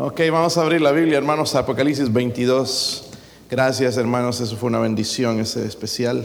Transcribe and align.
Ok, 0.00 0.20
vamos 0.30 0.56
a 0.56 0.62
abrir 0.62 0.80
la 0.80 0.92
Biblia, 0.92 1.18
hermanos, 1.18 1.56
Apocalipsis 1.56 2.12
22. 2.12 3.02
Gracias, 3.50 3.96
hermanos, 3.96 4.40
eso 4.40 4.56
fue 4.56 4.68
una 4.68 4.78
bendición, 4.78 5.40
ese 5.40 5.66
especial. 5.66 6.24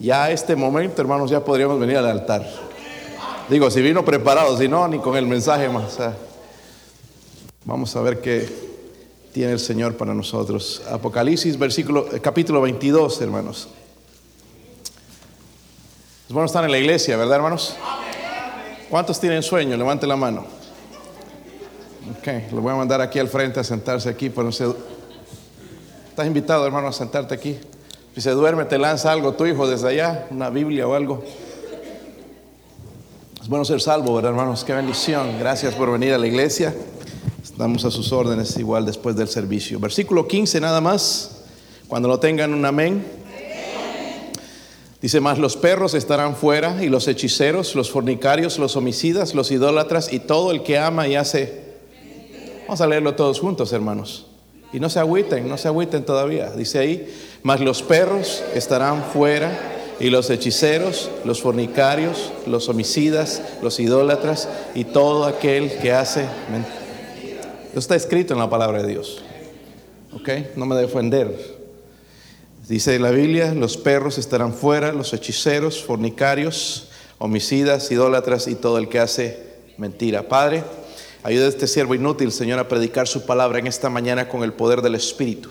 Ya 0.00 0.24
a 0.24 0.32
este 0.32 0.56
momento, 0.56 1.00
hermanos, 1.00 1.30
ya 1.30 1.44
podríamos 1.44 1.78
venir 1.78 1.98
al 1.98 2.06
altar. 2.06 2.44
Digo, 3.48 3.70
si 3.70 3.80
vino 3.80 4.04
preparado, 4.04 4.58
si 4.58 4.66
no, 4.66 4.88
ni 4.88 4.98
con 4.98 5.16
el 5.16 5.24
mensaje 5.28 5.68
más. 5.68 5.98
Vamos 7.64 7.94
a 7.94 8.00
ver 8.00 8.20
qué 8.20 8.48
tiene 9.32 9.52
el 9.52 9.60
Señor 9.60 9.96
para 9.96 10.12
nosotros. 10.12 10.82
Apocalipsis, 10.90 11.56
versículo, 11.56 12.12
eh, 12.12 12.18
capítulo 12.18 12.60
22, 12.60 13.20
hermanos. 13.20 13.68
Es 16.26 16.32
bueno 16.32 16.46
estar 16.46 16.64
en 16.64 16.72
la 16.72 16.78
iglesia, 16.78 17.16
¿verdad, 17.16 17.36
hermanos? 17.36 17.76
¿Cuántos 18.90 19.20
tienen 19.20 19.44
sueño? 19.44 19.76
Levante 19.76 20.08
la 20.08 20.16
mano. 20.16 20.57
Ok, 22.10 22.52
lo 22.52 22.62
voy 22.62 22.72
a 22.72 22.76
mandar 22.76 23.00
aquí 23.00 23.18
al 23.18 23.28
frente 23.28 23.60
a 23.60 23.64
sentarse 23.64 24.08
aquí. 24.08 24.30
Pero. 24.30 24.48
Estás 24.48 26.26
invitado, 26.26 26.66
hermano, 26.66 26.88
a 26.88 26.92
sentarte 26.92 27.34
aquí. 27.34 27.58
Si 28.14 28.20
se 28.20 28.30
duerme, 28.30 28.64
te 28.64 28.78
lanza 28.78 29.12
algo 29.12 29.34
tu 29.34 29.46
hijo 29.46 29.68
desde 29.68 29.88
allá, 29.88 30.26
una 30.30 30.50
Biblia 30.50 30.88
o 30.88 30.94
algo. 30.94 31.22
Es 33.40 33.48
bueno 33.48 33.64
ser 33.64 33.80
salvo, 33.80 34.14
¿verdad, 34.14 34.32
hermanos? 34.32 34.64
Qué 34.64 34.72
bendición. 34.72 35.38
Gracias 35.38 35.74
por 35.74 35.92
venir 35.92 36.14
a 36.14 36.18
la 36.18 36.26
iglesia. 36.26 36.74
Estamos 37.42 37.84
a 37.84 37.90
sus 37.90 38.10
órdenes 38.10 38.56
igual 38.56 38.86
después 38.86 39.16
del 39.16 39.28
servicio. 39.28 39.78
Versículo 39.78 40.26
15 40.26 40.60
nada 40.60 40.80
más. 40.80 41.42
Cuando 41.86 42.08
lo 42.08 42.18
tengan 42.18 42.52
un 42.54 42.64
amén. 42.64 43.04
Dice 45.00 45.20
más, 45.20 45.38
los 45.38 45.56
perros 45.56 45.94
estarán 45.94 46.34
fuera 46.34 46.82
y 46.82 46.88
los 46.88 47.06
hechiceros, 47.06 47.76
los 47.76 47.90
fornicarios, 47.90 48.58
los 48.58 48.74
homicidas, 48.74 49.34
los 49.34 49.52
idólatras 49.52 50.12
y 50.12 50.18
todo 50.18 50.50
el 50.50 50.62
que 50.62 50.78
ama 50.78 51.06
y 51.06 51.14
hace... 51.14 51.67
Vamos 52.68 52.82
a 52.82 52.86
leerlo 52.86 53.14
todos 53.14 53.40
juntos, 53.40 53.72
hermanos. 53.72 54.26
Y 54.74 54.78
no 54.78 54.90
se 54.90 54.98
agüiten, 54.98 55.48
no 55.48 55.56
se 55.56 55.68
agüiten 55.68 56.04
todavía. 56.04 56.50
Dice 56.50 56.78
ahí, 56.78 57.10
mas 57.42 57.60
los 57.60 57.82
perros 57.82 58.44
estarán 58.54 59.04
fuera 59.04 59.96
y 59.98 60.10
los 60.10 60.28
hechiceros, 60.28 61.10
los 61.24 61.40
fornicarios, 61.40 62.30
los 62.46 62.68
homicidas, 62.68 63.40
los 63.62 63.80
idólatras 63.80 64.50
y 64.74 64.84
todo 64.84 65.24
aquel 65.24 65.78
que 65.78 65.92
hace... 65.92 66.26
Esto 67.68 67.78
está 67.78 67.96
escrito 67.96 68.34
en 68.34 68.40
la 68.40 68.50
palabra 68.50 68.82
de 68.82 68.88
Dios. 68.88 69.22
¿Ok? 70.12 70.28
No 70.56 70.66
me 70.66 70.76
defender. 70.76 71.56
Dice 72.68 72.98
la 72.98 73.12
Biblia, 73.12 73.54
los 73.54 73.78
perros 73.78 74.18
estarán 74.18 74.52
fuera, 74.52 74.92
los 74.92 75.14
hechiceros, 75.14 75.82
fornicarios, 75.82 76.90
homicidas, 77.16 77.90
idólatras 77.90 78.46
y 78.46 78.56
todo 78.56 78.76
el 78.76 78.90
que 78.90 78.98
hace 78.98 79.42
mentira. 79.78 80.28
Padre, 80.28 80.64
ayuda 81.22 81.46
a 81.46 81.48
este 81.48 81.66
siervo 81.66 81.94
inútil, 81.94 82.32
Señor, 82.32 82.58
a 82.58 82.68
predicar 82.68 83.08
su 83.08 83.26
palabra 83.26 83.58
en 83.58 83.66
esta 83.66 83.90
mañana 83.90 84.28
con 84.28 84.42
el 84.42 84.52
poder 84.52 84.82
del 84.82 84.94
Espíritu. 84.94 85.50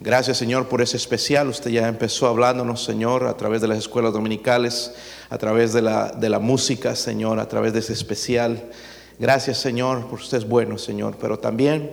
Gracias, 0.00 0.38
Señor, 0.38 0.68
por 0.68 0.80
ese 0.80 0.96
especial. 0.96 1.48
Usted 1.48 1.70
ya 1.70 1.88
empezó 1.88 2.26
hablándonos, 2.26 2.84
Señor, 2.84 3.26
a 3.26 3.36
través 3.36 3.60
de 3.60 3.68
las 3.68 3.78
escuelas 3.78 4.12
dominicales, 4.12 4.92
a 5.30 5.38
través 5.38 5.72
de 5.72 5.82
la, 5.82 6.12
de 6.12 6.28
la 6.28 6.38
música, 6.38 6.94
Señor, 6.94 7.40
a 7.40 7.48
través 7.48 7.72
de 7.72 7.80
ese 7.80 7.92
especial. 7.92 8.70
Gracias, 9.18 9.58
Señor, 9.58 10.06
por 10.06 10.20
usted 10.20 10.38
es 10.38 10.48
bueno, 10.48 10.78
Señor. 10.78 11.16
Pero 11.20 11.38
también 11.38 11.90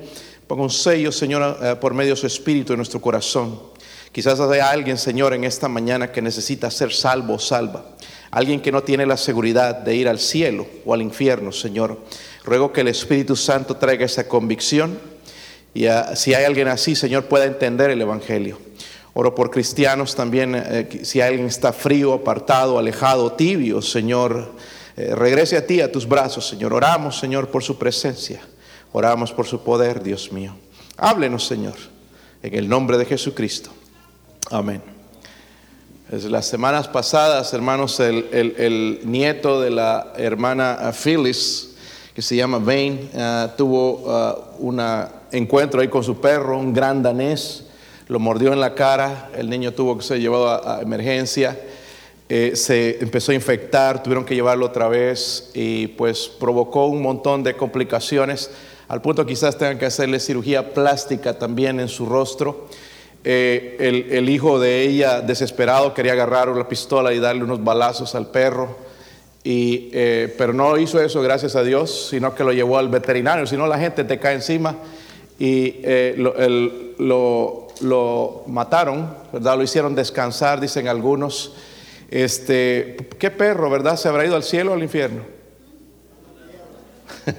ponga 0.48 0.64
un 0.64 0.70
sello, 0.70 1.12
Señor, 1.12 1.80
por 1.80 1.94
medio 1.94 2.12
de 2.12 2.22
su 2.22 2.28
Espíritu 2.28 2.74
en 2.74 2.78
nuestro 2.78 3.02
corazón 3.02 3.76
Quizás 4.16 4.40
haya 4.40 4.70
alguien, 4.70 4.98
Señor, 4.98 5.34
en 5.34 5.44
esta 5.44 5.68
mañana 5.68 6.10
que 6.10 6.22
necesita 6.22 6.72
ser 6.72 6.94
salvo 6.94 7.34
o 7.34 7.40
salva. 7.40 7.84
Alguien 8.32 8.62
que 8.62 8.72
no 8.72 8.84
tiene 8.84 9.06
la 9.06 9.18
seguridad 9.18 9.76
de 9.76 9.96
ir 9.96 10.08
al 10.08 10.20
cielo 10.20 10.68
o 10.86 10.94
al 10.94 11.02
infierno, 11.02 11.52
Señor. 11.52 12.00
Ruego 12.44 12.72
que 12.74 12.82
el 12.82 12.88
Espíritu 12.90 13.36
Santo 13.36 13.78
traiga 13.78 14.06
esa 14.06 14.28
convicción 14.28 15.00
y 15.76 15.88
ah, 15.88 16.16
si 16.16 16.34
hay 16.34 16.46
alguien 16.46 16.70
así, 16.70 16.96
Señor, 16.96 17.26
pueda 17.26 17.46
entender 17.46 17.92
el 17.92 18.02
Evangelio. 18.02 18.58
Oro 19.14 19.36
por 19.36 19.52
cristianos 19.52 20.16
también, 20.16 20.56
eh, 20.56 21.02
si 21.04 21.20
alguien 21.20 21.46
está 21.46 21.74
frío, 21.74 22.14
apartado, 22.14 22.80
alejado, 22.80 23.34
tibio, 23.34 23.82
Señor, 23.82 24.54
eh, 24.96 25.14
regrese 25.14 25.58
a 25.58 25.68
ti, 25.68 25.82
a 25.82 25.92
tus 25.92 26.08
brazos, 26.08 26.48
Señor. 26.48 26.74
Oramos, 26.74 27.20
Señor, 27.20 27.50
por 27.50 27.62
su 27.62 27.78
presencia. 27.78 28.42
Oramos 28.94 29.34
por 29.34 29.46
su 29.46 29.64
poder, 29.64 30.02
Dios 30.02 30.32
mío. 30.32 30.56
Háblenos, 30.96 31.46
Señor, 31.46 31.76
en 32.42 32.56
el 32.56 32.70
nombre 32.70 32.98
de 32.98 33.06
Jesucristo. 33.06 33.70
Amén. 34.50 34.95
Las 36.12 36.46
semanas 36.46 36.88
pasadas, 36.88 37.52
hermanos, 37.56 38.00
el, 38.00 39.00
nieto 39.06 39.60
de 39.60 39.72
la 39.72 40.14
hermana 40.18 40.92
Phyllis, 40.94 41.72
que 42.14 42.22
se 42.22 42.36
llama 42.36 42.60
Vane, 42.60 43.10
ah, 43.18 43.50
tuvo 43.58 44.04
uh, 44.06 44.68
un 44.68 44.80
encuentro 45.32 45.82
ahí 45.82 45.88
con 45.88 46.04
su 46.04 46.22
perro, 46.22 46.60
un 46.60 46.74
gran 46.74 47.02
danés, 47.02 47.64
lo 48.08 48.20
mordió 48.20 48.54
en 48.54 48.60
la 48.60 48.76
cara, 48.76 49.32
el 49.36 49.50
niño 49.50 49.72
tuvo 49.72 49.98
que 49.98 50.04
ser 50.04 50.20
llevado 50.20 50.48
a, 50.48 50.80
emergencia, 50.80 51.60
eh, 52.30 52.52
se 52.54 53.00
empezó 53.02 53.32
a 53.32 53.36
infectar, 53.36 54.04
tuvieron 54.04 54.26
que 54.26 54.36
llevarlo 54.36 54.68
otra 54.68 54.88
vez 54.88 55.50
y 55.56 55.88
pues 55.88 56.28
provocó 56.28 56.86
un 56.86 57.02
montón 57.02 57.42
de 57.42 57.58
complicaciones, 57.58 58.52
al 58.88 59.02
punto 59.02 59.26
quizás 59.26 59.58
tengan 59.58 59.80
que 59.80 59.88
hacerle 59.88 60.20
cirugía 60.20 60.72
plástica 60.72 61.40
también 61.40 61.80
en 61.80 61.88
su 61.88 62.06
rostro. 62.06 62.68
Eh, 63.28 64.08
el, 64.12 64.30
hijo 64.30 64.60
de 64.60 64.84
ella, 64.84 65.20
desesperado, 65.20 65.96
quería 65.96 66.12
agarrar 66.12 66.48
una 66.48 66.70
pistola 66.70 67.12
y 67.12 67.18
darle 67.18 67.44
unos 67.44 67.64
balazos 67.64 68.14
al 68.14 68.28
perro. 68.28 68.78
Y, 69.44 69.90
eh, 69.94 70.32
pero 70.38 70.54
no 70.54 70.78
hizo 70.78 71.02
eso, 71.02 71.24
gracias 71.24 71.56
a 71.56 71.64
Dios, 71.64 72.10
sino 72.12 72.36
que 72.36 72.44
lo 72.44 72.54
llevó 72.54 72.78
al 72.78 72.88
veterinario. 72.88 73.48
Si 73.48 73.58
no, 73.58 73.66
la 73.66 73.80
gente 73.80 74.04
te 74.04 74.20
cae 74.20 74.36
encima 74.36 74.76
y 75.40 75.78
eh, 75.84 76.14
lo, 77.00 78.44
mataron, 78.46 79.12
¿verdad? 79.34 79.58
Lo 79.58 79.64
hicieron 79.64 79.96
descansar, 79.96 80.62
dicen 80.62 80.88
algunos. 80.88 81.54
Este, 82.12 82.96
¿Qué 83.18 83.32
perro, 83.32 83.72
verdad? 83.72 83.98
¿Se 83.98 84.08
habrá 84.08 84.24
ido 84.24 84.36
al 84.36 84.44
cielo 84.44 84.74
o 84.74 84.76
al 84.76 84.84
infierno? 84.84 85.24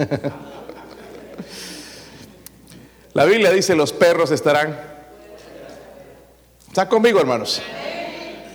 La 3.15 3.25
Biblia 3.25 3.53
dice, 3.53 3.77
los 3.77 3.93
perros 3.93 4.33
estarán 4.33 4.96
¿Está 6.77 6.91
conmigo, 6.91 7.19
hermanos? 7.19 7.63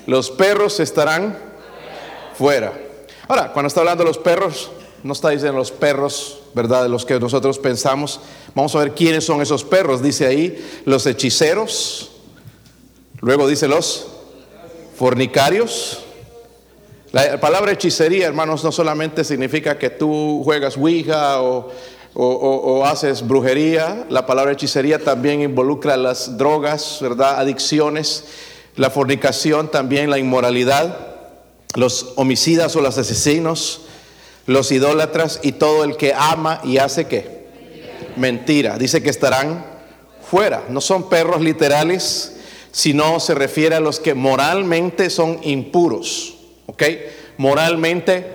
Los 0.05 0.29
perros 0.29 0.79
estarán 0.79 1.35
fuera. 2.35 2.71
Ahora, 3.27 3.51
cuando 3.51 3.67
está 3.67 3.79
hablando 3.79 4.03
de 4.03 4.09
los 4.09 4.19
perros, 4.19 4.69
no 5.01 5.13
está 5.13 5.29
diciendo 5.29 5.57
los 5.57 5.71
perros, 5.71 6.37
¿verdad? 6.53 6.83
De 6.83 6.89
los 6.89 7.03
que 7.03 7.19
nosotros 7.19 7.57
pensamos. 7.57 8.19
Vamos 8.53 8.75
a 8.75 8.77
ver 8.77 8.93
quiénes 8.93 9.25
son 9.25 9.41
esos 9.41 9.63
perros. 9.63 10.03
Dice 10.03 10.27
ahí 10.27 10.83
los 10.85 11.07
hechiceros. 11.07 12.11
Luego 13.21 13.47
dice 13.47 13.67
los 13.67 14.05
fornicarios. 14.95 16.03
La 17.13 17.39
palabra 17.39 17.71
hechicería, 17.71 18.27
hermanos, 18.27 18.63
no 18.63 18.71
solamente 18.71 19.23
significa 19.23 19.79
que 19.79 19.89
tú 19.89 20.43
juegas 20.43 20.77
Ouija 20.77 21.41
o 21.41 21.71
o, 22.13 22.85
haces 22.85 23.25
brujería, 23.25 24.05
la 24.09 24.25
palabra 24.25 24.51
hechicería 24.51 24.99
también 24.99 25.41
involucra 25.41 25.95
las 25.95 26.37
drogas, 26.37 26.99
¿verdad? 27.01 27.39
Adicciones, 27.39 28.25
la 28.75 28.89
fornicación, 28.89 29.71
también 29.71 30.09
la 30.09 30.17
inmoralidad, 30.17 30.97
los 31.75 32.13
homicidas 32.17 32.75
o 32.75 32.81
los 32.81 32.97
asesinos, 32.97 33.81
los 34.45 34.71
idólatras 34.71 35.39
y 35.41 35.53
todo 35.53 35.83
el 35.83 35.95
que 35.95 36.13
ama 36.13 36.59
y 36.63 36.77
hace 36.77 37.05
qué? 37.05 37.41
Mentira. 38.17 38.77
Dice 38.77 39.01
que 39.01 39.09
estarán 39.09 39.65
fuera. 40.29 40.65
No 40.69 40.81
son 40.81 41.09
perros 41.09 41.41
literales, 41.41 42.33
sino 42.71 43.19
se 43.19 43.35
refiere 43.35 43.75
a 43.75 43.79
los 43.79 43.99
que 43.99 44.13
moralmente 44.13 45.09
son 45.09 45.39
impuros. 45.43 46.35
¿Ok? 46.65 46.83
Moralmente, 47.37 48.25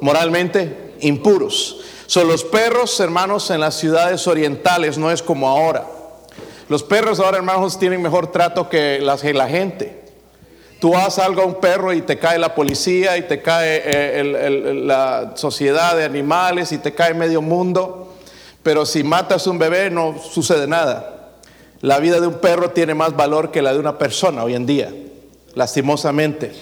moralmente 0.00 0.94
impuros. 1.00 1.80
Son 2.12 2.28
los 2.28 2.44
perros, 2.44 3.00
hermanos, 3.00 3.48
en 3.48 3.58
las 3.58 3.74
ciudades 3.74 4.26
orientales 4.26 4.98
no 4.98 5.10
es 5.10 5.22
como 5.22 5.48
ahora. 5.48 5.86
Los 6.68 6.82
perros 6.82 7.18
ahora, 7.20 7.38
hermanos, 7.38 7.78
tienen 7.78 8.02
mejor 8.02 8.30
trato 8.30 8.68
que 8.68 9.00
la, 9.00 9.48
gente. 9.48 10.02
Tú 10.78 10.94
haces 10.94 11.24
algo 11.24 11.40
a 11.40 11.46
un 11.46 11.54
perro 11.54 11.90
y 11.94 12.02
te 12.02 12.18
cae 12.18 12.38
la 12.38 12.54
policía 12.54 13.16
y 13.16 13.22
te 13.22 13.40
cae 13.40 13.80
eh, 13.82 14.82
la 14.84 15.32
sociedad 15.36 15.96
de 15.96 16.04
animales 16.04 16.72
y 16.72 16.76
te 16.76 16.92
cae 16.92 17.14
medio 17.14 17.40
mundo. 17.40 18.12
Pero 18.62 18.84
si 18.84 19.02
matas 19.02 19.46
un 19.46 19.58
bebé 19.58 19.88
no 19.88 20.14
sucede 20.18 20.66
nada. 20.66 21.30
La 21.80 21.98
vida 21.98 22.20
de 22.20 22.26
un 22.26 22.40
perro 22.40 22.72
tiene 22.72 22.92
más 22.92 23.16
valor 23.16 23.50
que 23.50 23.62
la 23.62 23.72
de 23.72 23.78
una 23.78 23.96
persona 23.96 24.44
hoy 24.44 24.54
en 24.54 24.66
día, 24.66 24.92
lastimosamente. 25.54 26.52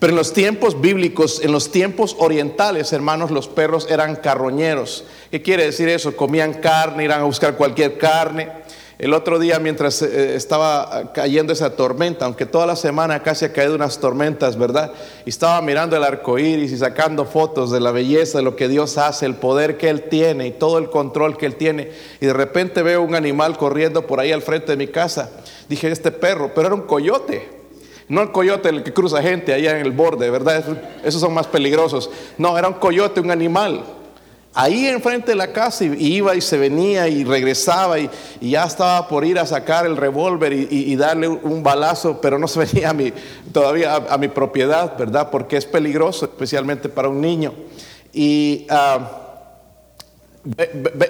Pero 0.00 0.12
en 0.12 0.16
los 0.16 0.32
tiempos 0.32 0.80
bíblicos, 0.80 1.42
en 1.44 1.52
los 1.52 1.70
tiempos 1.70 2.16
orientales, 2.18 2.90
hermanos, 2.94 3.30
los 3.30 3.48
perros 3.48 3.86
eran 3.90 4.16
carroñeros. 4.16 5.04
¿Qué 5.30 5.42
quiere 5.42 5.66
decir 5.66 5.90
eso? 5.90 6.16
Comían 6.16 6.54
carne, 6.54 7.04
iban 7.04 7.20
a 7.20 7.24
buscar 7.24 7.54
cualquier 7.54 7.98
carne. 7.98 8.50
el 8.98 9.12
otro 9.12 9.38
día 9.38 9.58
mientras 9.58 10.00
eh, 10.00 10.36
estaba 10.36 11.12
cayendo 11.12 11.52
esa 11.52 11.76
tormenta, 11.76 12.24
aunque 12.24 12.46
toda 12.46 12.66
la 12.66 12.76
semana 12.76 13.22
casi 13.22 13.44
ha 13.44 13.52
caído 13.52 13.74
unas 13.74 13.98
tormentas, 13.98 14.58
¿verdad? 14.58 14.90
Estaba 15.26 15.60
mirando 15.60 15.98
el 15.98 16.04
arco 16.04 16.38
iris 16.38 16.72
y 16.72 16.78
sacando 16.78 17.26
fotos 17.26 17.70
de 17.70 17.80
la 17.80 17.92
belleza 17.92 18.38
de 18.38 18.44
lo 18.44 18.56
que 18.56 18.68
Dios 18.68 18.96
hace, 18.96 19.26
el 19.26 19.34
poder 19.34 19.76
que 19.76 19.90
Él 19.90 20.04
tiene 20.04 20.46
y 20.46 20.52
todo 20.52 20.78
el 20.78 20.88
control 20.88 21.36
que 21.36 21.44
Él 21.44 21.56
tiene. 21.56 21.92
Y 22.22 22.26
de 22.26 22.32
repente 22.32 22.82
veo 22.82 23.02
un 23.02 23.14
animal 23.14 23.58
corriendo 23.58 24.06
por 24.06 24.18
ahí 24.18 24.32
al 24.32 24.40
frente 24.40 24.72
de 24.72 24.78
mi 24.78 24.86
casa. 24.86 25.30
Dije, 25.68 25.90
este 25.90 26.10
perro, 26.10 26.52
pero 26.54 26.68
era 26.68 26.74
un 26.74 26.86
coyote. 26.86 27.59
No 28.10 28.20
el 28.20 28.30
coyote 28.30 28.68
el 28.68 28.82
que 28.82 28.92
cruza 28.92 29.22
gente 29.22 29.54
allá 29.54 29.78
en 29.78 29.86
el 29.86 29.92
borde, 29.92 30.28
¿verdad? 30.28 30.62
Esos 31.02 31.22
son 31.22 31.32
más 31.32 31.46
peligrosos. 31.46 32.10
No, 32.36 32.58
era 32.58 32.68
un 32.68 32.74
coyote, 32.74 33.20
un 33.20 33.30
animal 33.30 33.82
ahí 34.54 34.86
enfrente 34.86 35.30
de 35.30 35.36
la 35.36 35.52
casa 35.52 35.84
y 35.84 36.14
iba 36.14 36.34
y 36.34 36.40
se 36.40 36.58
venía 36.58 37.08
y 37.08 37.24
regresaba 37.24 37.98
y, 37.98 38.10
ya 38.40 38.64
estaba 38.64 39.06
por 39.06 39.24
ir 39.24 39.38
a 39.38 39.46
sacar 39.46 39.86
el 39.86 39.96
revólver 39.96 40.52
y, 40.52 40.96
darle 40.96 41.28
un 41.28 41.62
balazo, 41.62 42.20
pero 42.20 42.38
no 42.38 42.48
se 42.48 42.58
venía 42.64 42.90
a 42.90 42.92
mi, 42.92 43.12
todavía 43.52 43.94
a, 43.94 44.18
mi 44.18 44.28
propiedad, 44.28 44.96
¿verdad? 44.98 45.30
Porque 45.30 45.56
es 45.56 45.66
peligroso, 45.66 46.24
especialmente 46.26 46.88
para 46.88 47.08
un 47.08 47.20
niño. 47.20 47.52
Y 48.12 48.66
ah, 48.70 48.98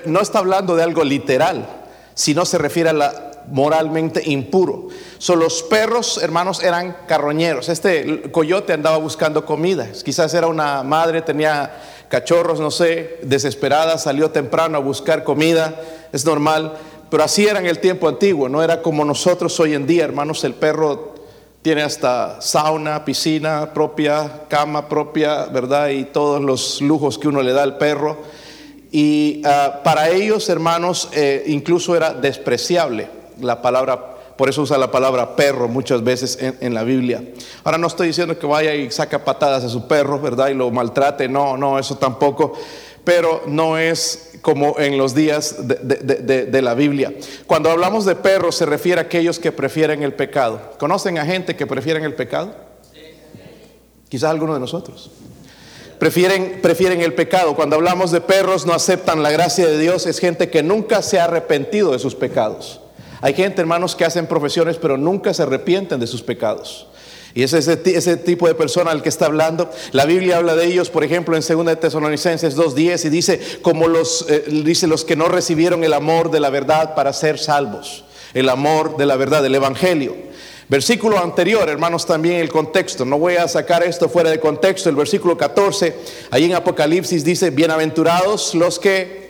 no 0.04 0.20
está 0.20 0.40
hablando 0.40 0.76
de 0.76 0.82
algo 0.82 1.02
literal, 1.02 1.66
sino 2.14 2.44
se 2.44 2.58
refiere 2.58 2.90
a 2.90 2.92
la 2.92 3.29
moralmente 3.48 4.22
impuro. 4.24 4.88
Son 5.18 5.38
los 5.38 5.62
perros, 5.62 6.20
hermanos, 6.22 6.62
eran 6.62 6.96
carroñeros. 7.06 7.68
Este 7.68 8.30
coyote 8.30 8.72
andaba 8.72 8.96
buscando 8.96 9.44
comida. 9.44 9.88
Quizás 10.04 10.32
era 10.34 10.46
una 10.46 10.82
madre, 10.82 11.22
tenía 11.22 11.70
cachorros, 12.10 12.58
no 12.60 12.70
sé, 12.70 13.20
desesperada, 13.22 13.96
salió 13.96 14.30
temprano 14.30 14.76
a 14.76 14.80
buscar 14.80 15.22
comida, 15.22 15.80
es 16.12 16.24
normal, 16.26 16.74
pero 17.08 17.22
así 17.22 17.46
era 17.46 17.60
en 17.60 17.66
el 17.66 17.78
tiempo 17.78 18.08
antiguo, 18.08 18.48
no 18.48 18.62
era 18.62 18.82
como 18.82 19.04
nosotros 19.04 19.58
hoy 19.60 19.74
en 19.74 19.86
día, 19.86 20.04
hermanos, 20.04 20.42
el 20.42 20.54
perro 20.54 21.14
tiene 21.62 21.82
hasta 21.82 22.40
sauna, 22.40 23.04
piscina 23.04 23.72
propia, 23.72 24.42
cama 24.48 24.88
propia, 24.88 25.44
¿verdad? 25.46 25.90
Y 25.90 26.04
todos 26.04 26.42
los 26.42 26.80
lujos 26.80 27.16
que 27.16 27.28
uno 27.28 27.42
le 27.42 27.52
da 27.52 27.62
al 27.62 27.76
perro. 27.76 28.16
Y 28.90 29.42
ah, 29.44 29.80
para 29.84 30.08
ellos, 30.08 30.48
hermanos, 30.48 31.10
eh, 31.12 31.44
incluso 31.46 31.94
era 31.94 32.12
despreciable 32.12 33.19
la 33.40 33.62
palabra 33.62 34.16
por 34.40 34.48
eso 34.48 34.62
usa 34.62 34.78
la 34.78 34.90
palabra 34.90 35.36
perro 35.36 35.68
muchas 35.68 36.02
veces 36.02 36.38
en, 36.40 36.72
la 36.72 36.82
Biblia. 36.82 37.22
Ahora 37.62 37.76
no 37.76 37.88
estoy 37.88 38.06
diciendo 38.06 38.38
que 38.38 38.46
vaya 38.46 38.74
y 38.74 38.90
saca 38.90 39.22
patadas 39.22 39.64
a 39.64 39.68
su 39.68 39.86
perro, 39.86 40.18
¿verdad? 40.18 40.48
Y 40.48 40.54
lo 40.54 40.70
maltrate. 40.70 41.28
No, 41.28 41.58
no, 41.58 41.78
eso 41.78 41.98
tampoco. 41.98 42.54
Pero 43.04 43.42
no 43.46 43.76
es 43.76 44.38
como 44.40 44.78
en 44.78 44.96
los 44.96 45.14
días 45.14 45.56
de, 45.60 46.62
la 46.62 46.72
Biblia. 46.72 47.12
Cuando 47.46 47.70
hablamos 47.70 48.06
de 48.06 48.14
perros 48.14 48.56
se 48.56 48.64
refiere 48.64 49.02
a 49.02 49.04
aquellos 49.04 49.38
que 49.38 49.52
prefieren 49.52 50.02
el 50.02 50.14
pecado. 50.14 50.58
¿Conocen 50.78 51.18
a 51.18 51.26
gente 51.26 51.54
que 51.54 51.66
prefieren 51.66 52.02
el 52.04 52.14
pecado? 52.14 52.54
Quizás 54.08 54.30
alguno 54.30 54.54
de 54.54 54.60
nosotros. 54.60 55.10
Prefieren, 55.98 56.60
prefieren 56.62 57.02
el 57.02 57.12
pecado. 57.12 57.54
Cuando 57.54 57.76
hablamos 57.76 58.10
de 58.10 58.22
perros 58.22 58.64
no 58.64 58.72
aceptan 58.72 59.22
la 59.22 59.30
gracia 59.30 59.66
de 59.66 59.78
Dios, 59.78 60.06
es 60.06 60.18
gente 60.18 60.48
que 60.48 60.62
nunca 60.62 61.02
se 61.02 61.20
ha 61.20 61.24
arrepentido 61.24 61.92
de 61.92 61.98
sus 61.98 62.14
pecados. 62.14 62.80
Hay 63.20 63.34
gente, 63.34 63.60
hermanos, 63.60 63.94
que 63.94 64.04
hacen 64.04 64.26
profesiones 64.26 64.76
pero 64.76 64.96
nunca 64.96 65.34
se 65.34 65.42
arrepienten 65.42 66.00
de 66.00 66.06
sus 66.06 66.22
pecados. 66.22 66.86
Y 67.34 67.42
es 67.42 67.52
ese, 67.52 67.80
ese, 67.84 68.16
tipo 68.16 68.48
de 68.48 68.54
persona 68.54 68.90
al 68.90 69.02
que 69.02 69.08
está 69.08 69.26
hablando. 69.26 69.70
La 69.92 70.04
Biblia 70.04 70.38
habla 70.38 70.56
de 70.56 70.66
ellos, 70.66 70.90
por 70.90 71.04
ejemplo, 71.04 71.36
en 71.36 71.42
2 71.46 71.66
de 71.66 71.76
Tesalonicenses 71.76 72.56
2.10 72.56 73.04
y 73.04 73.08
dice, 73.08 73.40
como 73.62 73.86
los, 73.86 74.26
eh, 74.28 74.44
dice 74.64 74.88
los 74.88 75.04
que 75.04 75.14
no 75.14 75.28
recibieron 75.28 75.84
el 75.84 75.92
amor 75.92 76.30
de 76.30 76.40
la 76.40 76.50
verdad 76.50 76.94
para 76.96 77.12
ser 77.12 77.38
salvos. 77.38 78.04
El 78.34 78.48
amor 78.48 78.96
de 78.96 79.06
la 79.06 79.16
verdad, 79.16 79.42
del 79.42 79.54
Evangelio. 79.54 80.16
Versículo 80.68 81.18
anterior, 81.18 81.68
hermanos, 81.68 82.06
también 82.06 82.36
el 82.36 82.48
contexto. 82.48 83.04
No 83.04 83.18
voy 83.18 83.36
a 83.36 83.48
sacar 83.48 83.82
esto 83.82 84.08
fuera 84.08 84.30
de 84.30 84.38
contexto. 84.38 84.88
El 84.88 84.96
versículo 84.96 85.36
14, 85.36 85.96
ahí 86.30 86.44
en 86.44 86.54
Apocalipsis 86.54 87.24
dice, 87.24 87.50
bienaventurados 87.50 88.54
los 88.54 88.78
que 88.78 89.29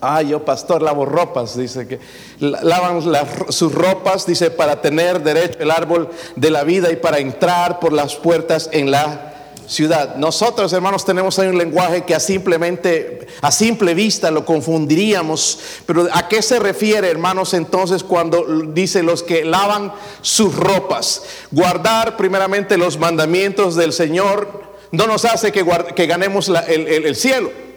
Ah, 0.00 0.22
yo 0.22 0.44
pastor 0.44 0.80
lavo 0.80 1.04
ropas, 1.04 1.56
dice 1.56 1.88
que 1.88 1.98
lavan 2.38 3.02
sus 3.48 3.74
ropas, 3.74 4.26
dice, 4.26 4.50
para 4.50 4.80
tener 4.80 5.22
derecho 5.22 5.58
el 5.60 5.72
árbol 5.72 6.08
de 6.36 6.50
la 6.50 6.62
vida 6.62 6.92
y 6.92 6.96
para 6.96 7.18
entrar 7.18 7.80
por 7.80 7.92
las 7.92 8.14
puertas 8.14 8.70
en 8.72 8.92
la 8.92 9.34
ciudad. 9.66 10.14
Nosotros, 10.14 10.72
hermanos, 10.72 11.04
tenemos 11.04 11.36
ahí 11.38 11.48
un 11.48 11.58
lenguaje 11.58 12.04
que 12.04 12.14
a 12.14 12.20
simplemente, 12.20 13.26
a 13.42 13.50
simple 13.50 13.92
vista 13.94 14.30
lo 14.30 14.44
confundiríamos, 14.44 15.58
pero 15.84 16.06
¿a 16.12 16.28
qué 16.28 16.42
se 16.42 16.60
refiere, 16.60 17.10
hermanos, 17.10 17.52
entonces 17.52 18.04
cuando 18.04 18.46
dice 18.68 19.02
los 19.02 19.24
que 19.24 19.44
lavan 19.44 19.92
sus 20.22 20.54
ropas? 20.54 21.22
Guardar 21.50 22.16
primeramente 22.16 22.78
los 22.78 22.98
mandamientos 22.98 23.74
del 23.74 23.92
Señor 23.92 24.62
no 24.92 25.08
nos 25.08 25.24
hace 25.24 25.50
que, 25.50 25.66
que 25.96 26.06
ganemos 26.06 26.48
el 26.48 27.16
cielo 27.16 27.67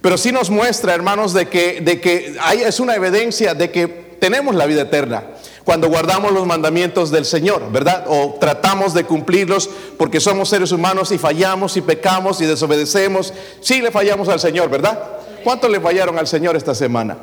pero 0.00 0.16
sí 0.16 0.32
nos 0.32 0.50
muestra, 0.50 0.94
hermanos, 0.94 1.32
de 1.32 1.48
que, 1.48 1.80
de 1.80 2.00
que 2.00 2.36
hay, 2.40 2.60
es 2.60 2.80
una 2.80 2.94
evidencia 2.94 3.54
de 3.54 3.70
que 3.70 3.88
tenemos 4.20 4.54
la 4.54 4.66
vida 4.66 4.82
eterna 4.82 5.24
cuando 5.64 5.88
guardamos 5.88 6.32
los 6.32 6.46
mandamientos 6.46 7.10
del 7.10 7.26
Señor, 7.26 7.70
¿verdad? 7.70 8.06
O 8.08 8.38
tratamos 8.40 8.94
de 8.94 9.04
cumplirlos 9.04 9.68
porque 9.98 10.18
somos 10.18 10.48
seres 10.48 10.72
humanos 10.72 11.12
y 11.12 11.18
fallamos 11.18 11.76
y 11.76 11.82
pecamos 11.82 12.40
y 12.40 12.46
desobedecemos. 12.46 13.34
Sí 13.60 13.82
le 13.82 13.90
fallamos 13.90 14.30
al 14.30 14.40
Señor, 14.40 14.70
¿verdad? 14.70 14.98
¿Cuánto 15.44 15.68
le 15.68 15.78
fallaron 15.78 16.18
al 16.18 16.26
Señor 16.26 16.56
esta 16.56 16.74
semana? 16.74 17.18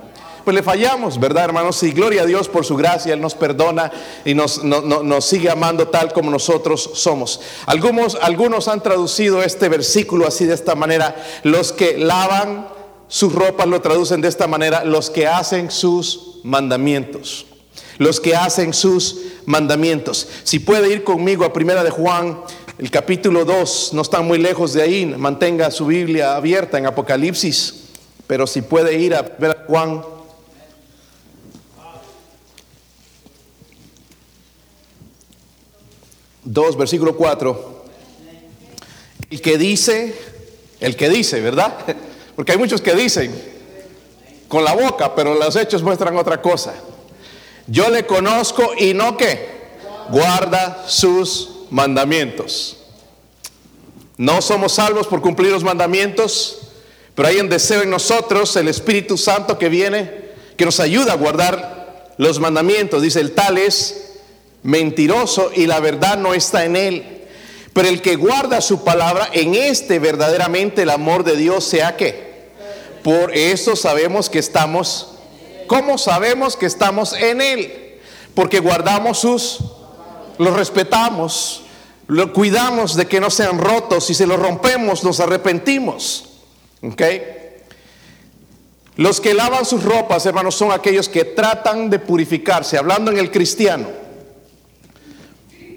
Pues 0.46 0.54
le 0.54 0.62
fallamos, 0.62 1.20
¿verdad, 1.20 1.46
hermanos? 1.46 1.82
Y 1.82 1.92
gloria 1.92 2.22
a 2.22 2.26
Dios 2.26 2.48
por 2.48 2.64
su 2.64 2.78
gracia, 2.78 3.14
Él 3.14 3.20
nos 3.20 3.34
perdona 3.34 3.92
y 4.24 4.36
nos, 4.36 4.64
nos 4.64 5.26
sigue 5.26 5.50
amando 5.50 5.88
tal 5.88 6.14
como 6.14 6.30
nosotros 6.30 6.92
somos. 6.94 7.42
Algunos, 7.66 8.16
algunos 8.22 8.68
han 8.68 8.84
traducido 8.84 9.42
este 9.42 9.68
versículo 9.70 10.28
así 10.28 10.46
de 10.46 10.54
esta 10.54 10.76
manera, 10.76 11.16
los 11.42 11.74
que 11.74 11.98
lavan 11.98 12.68
sus 13.08 13.34
ropas 13.34 13.68
lo 13.68 13.82
traducen 13.82 14.22
de 14.22 14.28
esta 14.28 14.48
manera, 14.48 14.84
los 14.84 15.10
que 15.10 15.26
hacen 15.26 15.72
sus 15.72 16.40
mandamientos. 16.44 17.48
Los 17.98 18.20
que 18.20 18.36
hacen 18.36 18.74
sus 18.74 19.22
mandamientos. 19.46 20.28
Si 20.44 20.60
puede 20.60 20.92
ir 20.92 21.04
conmigo 21.04 21.44
a 21.44 21.54
Primera 21.54 21.84
de 21.84 21.90
Juan, 21.90 22.42
el 22.78 22.92
capítulo 22.92 23.46
2, 23.46 23.94
no 23.94 24.02
está 24.02 24.22
muy 24.22 24.38
lejos 24.38 24.74
de 24.74 24.84
ahí, 24.84 25.06
mantenga 25.06 25.72
su 25.72 25.88
Biblia 25.88 26.36
abierta 26.36 26.78
en 26.78 26.86
Apocalipsis, 26.86 27.86
pero 28.28 28.46
si 28.46 28.62
puede 28.62 29.00
ir 29.00 29.16
a 29.16 29.24
Primera 29.24 29.54
de 29.62 29.66
Juan 29.68 30.15
2, 36.46 36.78
versículo 36.78 37.16
4. 37.16 37.86
El 39.30 39.42
que 39.42 39.58
dice, 39.58 40.16
el 40.80 40.96
que 40.96 41.10
dice, 41.10 41.42
¿verdad? 41.42 41.76
Porque 42.36 42.54
hay 42.54 42.58
muchos 42.58 42.82
que 42.82 42.94
dicen 42.94 43.34
con 44.48 44.64
la 44.64 44.74
boca, 44.74 45.16
pero 45.16 45.34
los 45.36 45.56
hechos 45.56 45.82
muestran 45.82 46.16
otra 46.18 46.42
cosa. 46.42 46.74
Yo 47.68 47.90
le 47.90 48.06
conozco 48.06 48.74
y 48.78 48.94
no 48.94 49.18
que 49.18 49.56
guarda 50.10 50.86
sus 50.88 51.50
mandamientos. 51.72 52.78
No 54.18 54.42
somos 54.42 54.74
salvos 54.74 55.08
por 55.08 55.22
cumplir 55.22 55.52
los 55.52 55.64
mandamientos, 55.64 56.60
pero 57.16 57.28
hay 57.28 57.38
un 57.38 57.50
deseo 57.50 57.82
en 57.82 57.90
nosotros, 57.90 58.56
el 58.56 58.68
Espíritu 58.68 59.18
Santo 59.18 59.58
que 59.58 59.68
viene, 59.68 60.26
que 60.56 60.66
nos 60.66 60.80
ayuda 60.80 61.14
a 61.14 61.18
guardar 61.18 62.14
los 62.18 62.40
mandamientos. 62.40 63.02
Dice, 63.02 63.20
el 63.20 63.32
tal 63.34 63.58
es 63.58 64.15
mentiroso 64.66 65.52
y 65.56 65.68
la 65.68 65.80
verdad 65.80 66.18
no 66.18 66.34
está 66.34 66.66
en 66.66 66.76
él. 66.76 67.22
Pero 67.72 67.88
el 67.88 68.02
que 68.02 68.16
guarda 68.16 68.62
su 68.62 68.84
palabra, 68.84 69.30
en 69.32 69.54
este 69.54 70.00
verdaderamente 70.00 70.82
el 70.82 70.90
amor 70.90 71.24
de 71.24 71.38
Dios 71.38 71.64
sea 71.64 71.96
que. 71.96 72.36
Por 73.04 73.36
eso 73.36 73.76
sabemos 73.76 74.30
que 74.30 74.40
estamos, 74.40 75.14
¿cómo 75.68 75.98
sabemos 75.98 76.58
que 76.58 76.66
estamos 76.66 77.14
en 77.14 77.40
él? 77.40 78.00
Porque 78.34 78.60
guardamos 78.60 79.20
sus, 79.20 79.60
los 80.40 80.56
respetamos, 80.56 81.62
lo 82.08 82.34
cuidamos 82.34 82.96
de 82.96 83.06
que 83.06 83.20
no 83.20 83.30
sean 83.30 83.60
rotos. 83.60 84.06
Si 84.06 84.16
se 84.16 84.26
los 84.26 84.40
rompemos, 84.40 85.04
nos 85.04 85.20
arrepentimos. 85.20 86.30
¿Ok? 86.82 87.02
Los 88.96 89.22
que 89.22 89.34
lavan 89.34 89.66
sus 89.66 89.84
ropas, 89.84 90.26
hermanos, 90.26 90.56
son 90.56 90.72
aquellos 90.72 91.10
que 91.10 91.26
tratan 91.26 91.90
de 91.90 92.00
purificarse, 92.00 92.78
hablando 92.78 93.12
en 93.12 93.20
el 93.20 93.30
cristiano 93.30 94.05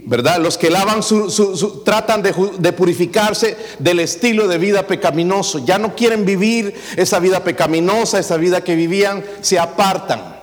¿verdad? 0.08 0.40
Los 0.40 0.56
que 0.56 0.70
lavan 0.70 1.02
su, 1.02 1.82
tratan 1.84 2.22
de, 2.22 2.34
de, 2.58 2.72
purificarse 2.72 3.58
del 3.78 4.00
estilo 4.00 4.48
de 4.48 4.56
vida 4.56 4.86
pecaminoso. 4.86 5.58
Ya 5.66 5.78
no 5.78 5.94
quieren 5.94 6.24
vivir 6.24 6.74
esa 6.96 7.18
vida 7.18 7.44
pecaminosa, 7.44 8.18
esa 8.18 8.38
vida 8.38 8.64
que 8.64 8.74
vivían, 8.74 9.22
se 9.42 9.58
apartan. 9.58 10.36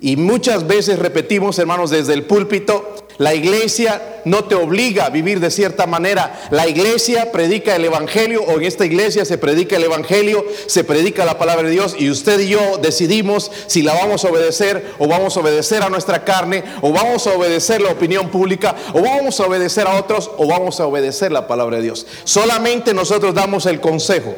Y 0.00 0.16
muchas 0.16 0.66
veces 0.66 0.98
repetimos, 0.98 1.58
hermanos, 1.58 1.90
desde 1.90 2.14
el 2.14 2.24
púlpito, 2.24 2.94
La 3.20 3.34
iglesia 3.34 4.22
no 4.24 4.44
te 4.44 4.54
obliga 4.54 5.04
a 5.04 5.10
vivir 5.10 5.40
de 5.40 5.50
cierta 5.50 5.86
manera. 5.86 6.40
La 6.50 6.66
iglesia 6.66 7.30
predica 7.30 7.76
el 7.76 7.84
Evangelio 7.84 8.42
o 8.42 8.52
en 8.52 8.64
esta 8.64 8.86
iglesia 8.86 9.26
se 9.26 9.36
predica 9.36 9.76
el 9.76 9.84
Evangelio, 9.84 10.42
se 10.66 10.84
predica 10.84 11.26
la 11.26 11.36
palabra 11.36 11.68
de 11.68 11.74
Dios 11.74 11.94
y 11.98 12.08
usted 12.08 12.40
y 12.40 12.48
yo 12.48 12.78
decidimos 12.78 13.52
si 13.66 13.82
la 13.82 13.92
vamos 13.92 14.24
a 14.24 14.30
obedecer 14.30 14.94
o 14.98 15.06
vamos 15.06 15.36
a 15.36 15.40
obedecer 15.40 15.82
a 15.82 15.90
nuestra 15.90 16.24
carne 16.24 16.64
o 16.80 16.94
vamos 16.94 17.26
a 17.26 17.34
obedecer 17.34 17.82
la 17.82 17.90
opinión 17.90 18.30
pública 18.30 18.74
o 18.94 19.02
vamos 19.02 19.38
a 19.38 19.44
obedecer 19.44 19.86
a 19.86 19.98
otros 19.98 20.30
o 20.38 20.46
vamos 20.46 20.80
a 20.80 20.86
obedecer 20.86 21.30
la 21.30 21.46
palabra 21.46 21.76
de 21.76 21.82
Dios. 21.82 22.06
Solamente 22.24 22.94
nosotros 22.94 23.34
damos 23.34 23.66
el 23.66 23.82
consejo. 23.82 24.34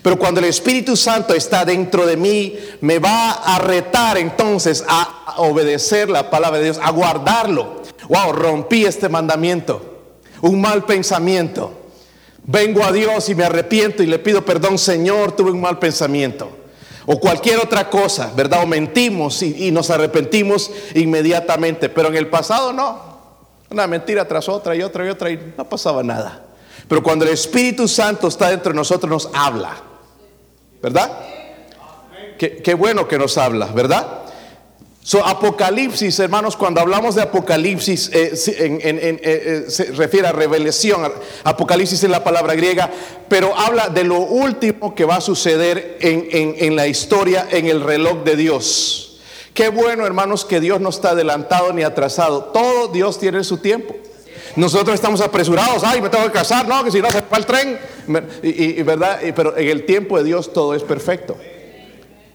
Pero 0.00 0.18
cuando 0.18 0.40
el 0.40 0.46
Espíritu 0.46 0.96
Santo 0.96 1.34
está 1.34 1.66
dentro 1.66 2.06
de 2.06 2.16
mí, 2.16 2.56
me 2.80 3.00
va 3.00 3.32
a 3.32 3.58
retar 3.58 4.16
entonces 4.16 4.82
a 4.88 5.34
obedecer 5.38 6.08
la 6.08 6.30
palabra 6.30 6.58
de 6.58 6.64
Dios, 6.64 6.80
a 6.82 6.90
guardarlo. 6.90 7.78
Wow, 8.08 8.32
rompí 8.32 8.84
este 8.84 9.08
mandamiento. 9.08 9.82
Un 10.42 10.60
mal 10.60 10.84
pensamiento. 10.84 11.72
Vengo 12.44 12.82
a 12.82 12.92
Dios 12.92 13.28
y 13.28 13.34
me 13.34 13.44
arrepiento 13.44 14.02
y 14.02 14.06
le 14.06 14.18
pido 14.18 14.44
perdón, 14.44 14.78
Señor, 14.78 15.32
tuve 15.32 15.50
un 15.50 15.60
mal 15.60 15.78
pensamiento. 15.78 16.48
O 17.06 17.18
cualquier 17.18 17.58
otra 17.58 17.88
cosa, 17.88 18.32
¿verdad? 18.36 18.62
O 18.62 18.66
mentimos 18.66 19.42
y, 19.42 19.70
nos 19.70 19.90
arrepentimos 19.90 20.70
inmediatamente. 20.94 21.88
Pero 21.88 22.08
en 22.08 22.16
el 22.16 22.28
pasado 22.28 22.72
no. 22.72 23.08
Una 23.70 23.86
mentira 23.86 24.26
tras 24.26 24.48
otra 24.48 24.74
y 24.74 24.82
otra 24.82 25.06
y 25.06 25.08
otra 25.08 25.30
y 25.30 25.54
no 25.56 25.68
pasaba 25.68 26.02
nada. 26.02 26.44
Pero 26.88 27.02
cuando 27.02 27.24
el 27.24 27.32
Espíritu 27.32 27.86
Santo 27.86 28.28
está 28.28 28.50
dentro 28.50 28.72
de 28.72 28.76
nosotros, 28.76 29.10
nos 29.10 29.30
habla. 29.34 29.76
¿Verdad? 30.82 31.10
Qué, 32.38 32.74
bueno 32.74 33.08
que 33.08 33.18
nos 33.18 33.36
habla, 33.36 33.66
¿verdad? 33.66 34.22
So, 35.02 35.24
Apocalipsis, 35.24 36.18
hermanos, 36.18 36.54
cuando 36.54 36.82
hablamos 36.82 37.14
de 37.14 37.22
Apocalipsis, 37.22 38.10
eh, 38.12 38.32
eh, 38.34 39.18
eh, 39.22 39.64
se 39.68 39.84
refiere 39.92 40.28
a 40.28 40.32
revelación. 40.32 41.10
Apocalipsis 41.44 42.02
es 42.02 42.10
la 42.10 42.22
palabra 42.22 42.54
griega, 42.54 42.90
pero 43.26 43.56
habla 43.56 43.88
de 43.88 44.04
lo 44.04 44.18
último 44.20 44.94
que 44.94 45.06
va 45.06 45.16
a 45.16 45.20
suceder 45.22 45.96
en, 46.00 46.76
la 46.76 46.86
historia, 46.86 47.48
en 47.50 47.66
el 47.66 47.80
reloj 47.80 48.22
de 48.22 48.36
Dios. 48.36 49.20
Qué 49.54 49.70
bueno, 49.70 50.04
hermanos, 50.04 50.44
que 50.44 50.60
Dios 50.60 50.78
no 50.80 50.90
está 50.90 51.10
adelantado 51.10 51.72
ni 51.72 51.84
atrasado. 51.84 52.44
Todo 52.44 52.88
Dios 52.88 53.18
tiene 53.18 53.42
su 53.44 53.56
tiempo. 53.58 53.96
Nosotros 54.56 54.94
estamos 54.94 55.20
apresurados, 55.20 55.84
ay, 55.84 56.02
me 56.02 56.10
tengo 56.10 56.26
que 56.26 56.32
casar, 56.32 56.68
no, 56.68 56.84
que 56.84 56.90
si 56.90 57.00
no 57.00 57.10
se 57.10 57.22
va 57.22 57.38
el 57.38 57.46
tren. 57.46 57.78
Y, 58.42 58.82
verdad, 58.82 59.20
pero 59.34 59.56
en 59.56 59.68
el 59.68 59.86
tiempo 59.86 60.18
de 60.18 60.24
Dios 60.24 60.52
todo 60.52 60.74
es 60.74 60.82
perfecto. 60.82 61.34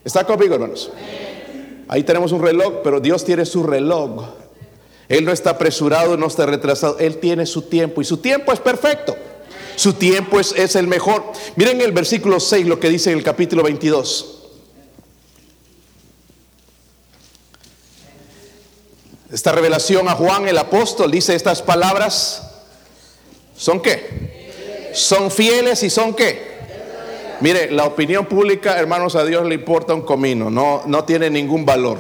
¿Está 0.04 0.24
conmigo, 0.24 0.56
hermanos? 0.56 0.92
Ahí 1.88 2.04
tenemos 2.04 2.32
un 2.32 2.42
reloj, 2.42 2.82
pero 2.84 3.00
Dios 3.00 3.26
tiene 3.26 3.46
su 3.46 3.64
reloj. 3.64 4.24
Él 5.10 5.26
no 5.26 5.32
está 5.32 5.52
apresurado, 5.52 6.18
no 6.18 6.28
está 6.28 6.46
retrasado. 6.46 6.98
Él 7.00 7.18
tiene 7.18 7.46
su 7.46 7.64
tiempo 7.64 8.02
y 8.02 8.06
su 8.06 8.18
tiempo 8.18 8.52
es 8.54 8.60
perfecto. 8.60 9.16
Su 9.76 9.94
tiempo 9.94 10.40
es, 10.40 10.76
el 10.76 10.88
mejor. 10.88 11.24
Miren 11.56 11.82
el 11.82 11.92
versículo 11.92 12.40
6 12.40 12.68
lo 12.68 12.80
que 12.80 12.90
dice 12.90 13.12
en 13.12 13.18
el 13.18 13.24
capítulo 13.24 13.64
22. 13.64 14.40
Esta 19.32 19.52
revelación 19.52 20.08
a 20.08 20.14
Juan 20.14 20.48
el 20.48 20.58
apóstol 20.58 21.12
dice 21.12 21.36
estas 21.36 21.62
palabras. 21.62 22.52
¿Son 23.58 23.82
qué? 23.82 24.92
Son 24.94 25.32
fieles 25.32 25.82
y 25.84 25.90
son 25.90 26.14
qué? 26.14 26.53
Mire, 27.44 27.70
la 27.72 27.84
opinión 27.84 28.26
pública, 28.26 28.80
hermanos, 28.80 29.18
a 29.18 29.26
Dios 29.26 29.46
le 29.46 29.56
importa 29.56 29.94
un 29.94 30.04
comino, 30.04 30.50
no, 30.50 30.84
no 30.86 31.04
tiene 31.04 31.30
ningún 31.30 31.66
valor. 31.66 31.98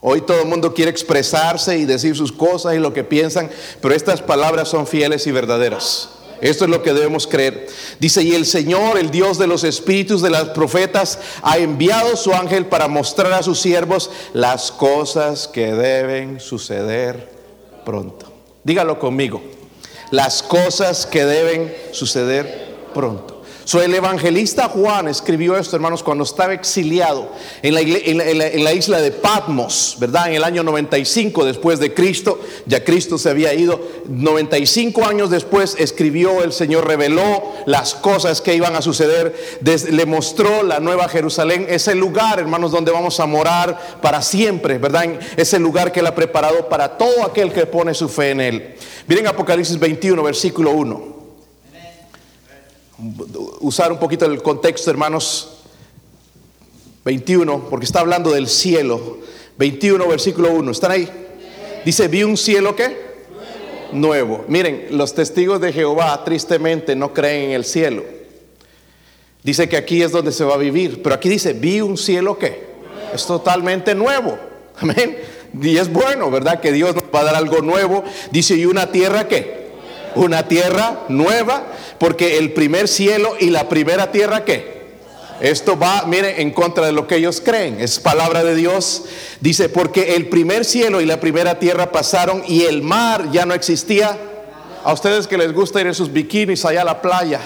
Hoy 0.00 0.22
todo 0.22 0.40
el 0.40 0.48
mundo 0.48 0.74
quiere 0.74 0.90
expresarse 0.90 1.78
y 1.78 1.84
decir 1.84 2.16
sus 2.16 2.32
cosas 2.32 2.74
y 2.74 2.80
lo 2.80 2.92
que 2.92 3.04
piensan, 3.04 3.48
pero 3.80 3.94
estas 3.94 4.20
palabras 4.20 4.68
son 4.68 4.88
fieles 4.88 5.28
y 5.28 5.30
verdaderas. 5.30 6.08
Esto 6.40 6.64
es 6.64 6.70
lo 6.72 6.82
que 6.82 6.92
debemos 6.92 7.28
creer. 7.28 7.68
Dice, 8.00 8.24
y 8.24 8.34
el 8.34 8.44
Señor, 8.44 8.98
el 8.98 9.12
Dios 9.12 9.38
de 9.38 9.46
los 9.46 9.62
espíritus 9.62 10.22
de 10.22 10.30
las 10.30 10.48
profetas, 10.48 11.20
ha 11.42 11.58
enviado 11.58 12.16
su 12.16 12.32
ángel 12.32 12.66
para 12.66 12.88
mostrar 12.88 13.32
a 13.34 13.44
sus 13.44 13.60
siervos 13.60 14.10
las 14.32 14.72
cosas 14.72 15.46
que 15.46 15.72
deben 15.72 16.40
suceder 16.40 17.30
pronto. 17.84 18.26
Dígalo 18.64 18.98
conmigo. 18.98 19.40
Las 20.10 20.42
cosas 20.42 21.06
que 21.06 21.24
deben 21.24 21.72
suceder 21.92 22.74
pronto. 22.92 23.41
So, 23.64 23.80
el 23.80 23.94
evangelista 23.94 24.68
Juan 24.68 25.06
escribió 25.06 25.56
esto, 25.56 25.76
hermanos, 25.76 26.02
cuando 26.02 26.24
estaba 26.24 26.52
exiliado 26.52 27.28
en 27.62 27.74
la, 27.74 28.72
isla 28.72 29.00
de 29.00 29.12
Patmos, 29.12 29.96
¿verdad? 30.00 30.28
En 30.28 30.34
el 30.34 30.44
año 30.44 30.64
95 30.64 31.44
después 31.44 31.78
de 31.78 31.94
Cristo, 31.94 32.40
ya 32.66 32.82
Cristo 32.82 33.18
se 33.18 33.30
había 33.30 33.54
ido. 33.54 33.80
95 34.08 35.04
años 35.04 35.30
después 35.30 35.76
escribió, 35.78 36.42
el 36.42 36.52
Señor 36.52 36.86
reveló 36.86 37.42
las 37.66 37.94
cosas 37.94 38.40
que 38.40 38.54
iban 38.54 38.74
a 38.74 38.82
suceder, 38.82 39.60
le 39.62 40.06
mostró 40.06 40.64
la 40.64 40.80
nueva 40.80 41.08
Jerusalén, 41.08 41.66
ese 41.68 41.94
lugar, 41.94 42.40
hermanos, 42.40 42.72
donde 42.72 42.90
vamos 42.90 43.20
a 43.20 43.26
morar 43.26 43.98
para 44.02 44.22
siempre, 44.22 44.78
¿verdad? 44.78 45.20
Ese 45.36 45.60
lugar 45.60 45.92
que 45.92 46.00
Él 46.00 46.06
ha 46.06 46.14
preparado 46.14 46.68
para 46.68 46.98
todo 46.98 47.24
aquel 47.24 47.52
que 47.52 47.66
pone 47.66 47.94
su 47.94 48.08
fe 48.08 48.30
en 48.30 48.40
Él. 48.40 48.74
Miren 49.06 49.28
Apocalipsis 49.28 49.78
21, 49.78 50.20
versículo 50.22 50.72
1 50.72 51.11
usar 53.60 53.92
un 53.92 53.98
poquito 53.98 54.26
el 54.26 54.42
contexto, 54.42 54.90
hermanos. 54.90 55.58
21, 57.04 57.68
porque 57.68 57.84
está 57.84 58.00
hablando 58.00 58.30
del 58.30 58.48
cielo. 58.48 59.18
21, 59.58 60.06
versículo 60.06 60.52
1. 60.52 60.70
¿Están 60.70 60.92
ahí? 60.92 61.08
Dice, 61.84 62.08
vi 62.08 62.22
un 62.22 62.36
cielo 62.36 62.76
que 62.76 63.12
Nuevo. 63.92 64.44
Miren, 64.48 64.86
los 64.92 65.14
testigos 65.14 65.60
de 65.60 65.72
Jehová 65.72 66.24
tristemente 66.24 66.96
no 66.96 67.12
creen 67.12 67.50
en 67.50 67.50
el 67.52 67.64
cielo. 67.64 68.02
Dice 69.42 69.68
que 69.68 69.76
aquí 69.76 70.02
es 70.02 70.12
donde 70.12 70.32
se 70.32 70.44
va 70.44 70.54
a 70.54 70.58
vivir, 70.58 71.02
pero 71.02 71.14
aquí 71.14 71.28
dice, 71.28 71.52
vi 71.52 71.80
un 71.80 71.98
cielo 71.98 72.38
que 72.38 72.72
es 73.12 73.26
totalmente 73.26 73.94
nuevo. 73.94 74.38
Amén. 74.78 75.18
Y 75.60 75.76
es 75.76 75.92
bueno, 75.92 76.30
¿verdad? 76.30 76.60
Que 76.60 76.72
Dios 76.72 76.94
nos 76.94 77.04
va 77.14 77.20
a 77.20 77.24
dar 77.24 77.34
algo 77.34 77.60
nuevo. 77.60 78.02
Dice, 78.30 78.56
y 78.56 78.64
una 78.64 78.90
tierra 78.90 79.28
que 79.28 79.61
una 80.14 80.48
tierra 80.48 81.00
nueva, 81.08 81.64
porque 81.98 82.38
el 82.38 82.52
primer 82.52 82.88
cielo 82.88 83.34
y 83.38 83.50
la 83.50 83.68
primera 83.68 84.12
tierra, 84.12 84.44
¿qué? 84.44 84.82
Esto 85.40 85.76
va, 85.76 86.04
mire, 86.06 86.40
en 86.40 86.52
contra 86.52 86.86
de 86.86 86.92
lo 86.92 87.08
que 87.08 87.16
ellos 87.16 87.42
creen. 87.44 87.80
Es 87.80 87.98
palabra 87.98 88.44
de 88.44 88.54
Dios. 88.54 89.04
Dice, 89.40 89.68
porque 89.68 90.14
el 90.14 90.28
primer 90.28 90.64
cielo 90.64 91.00
y 91.00 91.06
la 91.06 91.18
primera 91.18 91.58
tierra 91.58 91.90
pasaron 91.90 92.44
y 92.46 92.62
el 92.62 92.82
mar 92.82 93.28
ya 93.32 93.44
no 93.44 93.52
existía. 93.52 94.16
A 94.84 94.92
ustedes 94.92 95.26
que 95.26 95.36
les 95.36 95.52
gusta 95.52 95.80
ir 95.80 95.88
en 95.88 95.94
sus 95.94 96.12
bikinis 96.12 96.64
allá 96.64 96.82
a 96.82 96.84
la 96.84 97.02
playa, 97.02 97.40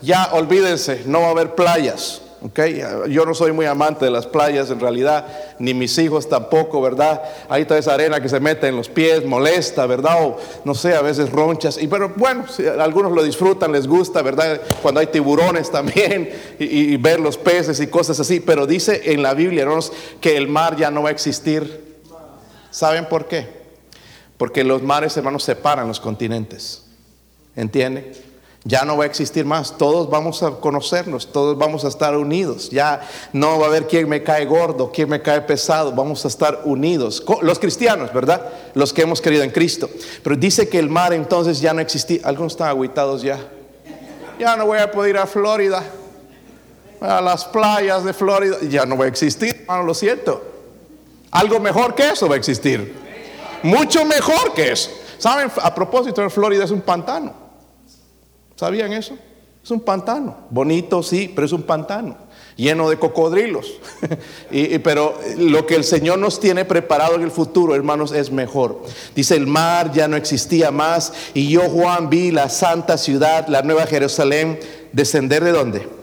ya 0.00 0.30
olvídense, 0.32 1.02
no 1.06 1.20
va 1.20 1.28
a 1.28 1.30
haber 1.30 1.54
playas. 1.54 2.22
Okay. 2.40 2.80
Yo 3.08 3.26
no 3.26 3.34
soy 3.34 3.50
muy 3.50 3.66
amante 3.66 4.04
de 4.04 4.12
las 4.12 4.24
playas 4.26 4.70
en 4.70 4.78
realidad, 4.78 5.26
ni 5.58 5.74
mis 5.74 5.98
hijos 5.98 6.28
tampoco, 6.28 6.80
¿verdad? 6.80 7.20
Hay 7.48 7.64
toda 7.64 7.80
esa 7.80 7.94
arena 7.94 8.20
que 8.20 8.28
se 8.28 8.38
mete 8.38 8.68
en 8.68 8.76
los 8.76 8.88
pies, 8.88 9.24
molesta, 9.24 9.86
¿verdad? 9.86 10.24
O 10.24 10.36
no 10.64 10.72
sé, 10.74 10.94
a 10.94 11.02
veces 11.02 11.30
ronchas. 11.30 11.82
Y 11.82 11.88
pero 11.88 12.12
bueno, 12.14 12.44
algunos 12.78 13.10
lo 13.10 13.24
disfrutan, 13.24 13.72
les 13.72 13.88
gusta, 13.88 14.22
¿verdad? 14.22 14.60
Cuando 14.82 15.00
hay 15.00 15.08
tiburones 15.08 15.70
también 15.72 16.30
y, 16.60 16.96
ver 16.98 17.18
los 17.18 17.36
peces 17.36 17.80
y 17.80 17.88
cosas 17.88 18.20
así. 18.20 18.38
Pero 18.38 18.66
dice 18.66 19.12
en 19.12 19.22
la 19.22 19.34
Biblia, 19.34 19.62
hermanos, 19.62 19.92
que 20.20 20.36
el 20.36 20.46
mar 20.46 20.76
ya 20.76 20.92
no 20.92 21.02
va 21.02 21.08
a 21.08 21.12
existir. 21.12 21.98
¿Saben 22.70 23.06
por 23.06 23.26
qué? 23.26 23.48
Porque 24.36 24.62
los 24.62 24.82
mares, 24.82 25.16
hermanos, 25.16 25.42
separan 25.42 25.88
los 25.88 25.98
continentes. 25.98 26.84
¿Entienden? 27.56 28.27
Ya 28.64 28.84
no 28.84 28.96
va 28.96 29.04
a 29.04 29.06
existir 29.06 29.44
más, 29.44 29.78
todos 29.78 30.10
vamos 30.10 30.42
a 30.42 30.50
conocernos, 30.50 31.32
todos 31.32 31.56
vamos 31.56 31.84
a 31.84 31.88
estar 31.88 32.16
unidos. 32.16 32.70
Ya 32.70 33.00
no 33.32 33.58
va 33.58 33.66
a 33.66 33.68
haber 33.68 33.86
quien 33.86 34.08
me 34.08 34.22
cae 34.22 34.44
gordo, 34.46 34.90
quien 34.90 35.08
me 35.08 35.22
cae 35.22 35.40
pesado, 35.42 35.92
vamos 35.92 36.24
a 36.24 36.28
estar 36.28 36.62
unidos. 36.64 37.22
Los 37.40 37.58
cristianos, 37.58 38.12
¿verdad? 38.12 38.44
Los 38.74 38.92
que 38.92 39.02
hemos 39.02 39.22
creído 39.22 39.44
en 39.44 39.50
Cristo. 39.50 39.88
Pero 40.22 40.36
dice 40.36 40.68
que 40.68 40.78
el 40.78 40.90
mar 40.90 41.12
entonces 41.12 41.60
ya 41.60 41.72
no 41.72 41.80
existía. 41.80 42.20
Algunos 42.24 42.54
están 42.54 42.68
aguitados 42.68 43.22
ya. 43.22 43.38
Ya 44.38 44.56
no 44.56 44.66
voy 44.66 44.78
a 44.78 44.90
poder 44.90 45.10
ir 45.10 45.18
a 45.18 45.26
Florida, 45.26 45.82
a 47.00 47.20
las 47.20 47.44
playas 47.44 48.04
de 48.04 48.12
Florida. 48.12 48.56
Ya 48.68 48.84
no 48.84 48.98
va 48.98 49.04
a 49.04 49.08
existir, 49.08 49.56
hermano, 49.60 49.84
lo 49.84 49.94
siento. 49.94 50.42
Algo 51.30 51.60
mejor 51.60 51.94
que 51.94 52.10
eso 52.10 52.28
va 52.28 52.34
a 52.34 52.38
existir. 52.38 52.94
Mucho 53.62 54.04
mejor 54.04 54.52
que 54.52 54.72
eso. 54.72 54.90
¿Saben? 55.18 55.50
A 55.62 55.74
propósito, 55.74 56.28
Florida 56.28 56.64
es 56.64 56.70
un 56.70 56.80
pantano. 56.80 57.47
¿Sabían 58.58 58.92
eso? 58.92 59.16
Es 59.62 59.70
un 59.70 59.80
pantano. 59.80 60.36
Bonito, 60.50 61.00
sí, 61.00 61.30
pero 61.32 61.46
es 61.46 61.52
un 61.52 61.62
pantano. 61.62 62.16
Lleno 62.56 62.90
de 62.90 62.98
cocodrilos. 62.98 63.78
y, 64.50 64.78
pero 64.80 65.16
lo 65.36 65.64
que 65.64 65.76
el 65.76 65.84
Señor 65.84 66.18
nos 66.18 66.40
tiene 66.40 66.64
preparado 66.64 67.14
en 67.14 67.22
el 67.22 67.30
futuro, 67.30 67.76
hermanos, 67.76 68.10
es 68.10 68.32
mejor. 68.32 68.82
Dice, 69.14 69.36
el 69.36 69.46
mar 69.46 69.92
ya 69.92 70.08
no 70.08 70.16
existía 70.16 70.72
más. 70.72 71.12
Y 71.34 71.48
yo, 71.48 71.60
Juan, 71.70 72.10
vi 72.10 72.32
la 72.32 72.48
santa 72.48 72.98
ciudad, 72.98 73.46
la 73.46 73.62
nueva 73.62 73.86
Jerusalén, 73.86 74.58
descender 74.92 75.44
de 75.44 75.52
dónde? 75.52 75.97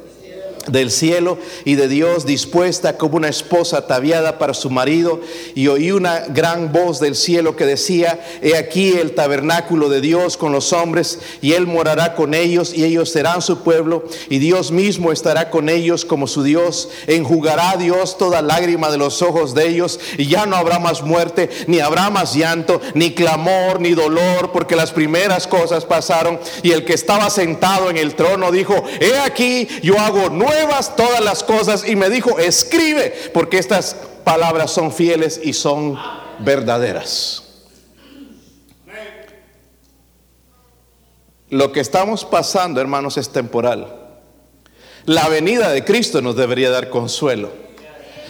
Del 0.68 0.92
cielo 0.92 1.38
y 1.64 1.76
de 1.76 1.88
Dios 1.88 2.26
dispuesta 2.26 2.98
como 2.98 3.18
una 3.18 3.30
esposa 3.30 3.78
ataviada 3.78 4.38
para 4.38 4.54
su 4.54 4.70
marido 4.70 5.22
y 5.54 5.68
oí 5.68 5.92
una 5.92 6.22
gran 6.28 6.72
voz 6.72 7.00
del 7.00 7.16
cielo 7.16 7.56
que 7.56 7.66
decía, 7.66 8.20
he 8.42 8.58
aquí 8.58 8.94
el 8.94 9.14
tabernáculo 9.14 9.90
de 9.90 10.02
Dios 10.02 10.38
con 10.38 10.52
los 10.52 10.74
hombres 10.74 11.20
y 11.42 11.54
él 11.54 11.68
morará 11.68 12.16
con 12.16 12.34
ellos 12.34 12.74
y 12.74 12.84
ellos 12.84 13.10
serán 13.12 13.42
su 13.42 13.64
pueblo 13.64 14.06
y 14.30 14.40
Dios 14.40 14.72
mismo 14.72 15.12
estará 15.12 15.50
con 15.50 15.70
ellos 15.70 16.06
como 16.06 16.28
su 16.28 16.44
Dios, 16.44 16.90
enjugará 17.08 17.78
Dios 17.78 18.18
toda 18.18 18.42
lágrima 18.42 18.92
de 18.92 18.98
los 18.98 19.22
ojos 19.22 19.54
de 19.54 19.68
ellos 19.68 20.00
y 20.18 20.28
ya 20.28 20.46
no 20.46 20.56
habrá 20.56 20.80
más 20.80 21.04
muerte, 21.04 21.50
ni 21.68 21.80
habrá 21.80 22.10
más 22.10 22.36
llanto, 22.36 22.82
ni 22.94 23.12
clamor, 23.12 23.80
ni 23.80 23.92
dolor, 23.92 24.52
porque 24.52 24.76
las 24.76 24.92
primeras 24.92 25.48
cosas 25.48 25.86
pasaron 25.86 26.40
y 26.64 26.72
el 26.72 26.86
que 26.86 26.94
estaba 26.94 27.30
sentado 27.30 27.90
en 27.90 27.98
el 27.98 28.16
trono 28.16 28.52
dijo, 28.52 28.84
he 29.00 29.18
aquí 29.20 29.68
yo 29.82 30.00
hago 30.00 30.30
nuevas 30.56 30.96
todas 30.96 31.22
las 31.22 31.44
cosas 31.44 31.88
y 31.88 31.96
me 31.96 32.10
dijo, 32.10 32.40
escribe, 32.40 33.14
porque 33.34 33.58
estas 33.58 33.96
palabras 34.24 34.72
son 34.72 34.92
fieles 34.92 35.40
y 35.44 35.54
son 35.54 36.00
verdaderas. 36.40 37.44
Lo 41.50 41.72
que 41.72 41.80
estamos 41.80 42.26
pasando, 42.26 42.82
hermanos, 42.82 43.18
es 43.18 43.30
temporal. 43.30 43.96
La 45.06 45.28
venida 45.30 45.70
de 45.70 45.84
Cristo 45.84 46.22
nos 46.22 46.36
debería 46.36 46.72
dar 46.72 46.90
consuelo. 46.90 47.52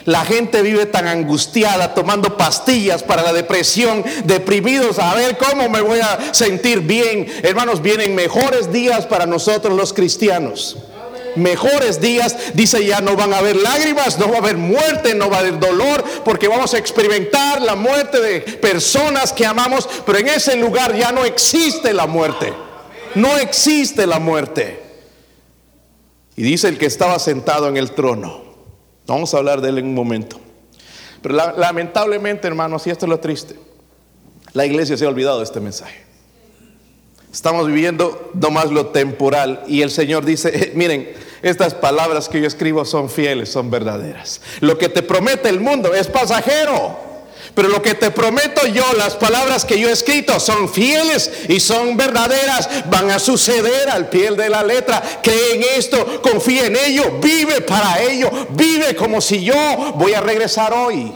La 0.04 0.24
gente 0.24 0.62
vive 0.62 0.86
tan 0.86 1.08
angustiada, 1.08 1.96
tomando 1.96 2.38
pastillas 2.38 3.02
para 3.02 3.24
la 3.24 3.34
depresión, 3.34 4.04
deprimidos, 4.26 5.00
a 5.00 5.16
ver 5.16 5.38
cómo 5.38 5.68
me 5.70 5.82
voy 5.82 6.00
a 6.00 6.34
sentir 6.34 6.82
bien. 6.82 7.26
Hermanos, 7.42 7.82
vienen 7.82 8.14
mejores 8.14 8.72
días 8.72 9.08
para 9.08 9.26
nosotros 9.26 9.76
los 9.76 9.94
cristianos 9.94 10.78
mejores 11.36 12.02
días. 12.02 12.36
Dice 12.54 12.86
ya 12.86 13.02
no 13.02 13.16
van 13.16 13.34
a 13.34 13.40
haber 13.40 13.56
lágrimas, 13.56 14.18
no 14.20 14.30
va 14.30 14.36
a 14.36 14.40
haber 14.40 14.58
muerte, 14.58 15.16
no 15.16 15.30
va 15.30 15.38
a 15.38 15.40
haber 15.42 15.60
dolor, 15.60 16.04
porque 16.24 16.48
vamos 16.48 16.74
a 16.74 16.78
experimentar 16.78 17.62
la 17.62 17.76
muerte 17.76 18.22
de 18.22 18.42
personas 18.42 19.34
que 19.34 19.46
amamos, 19.46 19.88
pero 20.06 20.20
en 20.20 20.28
ese 20.28 20.56
lugar 20.56 20.96
ya 20.96 21.12
no 21.12 21.26
existe 21.26 21.94
la 21.94 22.08
muerte. 22.08 22.54
No 23.16 23.38
existe 23.38 24.06
la 24.06 24.20
muerte. 24.20 24.82
Y 26.36 26.44
dice 26.44 26.68
el 26.68 26.78
que 26.78 26.86
estaba 26.86 27.18
sentado 27.20 27.70
en 27.70 27.78
el 27.78 27.92
trono. 27.92 28.44
Vamos 29.08 29.34
a 29.34 29.38
hablar 29.38 29.62
de 29.62 29.70
él 29.70 29.78
en 29.78 29.86
un 29.86 29.94
momento. 29.94 30.40
Pero 31.22 31.36
lamentablemente, 31.58 32.48
hermanos, 32.48 32.86
y 32.86 32.90
esto 32.90 33.06
es 33.06 33.10
lo 33.10 33.20
triste, 33.20 33.56
la 34.54 34.66
iglesia 34.66 34.98
se 34.98 35.06
ha 35.06 35.10
olvidado 35.10 35.40
de 35.40 35.46
este 35.46 35.60
mensaje. 35.60 36.04
Estamos 37.32 37.68
viviendo 37.68 38.32
nomás 38.34 38.72
lo 38.72 38.88
temporal 38.88 39.64
y 39.68 39.82
el 39.82 39.92
Señor 39.92 40.24
dice, 40.24 40.72
miren, 40.76 41.12
estas 41.46 41.76
palabras 41.76 42.28
que 42.28 42.42
yo 42.42 42.48
escribo 42.48 42.86
son 42.86 43.10
fieles, 43.10 43.52
son 43.52 43.70
verdaderas. 43.70 44.42
Lo 44.62 44.78
que 44.78 44.90
te 44.90 45.04
promete 45.04 45.48
el 45.48 45.60
mundo 45.60 45.94
es 45.94 46.08
pasajero. 46.08 47.06
Pero 47.54 47.70
lo 47.70 47.82
que 47.82 47.94
te 47.94 48.12
prometo 48.12 48.68
yo, 48.68 48.84
las 48.98 49.16
palabras 49.16 49.64
que 49.64 49.80
yo 49.80 49.88
he 49.88 49.92
escrito 49.92 50.40
son 50.42 50.68
fieles 50.68 51.32
y 51.48 51.60
son 51.60 51.96
verdaderas, 51.96 52.68
van 52.90 53.12
a 53.12 53.20
suceder 53.20 53.90
al 53.90 54.10
pie 54.10 54.32
de 54.32 54.50
la 54.50 54.64
letra. 54.64 55.02
Cree 55.22 55.56
en 55.56 55.64
esto, 55.78 56.22
confía 56.22 56.66
en 56.66 56.76
ello, 56.76 57.20
vive 57.22 57.62
para 57.62 58.02
ello, 58.02 58.30
vive 58.50 58.96
como 58.96 59.22
si 59.22 59.44
yo 59.44 59.94
voy 59.96 60.14
a 60.14 60.22
regresar 60.22 60.74
hoy 60.74 61.14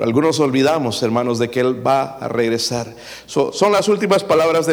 algunos 0.00 0.38
olvidamos, 0.40 1.02
hermanos, 1.02 1.38
de 1.38 1.50
que 1.50 1.60
Él 1.60 1.84
va 1.86 2.18
a 2.18 2.28
regresar. 2.28 2.94
son 3.26 3.72
las 3.72 3.88
últimas 3.88 4.22
palabras 4.22 4.68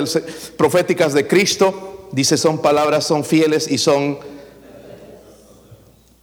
proféticas 0.55 1.13
de 1.13 1.27
Cristo. 1.27 2.07
Dice, 2.11 2.37
son 2.37 2.61
palabras, 2.61 3.05
son 3.05 3.23
fieles 3.23 3.69
y 3.69 3.77
son... 3.77 4.34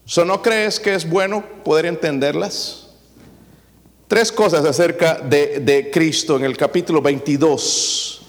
¿No 0.04 0.42
crees 0.42 0.78
que 0.78 0.94
es 0.94 1.08
bueno 1.08 1.44
poder 1.64 1.86
entenderlas? 1.86 2.88
Tres 4.08 4.30
cosas 4.30 4.64
acerca 4.64 5.14
de, 5.14 5.60
de 5.60 5.90
Cristo 5.90 6.36
en 6.36 6.44
el 6.44 6.56
capítulo 6.56 7.00
22. 7.00 8.22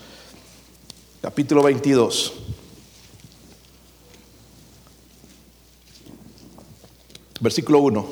Capítulo 1.22 1.63
22. 1.63 2.34
Versículo 7.42 7.80
1. 7.80 8.08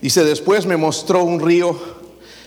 Dice, 0.00 0.24
después 0.24 0.66
me 0.66 0.76
mostró 0.76 1.22
un 1.22 1.38
río 1.38 1.78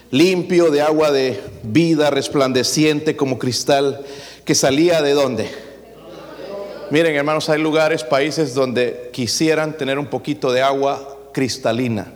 limpio 0.10 0.72
de 0.72 0.82
agua 0.82 1.12
de 1.12 1.42
vida, 1.63 2.10
resplandeciente 2.10 3.16
como 3.16 3.40
cristal, 3.40 4.06
que 4.44 4.56
salía 4.56 5.01
de 5.01 5.13
dónde? 5.13 5.71
Miren, 6.91 7.15
hermanos, 7.15 7.50
hay 7.50 7.62
lugares, 7.62 8.03
países 8.03 8.53
donde 8.53 9.10
quisieran 9.13 9.77
tener 9.77 9.98
un 9.98 10.07
poquito 10.07 10.51
de 10.51 10.62
agua 10.62 11.17
cristalina. 11.33 12.12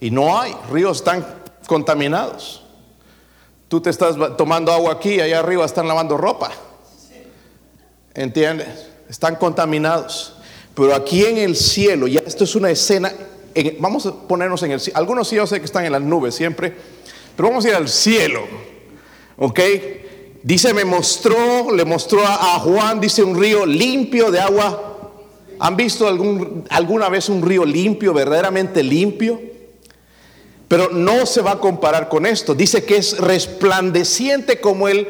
Y 0.00 0.10
no 0.10 0.40
hay, 0.40 0.54
ríos 0.70 0.98
están 0.98 1.24
contaminados. 1.68 2.64
Tú 3.68 3.80
te 3.80 3.90
estás 3.90 4.16
tomando 4.36 4.72
agua 4.72 4.92
aquí, 4.92 5.20
allá 5.20 5.38
arriba 5.38 5.64
están 5.64 5.86
lavando 5.86 6.16
ropa. 6.16 6.50
¿Entiendes? 8.12 8.88
Están 9.08 9.36
contaminados. 9.36 10.34
Pero 10.74 10.92
aquí 10.92 11.24
en 11.24 11.38
el 11.38 11.54
cielo, 11.54 12.08
ya 12.08 12.20
esto 12.26 12.42
es 12.42 12.56
una 12.56 12.70
escena 12.70 13.12
vamos 13.78 14.06
a 14.06 14.12
ponernos 14.12 14.62
en 14.62 14.72
el 14.72 14.80
cielo. 14.80 14.98
Algunos 14.98 15.28
sí 15.28 15.36
yo 15.36 15.46
sé 15.46 15.58
que 15.60 15.64
están 15.64 15.84
en 15.84 15.92
las 15.92 16.02
nubes 16.02 16.34
siempre, 16.34 16.74
pero 17.36 17.48
vamos 17.48 17.64
a 17.64 17.68
ir 17.68 17.74
al 17.74 17.88
cielo. 17.88 18.42
¿Ok? 19.36 19.60
Dice, 20.42 20.72
me 20.72 20.84
mostró, 20.84 21.72
le 21.74 21.84
mostró 21.84 22.20
a, 22.24 22.58
Juan, 22.60 23.00
dice 23.00 23.22
un 23.22 23.38
río 23.38 23.66
limpio 23.66 24.30
de 24.30 24.40
agua. 24.40 25.10
¿Han 25.58 25.76
visto 25.76 26.06
algún, 26.06 26.64
alguna 26.70 27.08
vez 27.08 27.28
un 27.28 27.42
río 27.42 27.64
limpio, 27.64 28.12
verdaderamente 28.12 28.82
limpio? 28.82 29.40
Pero 30.68 30.90
no 30.90 31.26
se 31.26 31.42
va 31.42 31.52
a 31.52 31.60
comparar 31.60 32.08
con 32.08 32.26
esto. 32.26 32.54
Dice 32.54 32.84
que 32.84 32.96
es 32.96 33.18
resplandeciente 33.18 34.60
como 34.60 34.88
el... 34.88 35.08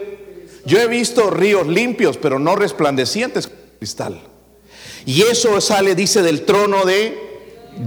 Yo 0.64 0.80
he 0.80 0.86
visto 0.86 1.30
ríos 1.30 1.66
limpios, 1.66 2.16
pero 2.16 2.38
no 2.38 2.56
resplandecientes 2.56 3.46
como 3.46 3.60
cristal. 3.78 4.20
Y 5.04 5.22
eso 5.22 5.60
sale, 5.60 5.94
dice, 5.94 6.22
del 6.22 6.44
trono 6.44 6.84
de 6.84 7.26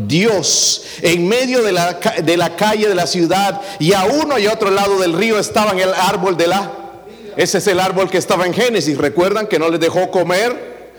Dios 0.07 0.83
en 1.01 1.27
medio 1.27 1.63
de 1.63 1.71
la, 1.71 1.99
de 2.23 2.37
la, 2.37 2.55
calle 2.55 2.87
de 2.87 2.95
la 2.95 3.07
ciudad 3.07 3.61
y 3.79 3.93
a 3.93 4.05
uno 4.05 4.37
y 4.37 4.45
a 4.45 4.53
otro 4.53 4.69
lado 4.69 4.99
del 4.99 5.13
río 5.13 5.39
estaba 5.39 5.71
el 5.79 5.93
árbol 5.93 6.37
de 6.37 6.47
la... 6.47 6.88
Ese 7.39 7.59
es 7.59 7.67
el 7.67 7.79
árbol 7.79 8.09
que 8.09 8.17
estaba 8.17 8.45
en 8.45 8.53
Génesis. 8.53 8.97
¿Recuerdan 8.97 9.47
que 9.47 9.57
no 9.57 9.69
les 9.69 9.79
dejó 9.79 10.11
comer? 10.11 10.91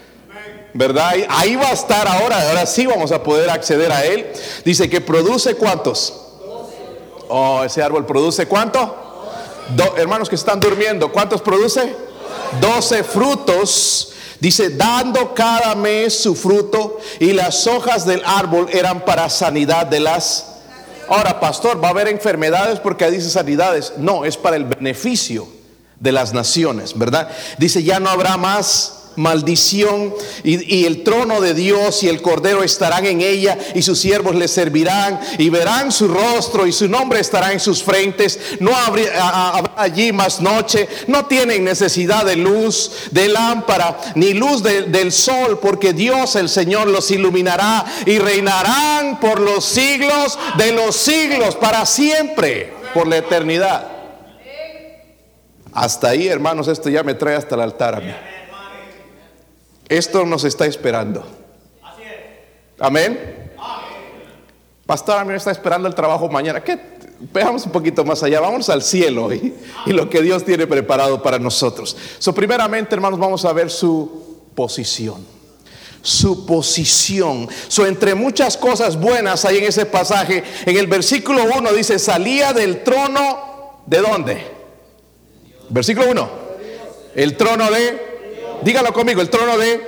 ¿Verdad? 0.72 1.12
Ahí 1.28 1.54
va 1.54 1.68
a 1.68 1.72
estar 1.72 2.08
ahora. 2.08 2.48
Ahora 2.48 2.64
sí 2.64 2.86
vamos 2.86 3.12
a 3.12 3.22
poder 3.22 3.50
acceder 3.50 3.92
a 3.92 4.06
él. 4.06 4.26
Dice 4.64 4.88
que 4.88 5.02
produce 5.02 5.54
cuántos. 5.56 6.14
Oh, 7.28 7.62
ese 7.62 7.82
árbol 7.82 8.06
produce 8.06 8.46
cuánto? 8.46 8.96
hermanos 9.98 10.30
que 10.30 10.34
están 10.34 10.58
durmiendo, 10.60 11.12
¿cuántos 11.12 11.42
produce? 11.42 11.94
Doce 12.58 13.04
frutos 13.04 14.14
Dice, 14.40 14.70
dando 14.70 15.34
cada 15.34 15.74
mes 15.74 16.22
su 16.22 16.34
fruto 16.34 16.98
y 17.18 17.34
las 17.34 17.66
hojas 17.66 18.06
del 18.06 18.22
árbol 18.24 18.66
eran 18.72 19.04
para 19.04 19.28
sanidad 19.28 19.84
de 19.84 20.00
las... 20.00 20.46
Ahora, 21.06 21.38
pastor, 21.38 21.84
va 21.84 21.88
a 21.88 21.90
haber 21.90 22.08
enfermedades 22.08 22.80
porque 22.80 23.10
dice 23.10 23.28
sanidades. 23.28 23.92
No, 23.98 24.24
es 24.24 24.38
para 24.38 24.56
el 24.56 24.64
beneficio 24.64 25.59
de 26.00 26.12
las 26.12 26.32
naciones, 26.32 26.98
¿verdad? 26.98 27.30
Dice, 27.58 27.82
ya 27.82 28.00
no 28.00 28.08
habrá 28.08 28.36
más 28.36 28.96
maldición 29.16 30.14
y, 30.42 30.86
el 30.86 31.02
trono 31.02 31.40
de 31.40 31.52
Dios 31.52 32.02
y 32.02 32.08
el 32.08 32.22
cordero 32.22 32.62
estarán 32.62 33.04
en 33.06 33.20
ella 33.20 33.58
y 33.74 33.82
sus 33.82 33.98
siervos 34.00 34.34
le 34.34 34.48
servirán 34.48 35.20
y 35.36 35.50
verán 35.50 35.92
su 35.92 36.08
rostro 36.08 36.66
y 36.66 36.72
su 36.72 36.88
nombre 36.88 37.20
estará 37.20 37.52
en 37.52 37.60
sus 37.60 37.82
frentes. 37.82 38.38
No 38.60 38.74
habrá 38.74 39.72
allí 39.76 40.12
más 40.12 40.40
noche, 40.40 40.88
no 41.06 41.26
tienen 41.26 41.64
necesidad 41.64 42.24
de 42.24 42.36
luz, 42.36 42.92
de 43.10 43.28
lámpara, 43.28 44.00
ni 44.14 44.32
luz 44.32 44.62
del 44.62 45.12
sol, 45.12 45.58
porque 45.60 45.92
Dios 45.92 46.36
el 46.36 46.48
Señor 46.48 46.88
los 46.88 47.10
iluminará 47.10 47.84
y 48.06 48.18
reinarán 48.18 49.20
por 49.20 49.40
los 49.40 49.64
siglos 49.64 50.38
de 50.56 50.72
los 50.72 50.96
siglos, 50.96 51.56
para 51.56 51.84
siempre, 51.84 52.72
por 52.94 53.06
la 53.06 53.18
eternidad. 53.18 53.99
Hasta 55.72 56.08
ahí, 56.08 56.28
hermanos, 56.28 56.68
esto 56.68 56.88
ya 56.88 57.02
me 57.02 57.14
trae 57.14 57.36
hasta 57.36 57.54
el 57.54 57.60
altar 57.60 57.94
a 57.94 58.00
mí. 58.00 58.14
Esto 59.88 60.24
nos 60.24 60.44
está 60.44 60.66
esperando. 60.66 61.24
Amén. 62.78 63.50
Pastor, 64.86 65.18
a 65.18 65.24
mí 65.24 65.30
me 65.30 65.36
está 65.36 65.50
esperando 65.50 65.86
el 65.86 65.94
trabajo 65.94 66.28
mañana. 66.28 66.62
¿Qué? 66.62 66.78
Veamos 67.32 67.66
un 67.66 67.72
poquito 67.72 68.04
más 68.04 68.22
allá. 68.22 68.40
Vamos 68.40 68.68
al 68.70 68.82
cielo 68.82 69.32
y, 69.32 69.54
lo 69.86 70.08
que 70.08 70.22
Dios 70.22 70.44
tiene 70.44 70.66
preparado 70.66 71.22
para 71.22 71.38
nosotros. 71.38 71.96
So, 72.18 72.34
primeramente, 72.34 72.94
hermanos, 72.94 73.18
vamos 73.18 73.44
a 73.44 73.52
ver 73.52 73.70
su 73.70 74.40
posición. 74.54 75.24
Su 76.02 76.46
posición. 76.46 77.48
So, 77.68 77.86
entre 77.86 78.14
muchas 78.14 78.56
cosas 78.56 78.98
buenas 78.98 79.44
hay 79.44 79.58
en 79.58 79.64
ese 79.64 79.86
pasaje, 79.86 80.42
en 80.64 80.76
el 80.76 80.86
versículo 80.86 81.44
1 81.56 81.72
dice: 81.72 81.98
salía 81.98 82.52
del 82.52 82.82
trono. 82.82 83.82
¿De 83.86 83.98
dónde? 83.98 84.59
Versículo 85.70 86.10
1. 86.10 86.30
El 87.14 87.36
trono 87.36 87.70
de 87.70 88.10
Dígalo 88.62 88.92
conmigo, 88.92 89.22
el 89.22 89.30
trono 89.30 89.56
de 89.58 89.80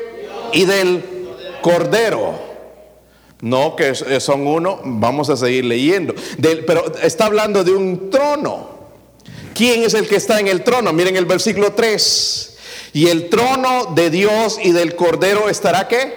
y 0.53 0.65
del 0.65 1.05
Cordero. 1.61 2.53
No, 3.41 3.75
que 3.77 3.95
son 4.21 4.47
uno, 4.47 4.81
vamos 4.85 5.29
a 5.29 5.37
seguir 5.37 5.65
leyendo. 5.65 6.15
pero 6.67 6.93
está 7.03 7.27
hablando 7.27 7.65
de 7.65 7.73
un 7.73 8.11
trono. 8.11 8.71
¿Quién 9.55 9.83
es 9.83 9.95
el 9.95 10.09
que 10.09 10.17
está 10.17 10.41
en 10.41 10.49
el 10.49 10.63
trono? 10.63 10.93
Miren 10.93 11.17
el 11.17 11.27
versículo 11.27 11.73
3. 11.73 12.57
Y 12.95 13.09
el 13.09 13.29
trono 13.29 13.93
de 13.95 14.11
Dios 14.11 14.59
y 14.63 14.73
del 14.73 14.95
Cordero 14.95 15.49
estará 15.49 15.89
qué? 15.89 16.15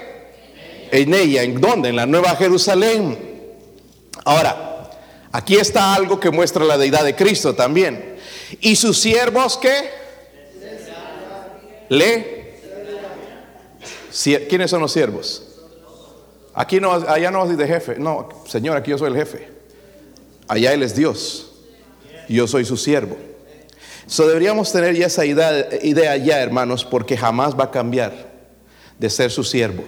En 0.92 1.14
ella. 1.14 1.44
¿En 1.44 1.60
dónde? 1.60 1.90
En 1.90 1.96
la 1.96 2.06
Nueva 2.06 2.36
Jerusalén. 2.36 3.18
Ahora, 4.24 4.92
aquí 5.32 5.56
está 5.56 5.94
algo 5.96 6.20
que 6.20 6.30
muestra 6.30 6.64
la 6.64 6.78
deidad 6.78 7.04
de 7.04 7.16
Cristo 7.16 7.56
también. 7.56 8.15
¿Y 8.60 8.76
sus 8.76 9.00
siervos 9.00 9.58
qué? 9.58 9.90
Le. 11.90 12.36
¿Quiénes 14.48 14.72
son 14.72 14.82
los 14.82 14.92
siervos? 14.92 15.44
Aquí 16.54 16.80
no, 16.80 16.94
allá 16.94 17.32
no 17.32 17.46
de 17.48 17.68
jefe. 17.68 17.98
No, 17.98 18.30
Señor, 18.48 18.78
aquí 18.78 18.92
yo 18.92 18.98
soy 18.98 19.12
el 19.12 19.18
jefe. 19.18 19.50
Allá 20.48 20.74
Él 20.74 20.84
es 20.84 20.96
Dios. 20.96 21.52
Yo 22.30 22.48
soy 22.48 22.66
su 22.66 22.78
siervo. 22.78 23.18
So 24.08 24.28
deberíamos 24.28 24.72
tener 24.72 24.96
ya 24.96 25.08
esa 25.08 25.26
idea, 25.26 25.68
idea 25.82 26.16
ya, 26.18 26.42
hermanos, 26.42 26.86
porque 26.86 27.18
jamás 27.18 27.60
va 27.60 27.66
a 27.66 27.72
cambiar 27.72 28.14
de 28.98 29.10
ser 29.10 29.32
su 29.32 29.44
siervo. 29.44 29.84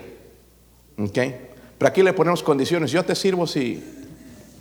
¿Ok? 0.97 1.17
Pero 1.77 1.87
aquí 1.87 2.03
le 2.03 2.13
ponemos 2.13 2.43
condiciones. 2.43 2.91
Yo 2.91 3.05
te 3.05 3.15
sirvo 3.15 3.45
si, 3.47 3.83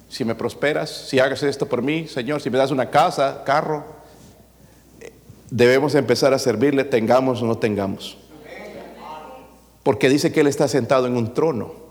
si 0.08 0.24
me 0.24 0.34
prosperas, 0.34 0.90
si 1.08 1.18
hagas 1.18 1.42
esto 1.42 1.66
por 1.66 1.82
mí, 1.82 2.06
Señor, 2.06 2.40
si 2.40 2.50
me 2.50 2.58
das 2.58 2.70
una 2.70 2.90
casa, 2.90 3.42
carro. 3.44 3.84
Debemos 5.50 5.94
empezar 5.94 6.32
a 6.32 6.38
servirle, 6.38 6.84
tengamos 6.84 7.42
o 7.42 7.46
no 7.46 7.58
tengamos. 7.58 8.16
Porque 9.82 10.08
dice 10.08 10.32
que 10.32 10.40
Él 10.40 10.46
está 10.46 10.68
sentado 10.68 11.06
en 11.06 11.16
un 11.16 11.34
trono. 11.34 11.86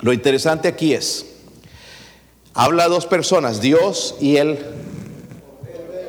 Lo 0.00 0.12
interesante 0.12 0.68
aquí 0.68 0.94
es, 0.94 1.26
habla 2.54 2.88
dos 2.88 3.06
personas, 3.06 3.60
Dios 3.60 4.16
y 4.20 4.36
el, 4.36 4.58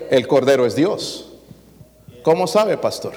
el 0.10 0.28
Cordero 0.28 0.66
es 0.66 0.76
Dios. 0.76 1.30
¿Cómo 2.24 2.48
sabe, 2.48 2.78
pastor? 2.78 3.14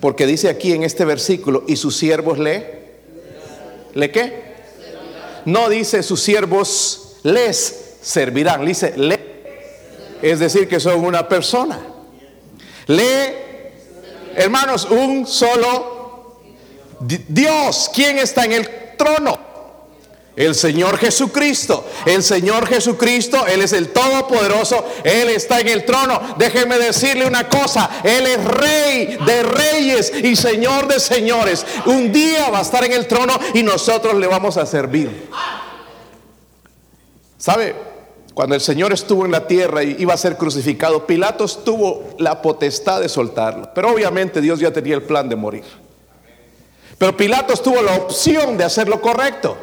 Porque 0.00 0.26
dice 0.26 0.48
aquí 0.48 0.72
en 0.72 0.82
este 0.82 1.04
versículo, 1.04 1.64
y 1.66 1.76
sus 1.76 1.96
siervos 1.96 2.38
le, 2.38 2.84
¿le 3.94 4.10
qué? 4.10 4.44
No 5.44 5.68
dice 5.68 6.02
sus 6.02 6.22
siervos 6.22 7.03
les 7.24 7.96
servirán, 8.00 8.64
dice 8.64 8.94
le, 8.96 9.18
es 10.22 10.38
decir, 10.38 10.68
que 10.68 10.78
son 10.78 11.04
una 11.04 11.28
persona. 11.28 11.80
Le, 12.86 13.72
hermanos, 14.36 14.86
un 14.90 15.26
solo 15.26 15.94
Dios, 17.00 17.90
¿quién 17.94 18.18
está 18.18 18.44
en 18.44 18.52
el 18.52 18.68
trono? 18.96 19.54
El 20.36 20.54
Señor 20.56 20.98
Jesucristo, 20.98 21.86
el 22.06 22.22
Señor 22.22 22.66
Jesucristo, 22.66 23.46
Él 23.46 23.62
es 23.62 23.72
el 23.72 23.90
Todopoderoso, 23.90 24.84
Él 25.04 25.28
está 25.28 25.60
en 25.60 25.68
el 25.68 25.84
trono. 25.84 26.20
Déjeme 26.38 26.76
decirle 26.76 27.24
una 27.24 27.48
cosa, 27.48 27.88
Él 28.02 28.26
es 28.26 28.44
Rey 28.44 29.18
de 29.24 29.42
reyes 29.44 30.12
y 30.22 30.34
Señor 30.34 30.88
de 30.88 30.98
señores. 30.98 31.64
Un 31.86 32.12
día 32.12 32.50
va 32.50 32.58
a 32.58 32.62
estar 32.62 32.84
en 32.84 32.92
el 32.92 33.06
trono 33.06 33.38
y 33.54 33.62
nosotros 33.62 34.14
le 34.16 34.26
vamos 34.26 34.56
a 34.56 34.66
servir. 34.66 35.28
¿Sabe? 37.44 37.74
Cuando 38.32 38.54
el 38.54 38.62
Señor 38.62 38.94
estuvo 38.94 39.26
en 39.26 39.32
la 39.32 39.46
tierra 39.46 39.82
y 39.82 39.96
iba 39.98 40.14
a 40.14 40.16
ser 40.16 40.38
crucificado, 40.38 41.06
Pilatos 41.06 41.62
tuvo 41.62 42.14
la 42.18 42.40
potestad 42.40 43.02
de 43.02 43.08
soltarlo. 43.10 43.68
Pero 43.74 43.92
obviamente 43.92 44.40
Dios 44.40 44.60
ya 44.60 44.72
tenía 44.72 44.94
el 44.94 45.02
plan 45.02 45.28
de 45.28 45.36
morir. 45.36 45.64
Pero 46.96 47.14
Pilatos 47.14 47.62
tuvo 47.62 47.82
la 47.82 47.96
opción 47.96 48.56
de 48.56 48.64
hacer 48.64 48.88
lo 48.88 48.98
correcto. 48.98 49.58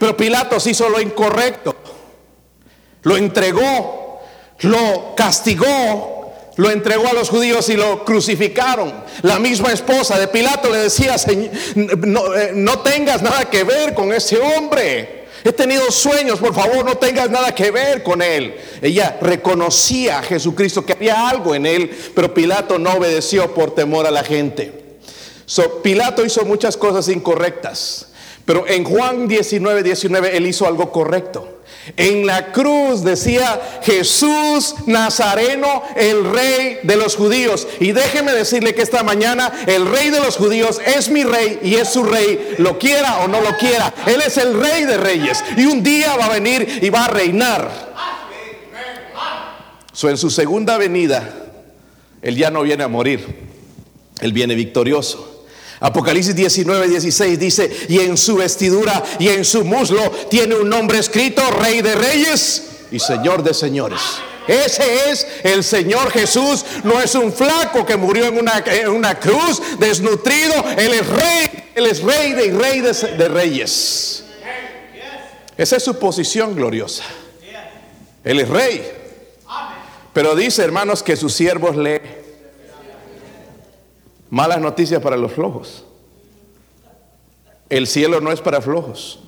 Pero 0.00 0.16
Pilatos 0.16 0.66
hizo 0.66 0.88
lo 0.88 1.00
incorrecto. 1.00 1.76
Lo 3.02 3.16
entregó, 3.16 4.20
lo 4.62 5.14
castigó, 5.14 6.32
lo 6.56 6.68
entregó 6.72 7.06
a 7.06 7.12
los 7.12 7.28
judíos 7.30 7.68
y 7.68 7.76
lo 7.76 8.04
crucificaron. 8.04 8.92
La 9.22 9.38
misma 9.38 9.72
esposa 9.72 10.18
de 10.18 10.26
Pilato 10.26 10.68
le 10.68 10.78
decía, 10.78 11.14
no, 11.76 12.34
eh, 12.34 12.50
no 12.56 12.80
tengas 12.80 13.22
nada 13.22 13.48
que 13.48 13.62
ver 13.62 13.94
con 13.94 14.12
ese 14.12 14.40
hombre. 14.40 15.23
He 15.46 15.52
tenido 15.52 15.90
sueños, 15.90 16.38
por 16.38 16.54
favor, 16.54 16.86
no 16.86 16.96
tengas 16.96 17.28
nada 17.28 17.54
que 17.54 17.70
ver 17.70 18.02
con 18.02 18.22
él. 18.22 18.56
Ella 18.80 19.18
reconocía 19.20 20.18
a 20.18 20.22
Jesucristo 20.22 20.86
que 20.86 20.94
había 20.94 21.28
algo 21.28 21.54
en 21.54 21.66
él, 21.66 21.90
pero 22.14 22.32
Pilato 22.32 22.78
no 22.78 22.94
obedeció 22.94 23.52
por 23.52 23.74
temor 23.74 24.06
a 24.06 24.10
la 24.10 24.24
gente. 24.24 24.96
So, 25.44 25.82
Pilato 25.82 26.24
hizo 26.24 26.46
muchas 26.46 26.78
cosas 26.78 27.08
incorrectas. 27.10 28.06
Pero 28.44 28.66
en 28.68 28.84
Juan 28.84 29.26
19, 29.26 29.82
19, 29.82 30.36
él 30.36 30.46
hizo 30.46 30.66
algo 30.66 30.92
correcto. 30.92 31.54
En 31.96 32.26
la 32.26 32.52
cruz 32.52 33.04
decía 33.04 33.60
Jesús 33.82 34.74
Nazareno, 34.86 35.82
el 35.96 36.24
rey 36.30 36.78
de 36.82 36.96
los 36.96 37.16
judíos. 37.16 37.66
Y 37.80 37.92
déjeme 37.92 38.32
decirle 38.32 38.74
que 38.74 38.82
esta 38.82 39.02
mañana 39.02 39.52
el 39.66 39.90
rey 39.90 40.10
de 40.10 40.20
los 40.20 40.36
judíos 40.36 40.80
es 40.84 41.10
mi 41.10 41.24
rey 41.24 41.60
y 41.62 41.74
es 41.74 41.88
su 41.88 42.02
rey, 42.02 42.54
lo 42.58 42.78
quiera 42.78 43.20
o 43.20 43.28
no 43.28 43.40
lo 43.40 43.56
quiera. 43.56 43.92
Él 44.06 44.22
es 44.26 44.36
el 44.38 44.58
rey 44.58 44.84
de 44.84 44.96
reyes 44.96 45.44
y 45.56 45.66
un 45.66 45.82
día 45.82 46.16
va 46.16 46.26
a 46.26 46.32
venir 46.32 46.80
y 46.82 46.90
va 46.90 47.04
a 47.04 47.08
reinar. 47.08 47.94
So, 49.92 50.10
en 50.10 50.18
su 50.18 50.28
segunda 50.28 50.76
venida, 50.76 51.32
él 52.20 52.36
ya 52.36 52.50
no 52.50 52.62
viene 52.62 52.82
a 52.82 52.88
morir, 52.88 53.24
él 54.20 54.32
viene 54.32 54.54
victorioso. 54.54 55.33
Apocalipsis 55.84 56.34
19, 56.34 56.88
16 56.88 57.38
dice, 57.38 57.70
y 57.90 58.00
en 58.00 58.16
su 58.16 58.36
vestidura 58.36 59.02
y 59.18 59.28
en 59.28 59.44
su 59.44 59.66
muslo 59.66 60.10
tiene 60.30 60.54
un 60.54 60.66
nombre 60.66 60.98
escrito, 60.98 61.42
Rey 61.50 61.82
de 61.82 61.94
Reyes 61.94 62.62
y 62.90 62.98
Señor 62.98 63.42
de 63.42 63.52
Señores. 63.52 64.00
Ese 64.48 65.10
es 65.10 65.26
el 65.42 65.62
Señor 65.62 66.10
Jesús. 66.10 66.64
No 66.84 67.02
es 67.02 67.14
un 67.14 67.30
flaco 67.30 67.84
que 67.84 67.98
murió 67.98 68.24
en 68.24 68.38
una, 68.38 68.64
una 68.88 69.20
cruz, 69.20 69.60
desnutrido. 69.78 70.54
Él 70.78 70.94
es 70.94 71.06
rey. 71.06 71.64
Él 71.74 71.84
es 71.84 72.02
rey 72.02 72.32
de, 72.32 72.50
rey 72.52 72.80
de, 72.80 72.92
de 73.18 73.28
reyes. 73.28 74.24
Esa 75.58 75.76
es 75.76 75.82
su 75.82 75.98
posición 75.98 76.54
gloriosa. 76.54 77.04
Él 78.24 78.40
es 78.40 78.48
rey. 78.48 78.90
Pero 80.14 80.34
dice, 80.34 80.62
hermanos, 80.62 81.02
que 81.02 81.14
sus 81.14 81.34
siervos 81.34 81.76
le 81.76 82.23
Malas 84.34 84.60
noticias 84.60 85.00
para 85.00 85.16
los 85.16 85.30
flojos. 85.30 85.84
El 87.68 87.86
cielo 87.86 88.20
no 88.20 88.32
es 88.32 88.40
para 88.40 88.60
flojos. 88.60 89.20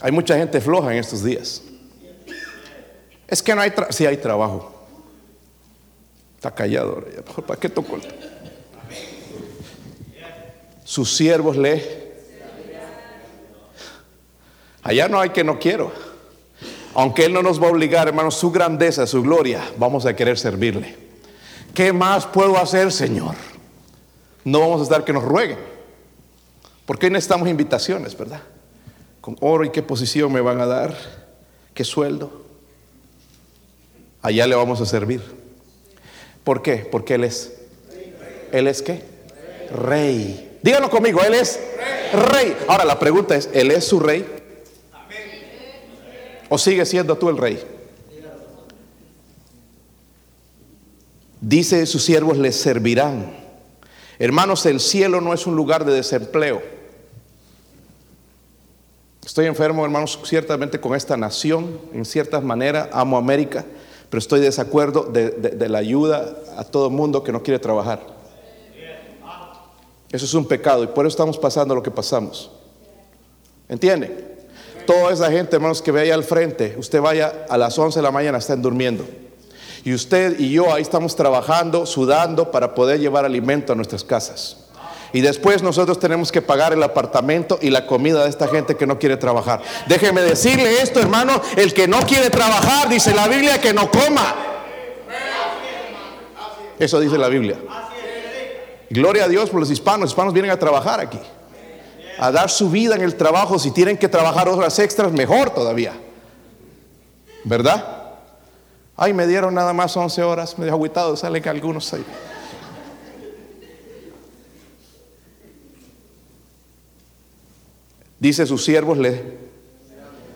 Hay 0.00 0.10
mucha 0.10 0.36
gente 0.36 0.60
floja 0.60 0.90
en 0.90 0.98
estos 0.98 1.22
días. 1.22 1.62
Es 3.28 3.40
que 3.40 3.54
no 3.54 3.60
hay 3.60 3.70
trabajo. 3.70 3.92
Sí 3.92 4.04
hay 4.04 4.16
trabajo. 4.16 4.84
Está 6.34 6.52
callado 6.52 7.04
¿Para 7.46 7.60
qué 7.60 7.68
tocó? 7.68 7.98
Sus 10.82 11.16
siervos 11.16 11.56
le. 11.56 12.10
Allá 14.82 15.06
no 15.06 15.20
hay 15.20 15.30
que 15.30 15.44
no 15.44 15.60
quiero. 15.60 15.92
Aunque 16.94 17.26
Él 17.26 17.32
no 17.32 17.44
nos 17.44 17.62
va 17.62 17.68
a 17.68 17.70
obligar, 17.70 18.08
hermanos, 18.08 18.34
su 18.34 18.50
grandeza, 18.50 19.06
su 19.06 19.22
gloria, 19.22 19.62
vamos 19.78 20.04
a 20.04 20.16
querer 20.16 20.36
servirle. 20.36 21.09
¿Qué 21.74 21.92
más 21.92 22.26
puedo 22.26 22.58
hacer, 22.58 22.92
Señor? 22.92 23.34
No 24.44 24.60
vamos 24.60 24.80
a 24.80 24.84
estar 24.84 25.04
que 25.04 25.12
nos 25.12 25.22
rueguen. 25.22 25.58
Porque 26.86 27.10
necesitamos 27.10 27.48
invitaciones, 27.48 28.16
¿verdad? 28.16 28.42
Con 29.20 29.36
oro 29.40 29.64
y 29.64 29.70
qué 29.70 29.82
posición 29.82 30.32
me 30.32 30.40
van 30.40 30.60
a 30.60 30.66
dar, 30.66 30.96
qué 31.74 31.84
sueldo. 31.84 32.44
Allá 34.22 34.46
le 34.46 34.54
vamos 34.54 34.80
a 34.80 34.86
servir. 34.86 35.22
¿Por 36.44 36.62
qué? 36.62 36.78
Porque 36.78 37.14
Él 37.14 37.24
es. 37.24 37.52
¿Él 38.50 38.66
es 38.66 38.82
qué? 38.82 39.04
Rey. 39.72 40.58
Díganlo 40.62 40.90
conmigo, 40.90 41.22
Él 41.22 41.34
es 41.34 41.60
rey. 42.12 42.56
Ahora 42.66 42.84
la 42.84 42.98
pregunta 42.98 43.36
es, 43.36 43.48
¿Él 43.52 43.70
es 43.70 43.84
su 43.84 44.00
rey? 44.00 44.26
¿O 46.48 46.58
sigue 46.58 46.84
siendo 46.84 47.16
tú 47.16 47.28
el 47.28 47.36
rey? 47.36 47.62
Dice, 51.40 51.86
sus 51.86 52.04
siervos 52.04 52.36
les 52.36 52.56
servirán. 52.56 53.32
Hermanos, 54.18 54.66
el 54.66 54.80
cielo 54.80 55.22
no 55.22 55.32
es 55.32 55.46
un 55.46 55.56
lugar 55.56 55.86
de 55.86 55.94
desempleo. 55.94 56.62
Estoy 59.24 59.46
enfermo, 59.46 59.84
hermanos, 59.84 60.18
ciertamente 60.24 60.80
con 60.80 60.94
esta 60.94 61.16
nación, 61.16 61.80
en 61.94 62.04
cierta 62.04 62.40
manera, 62.40 62.90
amo 62.92 63.16
América, 63.16 63.64
pero 64.10 64.18
estoy 64.18 64.40
de 64.40 64.46
desacuerdo 64.46 65.04
de, 65.04 65.68
la 65.68 65.78
ayuda 65.78 66.36
a 66.56 66.64
todo 66.64 66.88
el 66.88 66.92
mundo 66.92 67.22
que 67.22 67.32
no 67.32 67.42
quiere 67.42 67.58
trabajar. 67.58 68.04
Eso 70.10 70.24
es 70.24 70.34
un 70.34 70.46
pecado 70.46 70.82
y 70.82 70.88
por 70.88 71.06
eso 71.06 71.14
estamos 71.14 71.38
pasando 71.38 71.74
lo 71.74 71.82
que 71.82 71.90
pasamos. 71.90 72.50
¿Entiende? 73.68 74.36
Toda 74.84 75.12
esa 75.12 75.30
gente, 75.30 75.54
hermanos, 75.54 75.80
que 75.80 75.92
ve 75.92 76.00
ahí 76.00 76.10
al 76.10 76.24
frente, 76.24 76.74
usted 76.76 77.00
vaya 77.00 77.46
a 77.48 77.56
las 77.56 77.78
11 77.78 78.00
de 78.00 78.02
la 78.02 78.10
mañana, 78.10 78.38
están 78.38 78.60
durmiendo. 78.60 79.04
Y 79.84 79.94
usted 79.94 80.38
y 80.38 80.50
yo 80.50 80.72
ahí 80.72 80.82
estamos 80.82 81.16
trabajando, 81.16 81.86
sudando 81.86 82.50
para 82.50 82.74
poder 82.74 83.00
llevar 83.00 83.24
alimento 83.24 83.72
a 83.72 83.76
nuestras 83.76 84.04
casas. 84.04 84.56
Y 85.12 85.22
después 85.22 85.62
nosotros 85.62 85.98
tenemos 85.98 86.30
que 86.30 86.40
pagar 86.40 86.72
el 86.72 86.82
apartamento 86.82 87.58
y 87.60 87.70
la 87.70 87.86
comida 87.86 88.22
de 88.22 88.30
esta 88.30 88.46
gente 88.46 88.76
que 88.76 88.86
no 88.86 88.98
quiere 88.98 89.16
trabajar. 89.16 89.60
Déjeme 89.88 90.20
decirle 90.20 90.82
esto, 90.82 91.00
hermano, 91.00 91.40
el 91.56 91.74
que 91.74 91.88
no 91.88 92.00
quiere 92.00 92.30
trabajar, 92.30 92.88
dice 92.88 93.12
la 93.14 93.26
Biblia, 93.26 93.60
que 93.60 93.72
no 93.72 93.90
coma. 93.90 94.34
Eso 96.78 97.00
dice 97.00 97.18
la 97.18 97.28
Biblia. 97.28 97.58
Gloria 98.88 99.24
a 99.24 99.28
Dios 99.28 99.50
por 99.50 99.60
los 99.60 99.70
hispanos. 99.70 100.00
Los 100.00 100.10
hispanos 100.10 100.32
vienen 100.32 100.50
a 100.50 100.58
trabajar 100.58 101.00
aquí. 101.00 101.18
A 102.18 102.30
dar 102.30 102.50
su 102.50 102.70
vida 102.70 102.94
en 102.94 103.02
el 103.02 103.16
trabajo. 103.16 103.58
Si 103.58 103.70
tienen 103.70 103.98
que 103.98 104.08
trabajar 104.08 104.48
horas 104.48 104.78
extras, 104.78 105.12
mejor 105.12 105.50
todavía. 105.50 105.92
¿Verdad? 107.44 107.99
Ay, 109.02 109.14
me 109.14 109.26
dieron 109.26 109.54
nada 109.54 109.72
más 109.72 109.96
11 109.96 110.22
horas. 110.22 110.58
Me 110.58 110.66
dejó 110.66 110.76
sale 111.16 111.16
Salen 111.16 111.48
algunos 111.48 111.90
ahí. 111.94 112.04
Dice 118.18 118.46
sus 118.46 118.62
siervos, 118.62 118.98
le... 118.98 119.38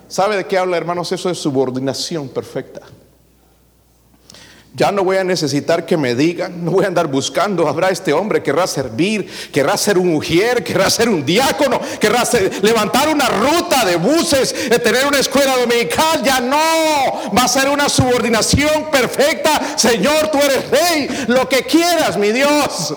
¿Sabe 0.09 0.39
de 0.39 0.47
qué 0.47 0.57
habla, 0.57 0.79
hermanos? 0.79 1.13
Eso 1.13 1.29
es 1.29 1.37
subordinación 1.37 2.31
perfecta. 2.31 2.81
Ya 4.77 4.91
no 4.91 5.05
voy 5.05 5.19
a 5.19 5.25
necesitar 5.25 5.87
que 5.87 5.97
me 5.97 6.17
digan, 6.17 6.65
no 6.65 6.73
voy 6.73 6.85
a 6.85 6.89
andar 6.89 7.07
buscando, 7.07 7.69
habrá 7.69 7.91
este 7.91 8.13
hombre, 8.13 8.43
querrá 8.43 8.67
servir, 8.67 9.31
querrá 9.53 9.77
ser 9.77 9.97
un 9.97 10.09
mujer, 10.09 10.65
querrá 10.65 10.91
ser 10.91 11.09
un 11.09 11.25
diácono, 11.25 11.81
querrá 12.01 12.25
levantar 12.61 13.09
una 13.09 13.29
ruta 13.29 13.85
de 13.85 13.95
buses, 13.95 14.69
de 14.69 14.79
tener 14.81 15.07
una 15.07 15.21
escuela 15.21 15.57
dominical, 15.59 16.25
ya 16.25 16.41
no, 16.41 17.31
va 17.33 17.45
a 17.45 17.49
ser 17.49 17.69
una 17.69 17.89
subordinación 17.89 18.91
perfecta. 18.91 19.79
Señor, 19.79 20.33
tú 20.33 20.39
eres 20.39 20.69
rey, 20.69 21.09
lo 21.29 21.49
que 21.49 21.63
quieras, 21.63 22.19
mi 22.19 22.33
Dios. 22.33 22.97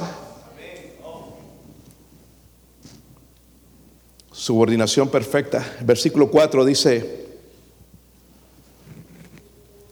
Subordinación 4.31 5.09
perfecta. 5.09 5.63
Versículo 5.81 6.31
4 6.31 6.65
dice, 6.65 7.27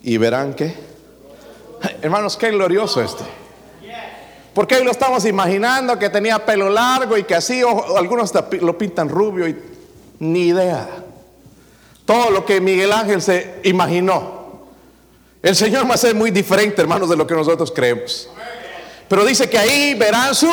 y 0.02 0.18
verán 0.18 0.56
que, 0.56 0.95
hermanos, 2.06 2.38
qué 2.38 2.52
glorioso 2.52 3.02
este. 3.02 3.24
Porque 4.54 4.76
hoy 4.76 4.86
lo 4.86 4.92
estamos 4.92 5.26
imaginando 5.26 6.00
que 6.00 6.10
tenía 6.10 6.46
pelo 6.46 6.70
largo 6.70 7.18
y 7.18 7.26
que 7.26 7.36
así, 7.36 7.62
o, 7.62 7.98
algunos 7.98 8.32
lo 8.62 8.78
pintan 8.78 9.10
rubio 9.10 9.48
y 9.50 9.58
ni 10.20 10.48
idea. 10.48 10.88
Todo 12.06 12.30
lo 12.30 12.46
que 12.46 12.62
Miguel 12.62 12.94
Ángel 12.94 13.22
se 13.22 13.60
imaginó. 13.64 14.46
El 15.42 15.56
Señor 15.56 15.90
va 15.90 15.96
a 15.96 15.98
ser 15.98 16.16
muy 16.16 16.32
diferente, 16.32 16.82
hermanos, 16.82 17.10
de 17.10 17.18
lo 17.18 17.28
que 17.28 17.34
nosotros 17.34 17.72
creemos. 17.76 18.30
Pero 19.10 19.26
dice 19.26 19.50
que 19.50 19.58
ahí 19.58 19.94
verán 19.96 20.34
su, 20.34 20.50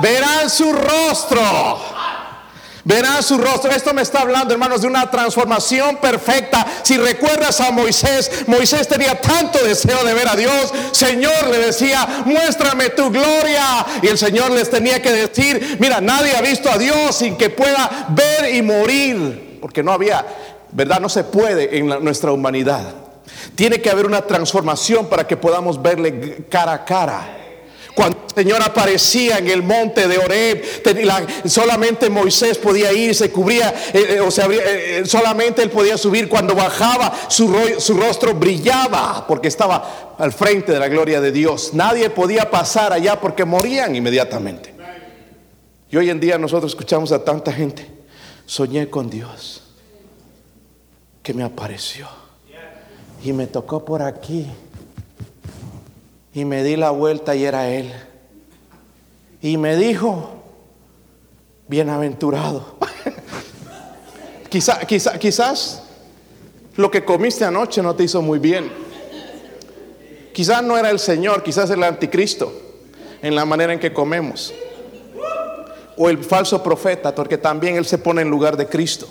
verán 0.00 0.48
su 0.48 0.72
rostro. 0.72 1.97
Verán 2.88 3.22
su 3.22 3.36
rostro. 3.36 3.70
Esto 3.70 3.92
me 3.92 4.00
está 4.00 4.22
hablando, 4.22 4.54
hermanos, 4.54 4.80
de 4.80 4.86
una 4.86 5.10
transformación 5.10 5.98
perfecta. 5.98 6.66
Si 6.82 6.96
recuerdas 6.96 7.60
a 7.60 7.70
Moisés, 7.70 8.44
Moisés 8.46 8.88
tenía 8.88 9.20
tanto 9.20 9.62
deseo 9.62 10.02
de 10.04 10.14
ver 10.14 10.26
a 10.26 10.34
Dios. 10.34 10.72
Señor 10.92 11.48
le 11.50 11.58
decía, 11.58 12.22
muéstrame 12.24 12.88
tu 12.88 13.10
gloria. 13.10 13.84
Y 14.00 14.06
el 14.06 14.16
Señor 14.16 14.52
les 14.52 14.70
tenía 14.70 15.02
que 15.02 15.12
decir, 15.12 15.76
mira, 15.78 16.00
nadie 16.00 16.34
ha 16.34 16.40
visto 16.40 16.70
a 16.70 16.78
Dios 16.78 17.14
sin 17.14 17.36
que 17.36 17.50
pueda 17.50 18.06
ver 18.08 18.54
y 18.54 18.62
morir. 18.62 19.58
Porque 19.60 19.82
no 19.82 19.92
había, 19.92 20.24
¿verdad? 20.72 20.98
No 20.98 21.10
se 21.10 21.24
puede 21.24 21.76
en 21.76 21.88
nuestra 22.02 22.32
humanidad. 22.32 22.94
Tiene 23.54 23.82
que 23.82 23.90
haber 23.90 24.06
una 24.06 24.22
transformación 24.22 25.10
para 25.10 25.26
que 25.26 25.36
podamos 25.36 25.82
verle 25.82 26.46
cara 26.48 26.72
a 26.72 26.84
cara. 26.86 27.38
Cuando 27.98 28.16
el 28.28 28.44
Señor 28.44 28.62
aparecía 28.62 29.38
en 29.38 29.48
el 29.48 29.60
monte 29.60 30.06
de 30.06 30.18
Oreb, 30.18 30.62
solamente 31.46 32.08
Moisés 32.08 32.56
podía 32.56 32.92
ir, 32.92 33.12
se 33.12 33.32
cubría, 33.32 33.74
eh, 33.92 34.06
eh, 34.10 34.20
o 34.20 34.30
sea, 34.30 34.46
eh, 34.48 35.02
solamente 35.04 35.64
él 35.64 35.70
podía 35.70 35.98
subir. 35.98 36.28
Cuando 36.28 36.54
bajaba, 36.54 37.12
su, 37.26 37.52
su 37.78 37.94
rostro 37.94 38.36
brillaba 38.36 39.26
porque 39.26 39.48
estaba 39.48 40.14
al 40.16 40.32
frente 40.32 40.70
de 40.70 40.78
la 40.78 40.86
gloria 40.86 41.20
de 41.20 41.32
Dios. 41.32 41.74
Nadie 41.74 42.08
podía 42.08 42.48
pasar 42.48 42.92
allá 42.92 43.20
porque 43.20 43.44
morían 43.44 43.96
inmediatamente. 43.96 44.72
Y 45.90 45.96
hoy 45.96 46.08
en 46.08 46.20
día 46.20 46.38
nosotros 46.38 46.70
escuchamos 46.70 47.10
a 47.10 47.24
tanta 47.24 47.50
gente. 47.50 47.84
Soñé 48.46 48.88
con 48.88 49.10
Dios 49.10 49.64
que 51.20 51.34
me 51.34 51.42
apareció 51.42 52.06
y 53.24 53.32
me 53.32 53.48
tocó 53.48 53.84
por 53.84 54.02
aquí 54.02 54.46
y 56.38 56.44
me 56.44 56.62
di 56.62 56.76
la 56.76 56.90
vuelta 56.90 57.34
y 57.34 57.44
era 57.44 57.68
Él. 57.68 57.92
Y 59.42 59.56
me 59.56 59.74
dijo, 59.74 60.40
bienaventurado. 61.66 62.76
Quizá, 64.48 64.78
quizá, 64.86 65.18
quizás 65.18 65.82
lo 66.76 66.90
que 66.90 67.04
comiste 67.04 67.44
anoche 67.44 67.82
no 67.82 67.94
te 67.94 68.04
hizo 68.04 68.22
muy 68.22 68.38
bien. 68.38 68.70
Quizás 70.32 70.62
no 70.62 70.78
era 70.78 70.90
el 70.90 70.98
Señor, 70.98 71.42
quizás 71.42 71.68
el 71.70 71.82
anticristo 71.82 72.50
en 73.20 73.34
la 73.34 73.44
manera 73.44 73.74
en 73.74 73.80
que 73.80 73.92
comemos. 73.92 74.54
O 75.96 76.08
el 76.08 76.24
falso 76.24 76.62
profeta, 76.62 77.14
porque 77.14 77.36
también 77.36 77.74
Él 77.76 77.84
se 77.84 77.98
pone 77.98 78.22
en 78.22 78.30
lugar 78.30 78.56
de 78.56 78.68
Cristo. 78.68 79.08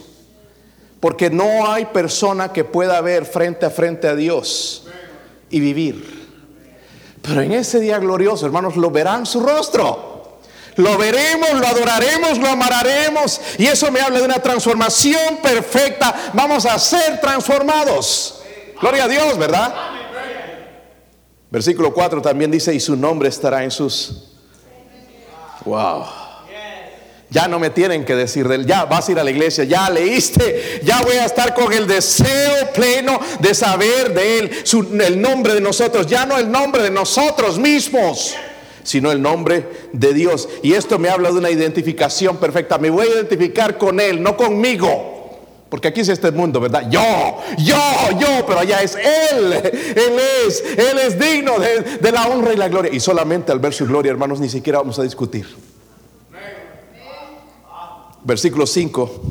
Porque 1.02 1.30
no 1.30 1.70
hay 1.70 1.86
persona 1.88 2.52
que 2.54 2.64
pueda 2.64 3.00
ver 3.02 3.26
frente 3.26 3.66
a 3.66 3.70
frente 3.70 4.08
a 4.08 4.16
Dios 4.16 4.88
y 5.52 5.60
vivir. 5.60 6.27
Pero 7.28 7.42
en 7.42 7.52
ese 7.52 7.80
día 7.80 8.00
glorioso, 8.00 8.46
hermanos, 8.46 8.78
lo 8.78 8.90
verán 8.90 9.26
su 9.26 9.42
rostro. 9.42 10.40
Lo 10.76 10.98
veremos, 10.98 11.54
lo 11.60 11.68
adoraremos, 11.68 12.38
lo 12.38 12.48
amararemos. 12.48 13.42
Y 13.58 13.66
eso 13.66 13.92
me 13.92 14.00
habla 14.00 14.20
de 14.20 14.26
una 14.26 14.42
transformación 14.42 15.38
perfecta. 15.44 16.32
Vamos 16.34 16.66
a 16.66 16.80
ser 16.80 17.20
transformados. 17.20 18.42
Gloria 18.80 19.06
a 19.06 19.08
Dios, 19.08 19.38
¿verdad? 19.38 19.74
Versículo 21.50 21.94
4 21.94 22.22
también 22.22 22.52
dice, 22.52 22.74
y 22.74 22.80
su 22.80 22.96
nombre 22.96 23.28
estará 23.30 23.64
en 23.64 23.72
sus... 23.72 24.36
Wow. 25.66 26.06
Ya 27.30 27.48
no 27.48 27.60
me 27.60 27.70
tienen 27.70 28.06
que 28.06 28.16
decir 28.16 28.48
de 28.48 28.56
él, 28.56 28.66
ya 28.66 28.86
vas 28.86 29.10
a 29.10 29.12
ir 29.12 29.20
a 29.20 29.24
la 29.24 29.32
iglesia, 29.32 29.66
ya 29.66 29.90
leíste, 29.90 30.80
ya 30.84 31.02
voy 31.02 31.18
a 31.18 31.26
estar 31.26 31.54
con 31.54 31.74
el 31.74 31.86
deseo 31.86 32.72
pleno 32.74 33.20
de 33.42 33.54
saber 33.54 34.14
de 34.14 34.40
él, 34.40 34.52
el 35.02 35.22
nombre 35.22 35.54
de 35.54 35.60
nosotros, 35.60 36.08
ya 36.08 36.26
no 36.26 36.38
el 36.38 36.50
nombre 36.50 36.84
de 36.84 36.90
nosotros 36.90 37.60
mismos, 37.60 38.34
sino 38.84 39.12
el 39.12 39.22
nombre 39.22 39.68
de 39.92 40.14
Dios. 40.14 40.48
Y 40.64 40.74
esto 40.74 40.98
me 41.00 41.10
habla 41.10 41.30
de 41.30 41.38
una 41.38 41.50
identificación 41.50 42.38
perfecta. 42.38 42.78
Me 42.78 42.90
voy 42.90 43.08
a 43.08 43.16
identificar 43.16 43.78
con 43.78 44.00
él, 44.00 44.24
no 44.24 44.38
conmigo. 44.38 45.16
Porque 45.70 45.90
aquí 45.90 46.00
es 46.00 46.08
este 46.08 46.32
mundo, 46.32 46.62
¿verdad? 46.62 46.90
Yo, 46.90 47.02
yo, 47.58 47.76
yo, 48.18 48.46
pero 48.48 48.60
allá 48.60 48.82
es 48.82 48.96
Él. 48.96 49.52
Él 49.52 50.18
es, 50.48 50.64
Él 50.78 50.98
es 51.00 51.20
digno 51.20 51.60
de, 51.60 51.98
de 52.00 52.12
la 52.14 52.28
honra 52.28 52.54
y 52.54 52.56
la 52.56 52.70
gloria. 52.70 52.90
Y 52.94 53.02
solamente 53.02 53.52
al 53.52 53.60
ver 53.60 53.74
su 53.74 53.86
gloria, 53.86 54.12
hermanos, 54.14 54.40
ni 54.40 54.48
siquiera 54.48 54.80
vamos 54.80 54.98
a 54.98 55.04
discutir 55.04 55.46
versículo 58.24 58.66
5. 58.66 59.22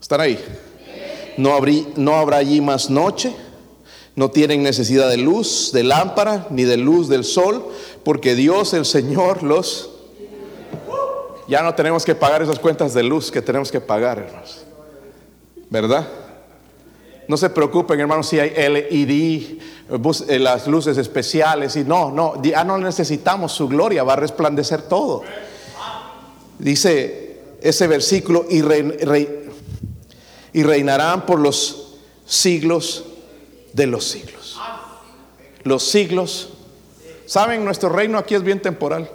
¿Están 0.00 0.20
ahí? 0.20 0.38
No, 1.36 1.58
no 1.96 2.14
habrá 2.16 2.36
allí 2.36 2.60
más 2.60 2.90
noche, 2.90 3.34
no 4.16 4.30
tienen 4.30 4.62
necesidad 4.62 5.08
de 5.08 5.16
luz, 5.16 5.70
de 5.72 5.82
lámpara, 5.82 6.46
ni 6.50 6.64
de 6.64 6.76
luz 6.76 7.08
del 7.08 7.24
sol, 7.24 7.64
porque 8.04 8.34
Dios 8.34 8.74
el 8.74 8.84
Señor 8.84 9.42
los... 9.42 9.90
Ya 11.48 11.62
no 11.62 11.74
tenemos 11.74 12.04
que 12.04 12.14
pagar 12.14 12.42
esas 12.42 12.58
cuentas 12.58 12.94
de 12.94 13.02
luz 13.02 13.30
que 13.30 13.42
tenemos 13.42 13.70
que 13.70 13.80
pagar, 13.80 14.18
hermanos. 14.18 14.64
¿Verdad? 15.68 16.23
No 17.26 17.36
se 17.36 17.50
preocupen, 17.50 17.98
hermanos, 18.00 18.28
si 18.28 18.38
hay 18.38 18.50
LED, 18.50 19.58
eh, 20.28 20.38
las 20.38 20.66
luces 20.66 20.98
especiales. 20.98 21.76
Y 21.76 21.84
no, 21.84 22.10
no, 22.10 22.42
ya 22.42 22.64
no 22.64 22.78
necesitamos 22.78 23.52
su 23.52 23.68
gloria, 23.68 24.04
va 24.04 24.14
a 24.14 24.16
resplandecer 24.16 24.82
todo. 24.82 25.22
Dice 26.58 27.40
ese 27.60 27.86
versículo, 27.86 28.46
y, 28.48 28.62
y 30.52 30.62
reinarán 30.62 31.24
por 31.26 31.40
los 31.40 31.96
siglos 32.26 33.04
de 33.72 33.86
los 33.86 34.04
siglos. 34.04 34.58
Los 35.62 35.82
siglos. 35.82 36.50
¿Saben? 37.26 37.64
Nuestro 37.64 37.88
reino 37.88 38.18
aquí 38.18 38.34
es 38.34 38.42
bien 38.42 38.60
temporal. 38.60 39.10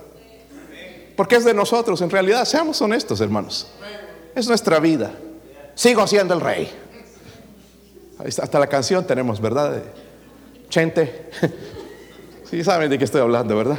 Porque 1.16 1.36
es 1.36 1.46
de 1.46 1.54
nosotros, 1.54 2.02
en 2.02 2.10
realidad. 2.10 2.46
Seamos 2.46 2.82
honestos, 2.82 3.22
hermanos. 3.22 3.68
Es 4.36 4.48
nuestra 4.48 4.80
vida. 4.80 5.12
Sigo 5.76 6.08
siendo 6.08 6.34
el 6.34 6.42
rey. 6.42 6.72
Hasta 8.20 8.60
la 8.60 8.68
canción 8.68 9.08
tenemos, 9.08 9.40
¿verdad? 9.40 9.82
Chente. 10.70 11.30
Sí 12.50 12.64
saben 12.64 12.90
de 12.90 12.98
qué 12.98 13.06
estoy 13.06 13.22
hablando, 13.22 13.56
¿verdad? 13.56 13.78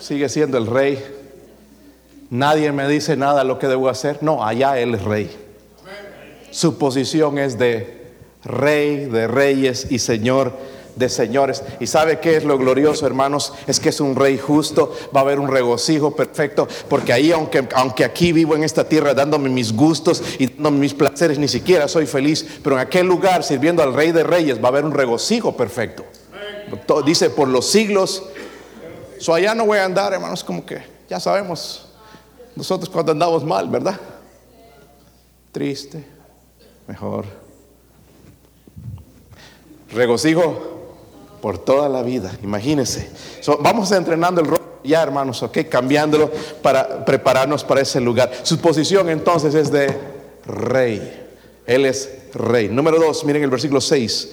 Sigue 0.00 0.28
siendo 0.30 0.56
el 0.56 0.66
rey. 0.66 0.98
Nadie 2.30 2.72
me 2.72 2.88
dice 2.88 3.16
nada 3.16 3.44
lo 3.44 3.58
que 3.58 3.68
debo 3.68 3.90
hacer. 3.90 4.22
No, 4.22 4.42
allá 4.44 4.78
Él 4.78 4.94
es 4.94 5.02
rey. 5.04 5.30
Su 6.50 6.78
posición 6.78 7.38
es 7.38 7.58
de 7.58 8.02
rey 8.44 9.04
de 9.04 9.28
reyes 9.28 9.86
y 9.90 9.98
señor 9.98 10.52
de 10.96 11.08
señores. 11.08 11.62
¿Y 11.80 11.86
sabe 11.86 12.20
qué 12.20 12.36
es 12.36 12.44
lo 12.44 12.58
glorioso, 12.58 13.06
hermanos? 13.06 13.52
Es 13.66 13.80
que 13.80 13.88
es 13.88 14.00
un 14.00 14.14
rey 14.14 14.38
justo, 14.38 14.94
va 15.14 15.20
a 15.20 15.22
haber 15.22 15.38
un 15.38 15.48
regocijo 15.48 16.14
perfecto, 16.14 16.68
porque 16.88 17.12
ahí, 17.12 17.32
aunque, 17.32 17.66
aunque 17.74 18.04
aquí 18.04 18.32
vivo 18.32 18.54
en 18.54 18.64
esta 18.64 18.88
tierra 18.88 19.14
dándome 19.14 19.48
mis 19.48 19.72
gustos 19.72 20.22
y 20.38 20.46
dándome 20.46 20.78
mis 20.78 20.94
placeres, 20.94 21.38
ni 21.38 21.48
siquiera 21.48 21.88
soy 21.88 22.06
feliz, 22.06 22.46
pero 22.62 22.76
en 22.76 22.82
aquel 22.82 23.06
lugar, 23.06 23.44
sirviendo 23.44 23.82
al 23.82 23.94
rey 23.94 24.12
de 24.12 24.24
reyes, 24.24 24.58
va 24.58 24.66
a 24.66 24.68
haber 24.68 24.84
un 24.84 24.92
regocijo 24.92 25.56
perfecto. 25.56 26.04
Dice, 27.04 27.30
por 27.30 27.48
los 27.48 27.66
siglos. 27.66 28.22
So 29.18 29.34
allá 29.34 29.54
no 29.54 29.66
voy 29.66 29.78
a 29.78 29.84
andar, 29.84 30.12
hermanos, 30.12 30.42
como 30.42 30.64
que 30.64 30.82
ya 31.08 31.20
sabemos 31.20 31.86
nosotros 32.56 32.88
cuando 32.90 33.12
andamos 33.12 33.44
mal, 33.44 33.68
¿verdad? 33.68 33.98
Triste, 35.52 36.04
mejor. 36.86 37.26
Regocijo 39.92 40.71
por 41.42 41.58
toda 41.58 41.88
la 41.88 42.02
vida, 42.02 42.32
imagínense. 42.42 43.10
vamos 43.60 43.90
entrenando 43.92 44.40
el 44.40 44.46
rol 44.46 44.60
ya, 44.84 45.02
hermanos, 45.02 45.42
ok, 45.42 45.58
cambiándolo 45.68 46.30
para 46.62 47.04
prepararnos 47.04 47.64
para 47.64 47.80
ese 47.80 48.00
lugar. 48.00 48.32
Su 48.44 48.58
posición 48.58 49.10
entonces 49.10 49.54
es 49.54 49.70
de 49.70 49.94
rey. 50.46 51.20
Él 51.66 51.84
es 51.84 52.10
rey. 52.32 52.68
Número 52.68 52.98
dos, 52.98 53.24
miren 53.24 53.42
el 53.42 53.50
versículo 53.50 53.80
6. 53.80 54.30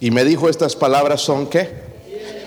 Y 0.00 0.10
me 0.10 0.24
dijo 0.24 0.48
estas 0.48 0.76
palabras 0.76 1.20
son 1.20 1.46
qué? 1.46 1.88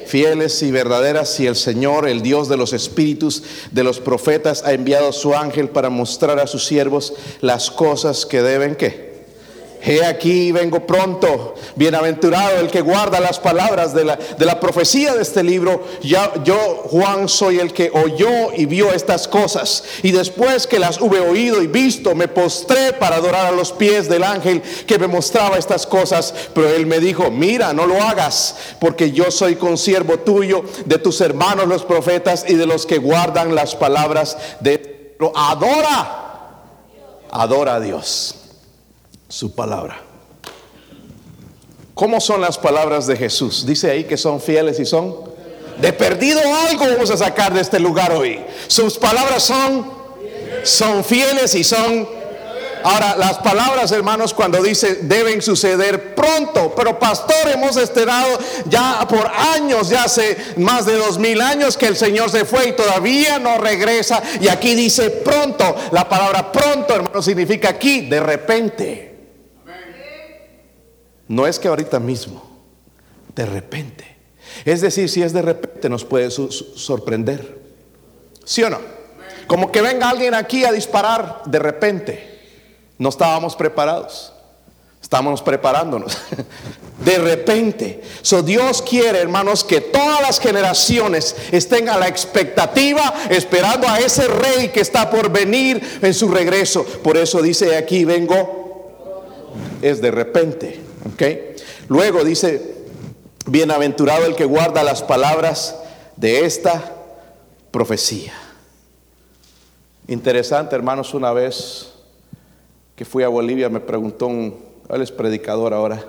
fieles 0.06 0.62
y 0.62 0.72
verdaderas 0.72 1.40
y 1.40 1.48
el 1.48 1.56
Señor, 1.56 2.06
el 2.06 2.22
Dios 2.22 2.50
de 2.50 2.58
los 2.58 2.74
espíritus 2.74 3.44
de 3.72 3.86
los 3.86 4.02
profetas, 4.02 4.62
ha 4.66 4.74
enviado 4.74 5.14
su 5.14 5.34
ángel 5.34 5.70
para 5.70 5.90
mostrar 5.90 6.38
a 6.38 6.48
sus 6.48 6.66
siervos 6.66 7.14
las 7.40 7.72
cosas 7.72 8.26
que 8.26 8.42
deben 8.42 8.76
que 8.76 9.11
He 9.84 10.06
aquí, 10.06 10.52
vengo 10.52 10.86
pronto. 10.86 11.56
Bienaventurado 11.76 12.60
el 12.60 12.70
que 12.70 12.82
guarda 12.82 13.20
las 13.20 13.40
palabras 13.40 13.94
de 13.96 14.06
la, 14.06 14.16
de 14.16 14.46
la 14.46 14.60
profecía 14.60 15.16
de 15.16 15.24
este 15.24 15.44
libro. 15.44 15.84
Ya, 16.04 16.32
yo, 16.44 16.56
Juan, 16.86 17.28
soy 17.28 17.60
el 17.60 17.74
que 17.74 17.90
oyó 17.92 18.54
y 18.56 18.66
vio 18.68 18.92
estas 18.92 19.28
cosas. 19.28 19.84
Y 20.04 20.12
después 20.12 20.68
que 20.68 20.78
las 20.78 21.02
hube 21.02 21.20
oído 21.20 21.64
y 21.64 21.68
visto, 21.68 22.14
me 22.14 22.28
postré 22.28 22.94
para 22.94 23.16
adorar 23.16 23.48
a 23.48 23.52
los 23.52 23.72
pies 23.72 24.08
del 24.08 24.24
ángel 24.24 24.62
que 24.86 25.00
me 25.00 25.08
mostraba 25.08 25.58
estas 25.58 25.88
cosas. 25.88 26.32
Pero 26.54 26.70
él 26.70 26.86
me 26.86 27.00
dijo, 27.00 27.32
mira, 27.32 27.74
no 27.74 27.88
lo 27.88 28.00
hagas, 28.02 28.56
porque 28.80 29.12
yo 29.12 29.32
soy 29.32 29.56
consiervo 29.56 30.20
tuyo, 30.20 30.64
de 30.86 31.00
tus 31.00 31.22
hermanos 31.22 31.68
los 31.68 31.84
profetas 31.84 32.46
y 32.48 32.54
de 32.54 32.68
los 32.68 32.86
que 32.86 33.00
guardan 33.00 33.56
las 33.56 33.76
palabras 33.76 34.38
de... 34.60 35.16
Adora, 35.36 36.58
adora 37.30 37.76
a 37.76 37.80
Dios 37.80 38.41
su 39.32 39.56
palabra. 39.56 40.02
¿Cómo 41.94 42.20
son 42.20 42.42
las 42.42 42.58
palabras 42.58 43.08
de 43.08 43.16
Jesús? 43.16 43.66
Dice 43.66 43.90
ahí 43.90 44.04
que 44.04 44.18
son 44.18 44.42
fieles 44.42 44.80
y 44.80 44.86
son 44.86 45.16
de 45.80 45.94
perdido 45.94 46.42
algo 46.68 46.86
vamos 46.86 47.10
a 47.12 47.18
sacar 47.18 47.54
de 47.54 47.62
este 47.62 47.80
lugar 47.80 48.12
hoy. 48.12 48.40
Sus 48.68 48.98
palabras 48.98 49.44
son 49.44 50.02
son 50.64 51.04
fieles 51.04 51.56
y 51.56 51.64
son 51.64 52.22
Ahora, 52.84 53.16
las 53.16 53.38
palabras, 53.38 53.92
hermanos, 53.92 54.34
cuando 54.34 54.62
dice 54.62 54.96
deben 55.04 55.44
suceder 55.44 56.16
pronto, 56.16 56.74
pero 56.76 56.98
pastor, 56.98 57.50
hemos 57.54 57.78
estado 57.78 58.40
ya 58.66 59.06
por 59.08 59.28
años, 59.28 59.90
ya 59.90 60.06
hace 60.06 60.36
más 60.58 60.88
de 60.88 60.96
dos 60.96 61.20
mil 61.20 61.42
años 61.42 61.78
que 61.78 61.86
el 61.86 61.96
Señor 61.96 62.32
se 62.32 62.44
fue 62.44 62.70
y 62.70 62.72
todavía 62.72 63.38
no 63.38 63.60
regresa. 63.60 64.24
Y 64.40 64.48
aquí 64.48 64.74
dice 64.74 65.12
pronto, 65.12 65.76
la 65.92 66.10
palabra 66.10 66.52
pronto, 66.52 66.96
hermano, 66.96 67.22
significa 67.22 67.70
aquí, 67.70 68.02
de 68.08 68.20
repente. 68.20 69.11
No 71.32 71.48
es 71.48 71.60
que 71.60 71.70
ahorita 71.70 71.98
mismo, 71.98 72.44
de 73.34 73.46
repente. 73.46 74.18
Es 74.66 74.82
decir, 74.82 75.08
si 75.08 75.24
es 75.24 75.32
de 75.32 75.42
repente 75.42 75.88
nos 75.88 76.04
puede 76.04 76.30
sorprender. 76.30 77.58
¿Sí 78.44 78.62
o 78.64 78.70
no? 78.70 78.80
Como 79.48 79.72
que 79.72 79.82
venga 79.82 80.10
alguien 80.10 80.34
aquí 80.34 80.66
a 80.66 80.74
disparar 80.74 81.44
de 81.46 81.58
repente. 81.58 82.40
No 82.98 83.08
estábamos 83.08 83.56
preparados. 83.56 84.34
Estamos 85.02 85.42
preparándonos. 85.42 86.18
De 87.04 87.18
repente. 87.18 88.04
So 88.22 88.44
Dios 88.44 88.82
quiere, 88.82 89.20
hermanos, 89.20 89.64
que 89.64 89.80
todas 89.82 90.22
las 90.22 90.40
generaciones 90.40 91.36
estén 91.52 91.90
a 91.90 91.98
la 91.98 92.10
expectativa, 92.10 93.14
esperando 93.30 93.88
a 93.88 94.00
ese 94.00 94.28
rey 94.28 94.68
que 94.68 94.82
está 94.82 95.10
por 95.10 95.32
venir 95.32 95.82
en 96.02 96.14
su 96.14 96.28
regreso. 96.28 96.84
Por 96.84 97.18
eso 97.18 97.42
dice 97.42 97.76
aquí, 97.78 98.06
vengo, 98.06 99.48
es 99.82 100.02
de 100.02 100.12
repente. 100.12 100.91
Luego 101.88 102.24
dice, 102.24 102.76
bienaventurado 103.46 104.26
el 104.26 104.36
que 104.36 104.46
guarda 104.46 104.84
las 104.84 105.04
palabras 105.04 105.76
de 106.16 106.46
esta 106.46 106.96
profecía. 107.72 108.34
Interesante, 110.08 110.76
hermanos, 110.76 111.14
una 111.14 111.32
vez 111.32 111.94
que 112.96 113.06
fui 113.06 113.24
a 113.24 113.30
Bolivia 113.30 113.70
me 113.70 113.80
preguntó 113.80 114.28
un, 114.28 114.60
él 114.90 115.02
es 115.02 115.12
predicador 115.12 115.74
ahora, 115.74 116.04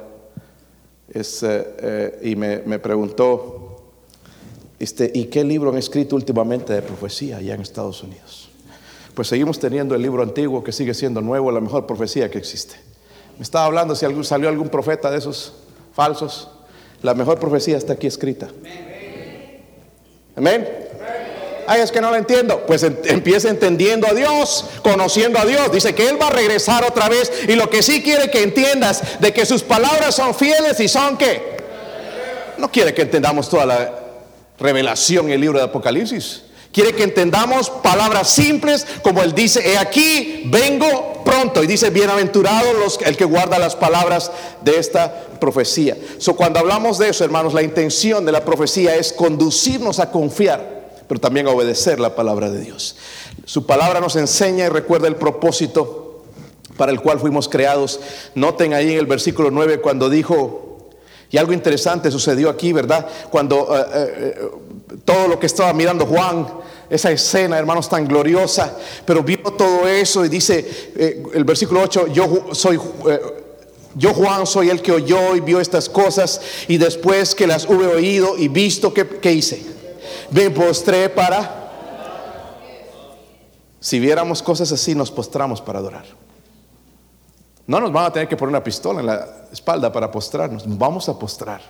es, 1.08 1.42
eh, 1.42 1.74
eh, 1.78 2.18
y 2.22 2.36
me, 2.36 2.58
me, 2.58 2.78
preguntó, 2.78 3.82
este, 4.78 5.10
¿y 5.14 5.26
qué 5.26 5.44
libro 5.44 5.70
han 5.70 5.78
escrito 5.78 6.16
últimamente 6.16 6.72
de 6.72 6.82
profecía 6.82 7.36
allá 7.36 7.54
en 7.54 7.60
Estados 7.60 8.02
Unidos? 8.02 8.50
Pues 9.14 9.28
seguimos 9.28 9.58
teniendo 9.58 9.94
el 9.94 10.02
libro 10.02 10.22
antiguo 10.22 10.64
que 10.64 10.72
sigue 10.72 10.94
siendo 10.94 11.20
nuevo, 11.20 11.52
la 11.52 11.60
mejor 11.60 11.86
profecía 11.86 12.30
que 12.30 12.38
existe. 12.38 12.91
Me 13.36 13.42
estaba 13.42 13.64
hablando 13.66 13.94
si 13.94 14.06
salió 14.24 14.48
algún 14.48 14.68
profeta 14.68 15.10
de 15.10 15.18
esos 15.18 15.52
falsos. 15.94 16.48
La 17.02 17.14
mejor 17.14 17.38
profecía 17.38 17.76
está 17.76 17.94
aquí 17.94 18.06
escrita. 18.06 18.48
Amén. 20.36 20.68
Ay, 21.66 21.80
es 21.80 21.92
que 21.92 22.00
no 22.00 22.10
lo 22.10 22.16
entiendo. 22.16 22.64
Pues 22.66 22.82
empieza 22.82 23.48
entendiendo 23.48 24.06
a 24.06 24.14
Dios, 24.14 24.64
conociendo 24.82 25.38
a 25.38 25.44
Dios. 25.44 25.70
Dice 25.72 25.94
que 25.94 26.08
Él 26.08 26.20
va 26.20 26.28
a 26.28 26.30
regresar 26.30 26.84
otra 26.84 27.08
vez. 27.08 27.32
Y 27.48 27.54
lo 27.54 27.70
que 27.70 27.82
sí 27.82 28.02
quiere 28.02 28.30
que 28.30 28.42
entiendas 28.42 29.20
de 29.20 29.32
que 29.32 29.46
sus 29.46 29.62
palabras 29.62 30.14
son 30.14 30.34
fieles 30.34 30.78
y 30.80 30.88
son 30.88 31.16
que. 31.16 31.56
No 32.58 32.70
quiere 32.70 32.94
que 32.94 33.02
entendamos 33.02 33.48
toda 33.48 33.66
la 33.66 33.92
revelación 34.58 35.26
en 35.26 35.32
el 35.32 35.40
libro 35.40 35.58
de 35.58 35.64
Apocalipsis. 35.64 36.42
Quiere 36.72 36.94
que 36.94 37.02
entendamos 37.02 37.68
palabras 37.68 38.30
simples 38.30 38.86
como 39.02 39.22
Él 39.22 39.34
dice, 39.34 39.72
he 39.72 39.76
aquí, 39.76 40.44
vengo 40.46 41.22
pronto. 41.22 41.62
Y 41.62 41.66
dice, 41.66 41.90
bienaventurado 41.90 42.66
el 43.04 43.16
que 43.16 43.24
guarda 43.26 43.58
las 43.58 43.76
palabras 43.76 44.32
de 44.62 44.78
esta 44.78 45.26
profecía. 45.38 45.98
So, 46.18 46.34
cuando 46.34 46.58
hablamos 46.60 46.96
de 46.96 47.10
eso, 47.10 47.24
hermanos, 47.24 47.52
la 47.52 47.62
intención 47.62 48.24
de 48.24 48.32
la 48.32 48.44
profecía 48.44 48.96
es 48.96 49.12
conducirnos 49.12 49.98
a 49.98 50.10
confiar, 50.10 51.02
pero 51.06 51.20
también 51.20 51.46
a 51.46 51.50
obedecer 51.50 52.00
la 52.00 52.14
palabra 52.14 52.50
de 52.50 52.60
Dios. 52.60 52.96
Su 53.44 53.66
palabra 53.66 54.00
nos 54.00 54.16
enseña 54.16 54.64
y 54.64 54.68
recuerda 54.68 55.08
el 55.08 55.16
propósito 55.16 56.24
para 56.78 56.90
el 56.90 57.00
cual 57.02 57.20
fuimos 57.20 57.50
creados. 57.50 58.00
Noten 58.34 58.72
ahí 58.72 58.92
en 58.92 58.98
el 58.98 59.06
versículo 59.06 59.50
9 59.50 59.82
cuando 59.82 60.08
dijo, 60.08 60.88
y 61.30 61.38
algo 61.38 61.52
interesante 61.52 62.10
sucedió 62.10 62.50
aquí, 62.50 62.72
¿verdad? 62.72 63.06
Cuando 63.30 63.76
eh, 63.76 63.84
eh, 63.94 64.50
todo 65.04 65.28
lo 65.28 65.38
que 65.38 65.46
estaba 65.46 65.72
mirando 65.72 66.06
Juan, 66.06 66.46
esa 66.88 67.10
escena, 67.10 67.58
hermanos, 67.58 67.88
tan 67.88 68.06
gloriosa, 68.06 68.76
pero 69.04 69.22
vio 69.22 69.42
todo 69.56 69.88
eso 69.88 70.24
y 70.24 70.28
dice 70.28 70.92
eh, 70.96 71.22
el 71.34 71.44
versículo 71.44 71.80
8, 71.82 72.08
yo 72.08 72.48
soy... 72.52 72.78
yo 73.94 74.14
Juan 74.14 74.46
soy 74.46 74.70
el 74.70 74.80
que 74.80 74.92
oyó 74.92 75.36
y 75.36 75.40
vio 75.40 75.60
estas 75.60 75.88
cosas 75.88 76.40
y 76.68 76.78
después 76.78 77.34
que 77.34 77.46
las 77.46 77.68
hube 77.68 77.86
oído 77.86 78.36
y 78.38 78.48
visto, 78.48 78.92
¿qué, 78.92 79.06
qué 79.06 79.32
hice? 79.32 79.62
Me 80.30 80.50
postré 80.50 81.08
para... 81.08 81.58
Si 83.80 83.98
viéramos 83.98 84.42
cosas 84.42 84.70
así, 84.70 84.94
nos 84.94 85.10
postramos 85.10 85.60
para 85.60 85.80
adorar. 85.80 86.04
No 87.66 87.80
nos 87.80 87.92
van 87.92 88.06
a 88.06 88.12
tener 88.12 88.28
que 88.28 88.36
poner 88.36 88.50
una 88.50 88.62
pistola 88.62 89.00
en 89.00 89.06
la 89.06 89.46
espalda 89.52 89.90
para 89.92 90.10
postrarnos, 90.10 90.64
vamos 90.66 91.08
a 91.08 91.18
postrar. 91.18 91.60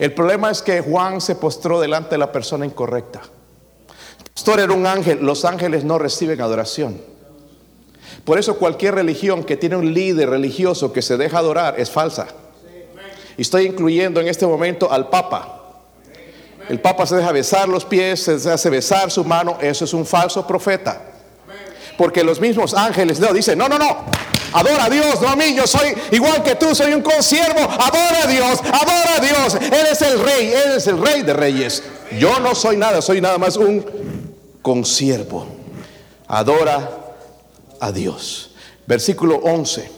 El 0.00 0.14
problema 0.14 0.50
es 0.50 0.62
que 0.62 0.80
Juan 0.80 1.20
se 1.20 1.34
postró 1.34 1.78
delante 1.78 2.12
de 2.12 2.18
la 2.18 2.32
persona 2.32 2.64
incorrecta. 2.64 3.20
El 3.20 4.30
pastor 4.32 4.60
era 4.60 4.72
un 4.72 4.86
ángel, 4.86 5.18
los 5.20 5.44
ángeles 5.44 5.84
no 5.84 5.98
reciben 5.98 6.40
adoración. 6.40 6.98
Por 8.24 8.38
eso 8.38 8.56
cualquier 8.56 8.94
religión 8.94 9.44
que 9.44 9.58
tiene 9.58 9.76
un 9.76 9.92
líder 9.92 10.30
religioso 10.30 10.90
que 10.90 11.02
se 11.02 11.18
deja 11.18 11.36
adorar 11.36 11.78
es 11.78 11.90
falsa. 11.90 12.28
Y 13.36 13.42
estoy 13.42 13.66
incluyendo 13.66 14.22
en 14.22 14.28
este 14.28 14.46
momento 14.46 14.90
al 14.90 15.10
Papa. 15.10 15.74
El 16.70 16.80
Papa 16.80 17.04
se 17.04 17.16
deja 17.16 17.30
besar 17.30 17.68
los 17.68 17.84
pies, 17.84 18.22
se 18.22 18.50
hace 18.50 18.70
besar 18.70 19.10
su 19.10 19.22
mano, 19.22 19.58
eso 19.60 19.84
es 19.84 19.92
un 19.92 20.06
falso 20.06 20.46
profeta. 20.46 21.12
Porque 22.00 22.24
los 22.24 22.40
mismos 22.40 22.72
ángeles 22.72 23.20
no 23.20 23.30
dicen, 23.30 23.58
no, 23.58 23.68
no, 23.68 23.78
no, 23.78 24.06
Adora 24.54 24.86
a 24.86 24.88
Dios, 24.88 25.20
no 25.20 25.28
a 25.28 25.36
mí. 25.36 25.54
Yo 25.54 25.66
soy 25.66 25.94
igual 26.12 26.42
que 26.42 26.54
tú, 26.54 26.74
soy 26.74 26.94
un 26.94 27.02
consiervo. 27.02 27.60
Adora 27.60 28.22
a 28.24 28.26
Dios, 28.26 28.58
adora 28.72 29.16
a 29.18 29.20
Dios. 29.20 29.54
Él 29.56 29.86
es 29.92 30.00
el 30.00 30.18
rey, 30.18 30.46
Él 30.46 30.72
es 30.78 30.86
el 30.86 30.98
rey 30.98 31.20
de 31.20 31.34
reyes. 31.34 31.82
Yo 32.18 32.40
no 32.40 32.54
soy 32.54 32.78
nada, 32.78 33.02
soy 33.02 33.20
nada 33.20 33.36
más 33.36 33.58
un 33.58 33.84
consiervo. 34.62 35.46
Adora 36.26 36.90
a 37.78 37.92
Dios. 37.92 38.52
Versículo 38.86 39.36
11. 39.36 39.90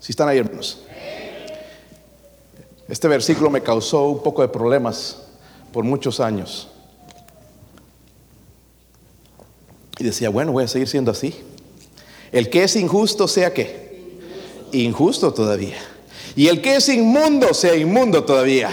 Si 0.00 0.10
están 0.10 0.28
ahí, 0.28 0.38
hermanos. 0.38 0.80
Este 2.88 3.06
versículo 3.06 3.48
me 3.48 3.62
causó 3.62 4.06
un 4.06 4.24
poco 4.24 4.42
de 4.42 4.48
problemas 4.48 5.18
por 5.72 5.84
muchos 5.84 6.18
años. 6.18 6.66
Y 9.98 10.04
decía, 10.04 10.28
bueno, 10.28 10.52
voy 10.52 10.64
a 10.64 10.68
seguir 10.68 10.88
siendo 10.88 11.10
así. 11.10 11.34
El 12.32 12.50
que 12.50 12.64
es 12.64 12.76
injusto 12.76 13.28
sea 13.28 13.54
que 13.54 13.86
injusto 14.72 15.32
todavía. 15.32 15.78
Y 16.34 16.48
el 16.48 16.60
que 16.60 16.76
es 16.76 16.88
inmundo 16.88 17.54
sea 17.54 17.74
inmundo 17.74 18.24
todavía. 18.24 18.70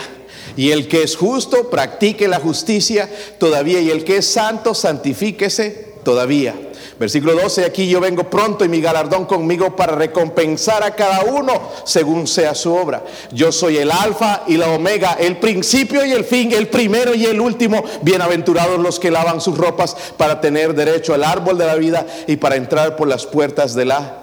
Y 0.57 0.71
el 0.71 0.87
que 0.87 1.03
es 1.03 1.15
justo 1.15 1.69
practique 1.69 2.27
la 2.27 2.39
justicia 2.39 3.09
todavía. 3.39 3.79
Y 3.79 3.89
el 3.89 4.03
que 4.03 4.17
es 4.17 4.25
santo 4.25 4.73
santifíquese 4.73 5.93
todavía. 6.03 6.55
Versículo 6.99 7.35
12, 7.35 7.65
aquí 7.65 7.87
yo 7.87 7.99
vengo 7.99 8.29
pronto 8.29 8.63
y 8.63 8.69
mi 8.69 8.81
galardón 8.81 9.25
conmigo 9.25 9.75
para 9.75 9.95
recompensar 9.95 10.83
a 10.83 10.95
cada 10.95 11.23
uno 11.23 11.53
según 11.83 12.27
sea 12.27 12.55
su 12.55 12.73
obra. 12.73 13.03
Yo 13.31 13.51
soy 13.51 13.77
el 13.77 13.91
alfa 13.91 14.43
y 14.47 14.57
la 14.57 14.69
omega, 14.69 15.13
el 15.19 15.37
principio 15.37 16.05
y 16.05 16.11
el 16.11 16.23
fin, 16.23 16.51
el 16.51 16.67
primero 16.67 17.13
y 17.13 17.25
el 17.25 17.39
último. 17.39 17.83
Bienaventurados 18.01 18.79
los 18.79 18.99
que 18.99 19.11
lavan 19.11 19.41
sus 19.41 19.57
ropas 19.57 19.95
para 20.17 20.39
tener 20.39 20.73
derecho 20.73 21.13
al 21.13 21.23
árbol 21.23 21.57
de 21.57 21.65
la 21.65 21.75
vida 21.75 22.05
y 22.27 22.37
para 22.37 22.55
entrar 22.55 22.95
por 22.95 23.07
las 23.07 23.25
puertas 23.25 23.73
de 23.75 23.85
la 23.85 24.22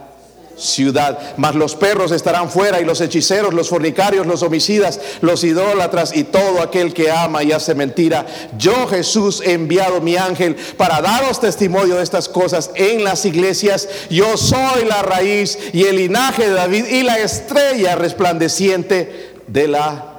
ciudad. 0.61 1.35
Mas 1.37 1.55
los 1.55 1.75
perros 1.75 2.13
estarán 2.13 2.51
fuera 2.51 2.81
y 2.81 2.85
los 2.85 3.01
hechiceros, 3.01 3.55
los 3.55 3.69
fornicarios, 3.69 4.27
los 4.27 4.43
homicidas, 4.43 5.01
los 5.21 5.43
idólatras 5.45 6.15
y 6.15 6.25
todo 6.25 6.61
aquel 6.61 6.93
que 6.93 7.11
ama 7.11 7.43
y 7.43 7.53
hace 7.53 7.75
mentira. 7.75 8.27
Yo 8.57 8.87
Jesús 8.87 9.43
he 9.45 9.53
enviado 9.53 10.01
mi 10.01 10.17
ángel 10.17 10.57
para 10.77 11.01
daros 11.01 11.41
testimonio 11.41 11.97
de 11.97 12.03
estas 12.03 12.29
cosas 12.29 12.71
en 12.75 13.05
las 13.05 13.25
iglesias. 13.25 13.89
Yo 14.11 14.37
soy 14.37 14.85
la 14.87 15.03
raíz 15.03 15.59
y 15.73 15.85
el 15.85 15.97
linaje 15.97 16.49
de 16.49 16.55
David 16.55 16.87
y 16.87 17.03
la 17.03 17.19
estrella 17.19 17.97
resplandeciente 17.97 19.35
de 19.47 19.69
la 19.69 20.10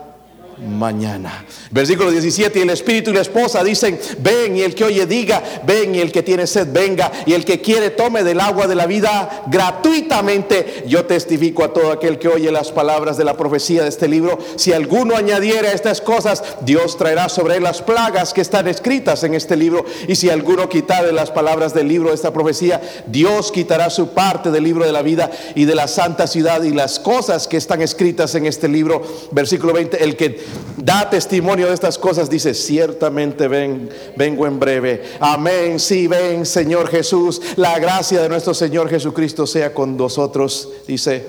mañana. 0.61 1.45
Versículo 1.71 2.11
17, 2.11 2.59
y 2.59 2.61
el 2.61 2.69
espíritu 2.69 3.09
y 3.09 3.13
la 3.13 3.21
esposa 3.21 3.63
dicen, 3.63 3.99
ven, 4.19 4.55
y 4.55 4.61
el 4.61 4.75
que 4.75 4.83
oye 4.83 5.05
diga, 5.05 5.41
ven, 5.65 5.95
y 5.95 5.99
el 5.99 6.11
que 6.11 6.21
tiene 6.21 6.45
sed 6.45 6.67
venga, 6.71 7.11
y 7.25 7.33
el 7.33 7.45
que 7.45 7.61
quiere 7.61 7.89
tome 7.89 8.23
del 8.23 8.39
agua 8.39 8.67
de 8.67 8.75
la 8.75 8.85
vida 8.85 9.43
gratuitamente. 9.47 10.83
Yo 10.87 11.05
testifico 11.05 11.63
a 11.63 11.73
todo 11.73 11.91
aquel 11.91 12.19
que 12.19 12.27
oye 12.27 12.51
las 12.51 12.71
palabras 12.71 13.17
de 13.17 13.23
la 13.23 13.37
profecía 13.37 13.83
de 13.83 13.89
este 13.89 14.07
libro, 14.07 14.37
si 14.55 14.73
alguno 14.73 15.15
añadiere 15.15 15.69
a 15.69 15.73
estas 15.73 15.99
cosas, 16.01 16.43
Dios 16.61 16.97
traerá 16.97 17.29
sobre 17.29 17.57
él 17.57 17.63
las 17.63 17.81
plagas 17.81 18.33
que 18.33 18.41
están 18.41 18.67
escritas 18.67 19.23
en 19.23 19.33
este 19.33 19.55
libro, 19.55 19.85
y 20.07 20.15
si 20.15 20.29
alguno 20.29 20.69
quitare 20.69 21.11
las 21.11 21.31
palabras 21.31 21.73
del 21.73 21.87
libro 21.87 22.09
de 22.09 22.15
esta 22.15 22.33
profecía, 22.33 22.81
Dios 23.07 23.51
quitará 23.51 23.89
su 23.89 24.09
parte 24.09 24.51
del 24.51 24.63
libro 24.63 24.85
de 24.85 24.91
la 24.91 25.01
vida 25.01 25.31
y 25.55 25.65
de 25.65 25.75
la 25.75 25.87
santa 25.87 26.27
ciudad 26.27 26.61
y 26.63 26.71
las 26.71 26.99
cosas 26.99 27.47
que 27.47 27.57
están 27.57 27.81
escritas 27.81 28.35
en 28.35 28.45
este 28.45 28.67
libro. 28.67 29.01
Versículo 29.31 29.73
20, 29.73 30.03
el 30.03 30.15
que 30.15 30.50
da 30.77 31.09
testimonio 31.09 31.67
de 31.67 31.73
estas 31.73 31.97
cosas, 31.97 32.29
dice, 32.29 32.53
ciertamente 32.53 33.47
ven, 33.47 33.89
vengo 34.15 34.47
en 34.47 34.59
breve. 34.59 35.03
Amén, 35.19 35.79
sí, 35.79 36.07
ven, 36.07 36.45
Señor 36.45 36.89
Jesús. 36.89 37.41
La 37.55 37.77
gracia 37.79 38.21
de 38.21 38.29
nuestro 38.29 38.53
Señor 38.53 38.89
Jesucristo 38.89 39.45
sea 39.45 39.73
con 39.73 39.95
nosotros. 39.95 40.69
Dice, 40.87 41.27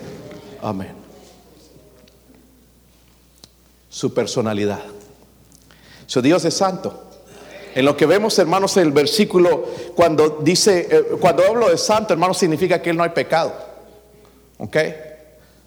amén. 0.62 0.92
Su 3.88 4.14
personalidad. 4.14 4.80
Su 6.06 6.22
Dios 6.22 6.44
es 6.44 6.54
santo. 6.54 7.10
En 7.74 7.84
lo 7.84 7.96
que 7.96 8.06
vemos, 8.06 8.38
hermanos, 8.38 8.76
el 8.76 8.92
versículo, 8.92 9.66
cuando 9.94 10.40
dice, 10.42 10.88
eh, 10.90 11.04
cuando 11.20 11.44
hablo 11.44 11.70
de 11.70 11.78
santo, 11.78 12.12
hermanos, 12.12 12.38
significa 12.38 12.82
que 12.82 12.90
Él 12.90 12.96
no 12.96 13.02
hay 13.02 13.10
pecado. 13.10 13.54
¿Ok? 14.58 14.76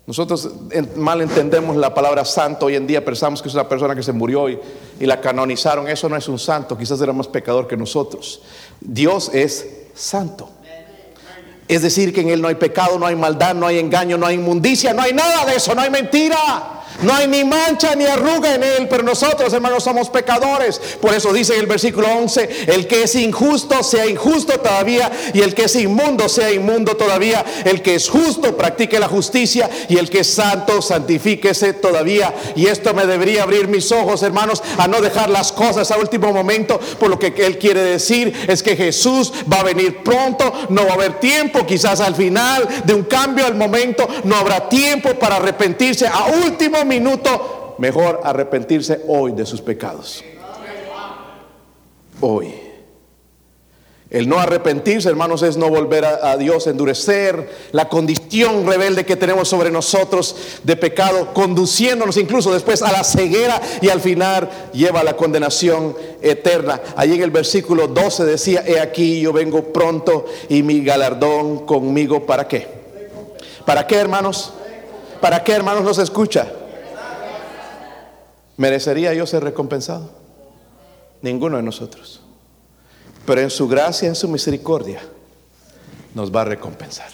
Nosotros 0.08 0.50
mal 0.98 1.22
entendemos 1.22 1.76
la 1.76 1.92
palabra 1.94 2.24
santo 2.26 2.68
hoy 2.68 2.76
en 2.76 2.86
día, 2.86 3.04
pensamos 3.04 3.42
que 3.42 3.48
es 3.48 3.56
una 3.56 3.68
persona 3.68 3.96
que 3.96 4.04
se 4.04 4.12
murió 4.12 4.50
y, 4.50 4.60
la 5.00 5.20
canonizaron. 5.20 5.88
Eso 5.88 6.08
no 6.08 6.16
es 6.16 6.28
un 6.28 6.38
santo, 6.38 6.78
quizás 6.78 7.02
era 7.02 7.12
más 7.12 7.28
pecador 7.28 7.68
que 7.68 7.76
nosotros. 7.76 8.42
Dios 8.80 9.32
es 9.34 9.68
santo. 9.96 10.50
Es 11.68 11.82
decir, 11.82 12.14
que 12.14 12.22
en 12.22 12.30
Él 12.30 12.42
no 12.42 12.48
hay 12.48 12.56
pecado, 12.56 13.00
no 13.00 13.08
hay 13.08 13.16
maldad, 13.16 13.56
no 13.56 13.66
hay 13.66 13.80
engaño, 13.80 14.20
no 14.20 14.28
hay 14.28 14.36
inmundicia, 14.36 14.94
no 14.94 15.02
hay 15.02 15.14
nada 15.14 15.46
de 15.46 15.56
eso, 15.56 15.74
no 15.74 15.82
hay 15.82 15.90
mentira. 15.90 16.75
No 17.02 17.14
hay 17.14 17.28
ni 17.28 17.44
mancha 17.44 17.96
ni 17.96 18.06
arruga 18.06 18.56
en 18.56 18.64
él, 18.64 18.88
pero 18.90 19.04
nosotros, 19.04 19.52
hermanos, 19.54 19.84
somos 19.84 20.10
pecadores. 20.10 20.80
Por 21.02 21.14
eso 21.14 21.34
dice 21.34 21.54
en 21.54 21.62
el 21.62 21.68
versículo 21.68 22.08
11, 22.08 22.66
el 22.68 22.88
que 22.88 23.04
es 23.04 23.16
injusto 23.16 23.84
sea 23.84 24.06
injusto 24.08 24.60
todavía, 24.60 25.12
y 25.34 25.42
el 25.42 25.54
que 25.54 25.66
es 25.66 25.76
inmundo 25.76 26.30
sea 26.30 26.52
inmundo 26.52 26.96
todavía. 26.96 27.44
El 27.66 27.82
que 27.82 27.96
es 27.96 28.10
justo 28.10 28.56
practique 28.56 29.00
la 29.00 29.08
justicia, 29.08 29.70
y 29.90 29.98
el 29.98 30.10
que 30.10 30.20
es 30.20 30.34
santo 30.34 30.82
santifíquese 30.82 31.74
todavía. 31.74 32.34
Y 32.56 32.68
esto 32.68 32.94
me 32.94 33.06
debería 33.06 33.44
abrir 33.44 33.68
mis 33.68 33.92
ojos, 33.92 34.24
hermanos, 34.24 34.64
a 34.78 34.88
no 34.88 35.02
dejar 35.02 35.30
las 35.30 35.52
cosas 35.52 35.92
a 35.92 35.98
último 35.98 36.32
momento, 36.32 36.80
por 37.00 37.10
lo 37.10 37.20
que 37.20 37.34
él 37.38 37.58
quiere 37.58 37.82
decir 37.82 38.34
es 38.48 38.64
que 38.64 38.76
Jesús 38.76 39.34
va 39.52 39.60
a 39.60 39.64
venir 39.64 40.04
pronto, 40.04 40.52
no 40.70 40.86
va 40.86 40.92
a 40.92 40.96
haber 40.96 41.20
tiempo, 41.20 41.66
quizás 41.66 42.00
al 42.00 42.16
final 42.16 42.68
de 42.86 42.94
un 42.94 43.04
cambio 43.04 43.46
al 43.46 43.56
momento, 43.56 44.08
no 44.24 44.36
habrá 44.36 44.70
tiempo 44.70 45.16
para 45.16 45.38
arrepentirse 45.38 46.08
a 46.08 46.26
último 46.46 46.85
minuto, 46.88 47.76
mejor 47.78 48.22
arrepentirse 48.24 49.02
hoy 49.08 49.32
de 49.34 49.46
sus 49.46 49.62
pecados. 49.62 50.24
Hoy. 52.22 52.66
El 54.16 54.30
no 54.30 54.40
arrepentirse, 54.40 55.10
hermanos, 55.10 55.42
es 55.42 55.58
no 55.58 55.68
volver 55.70 56.06
a, 56.06 56.38
Dios, 56.38 56.68
endurecer 56.68 57.50
la 57.72 57.90
condición 57.90 58.66
rebelde 58.66 59.04
que 59.04 59.16
tenemos 59.16 59.50
sobre 59.50 59.72
nosotros 59.72 60.36
de 60.64 60.78
pecado, 60.78 61.34
conduciéndonos 61.34 62.16
incluso 62.16 62.54
después 62.54 62.84
a 62.84 62.92
la 62.92 63.04
ceguera 63.04 63.60
y 63.82 63.90
al 63.90 64.00
final 64.00 64.50
lleva 64.74 65.02
a 65.02 65.04
la 65.04 65.18
condenación 65.18 65.98
eterna. 66.22 66.80
Allí 66.96 67.16
en 67.16 67.24
el 67.24 67.32
versículo 67.32 67.88
12 67.88 68.26
decía, 68.26 68.64
he 68.66 68.80
aquí 68.80 69.20
yo 69.20 69.34
vengo 69.34 69.74
pronto 69.74 70.26
y 70.50 70.62
mi 70.62 70.82
galardón 70.82 71.66
conmigo, 71.66 72.26
¿para 72.26 72.48
qué? 72.48 72.68
¿Para 73.66 73.88
qué, 73.88 73.96
hermanos? 73.96 74.54
¿Para 75.20 75.44
qué, 75.44 75.52
hermanos, 75.54 75.84
nos 75.84 75.98
escucha? 75.98 76.48
¿Merecería 78.58 79.14
yo 79.14 79.26
ser 79.26 79.44
recompensado? 79.44 80.10
Ninguno 81.22 81.58
de 81.58 81.64
nosotros. 81.64 82.22
Pero 83.26 83.42
en 83.42 83.50
su 83.50 83.68
gracia, 83.68 84.08
en 84.08 84.16
su 84.16 84.28
misericordia, 84.28 85.02
nos 86.14 86.34
va 86.34 86.42
a 86.42 86.46
recompensar. 86.46 87.10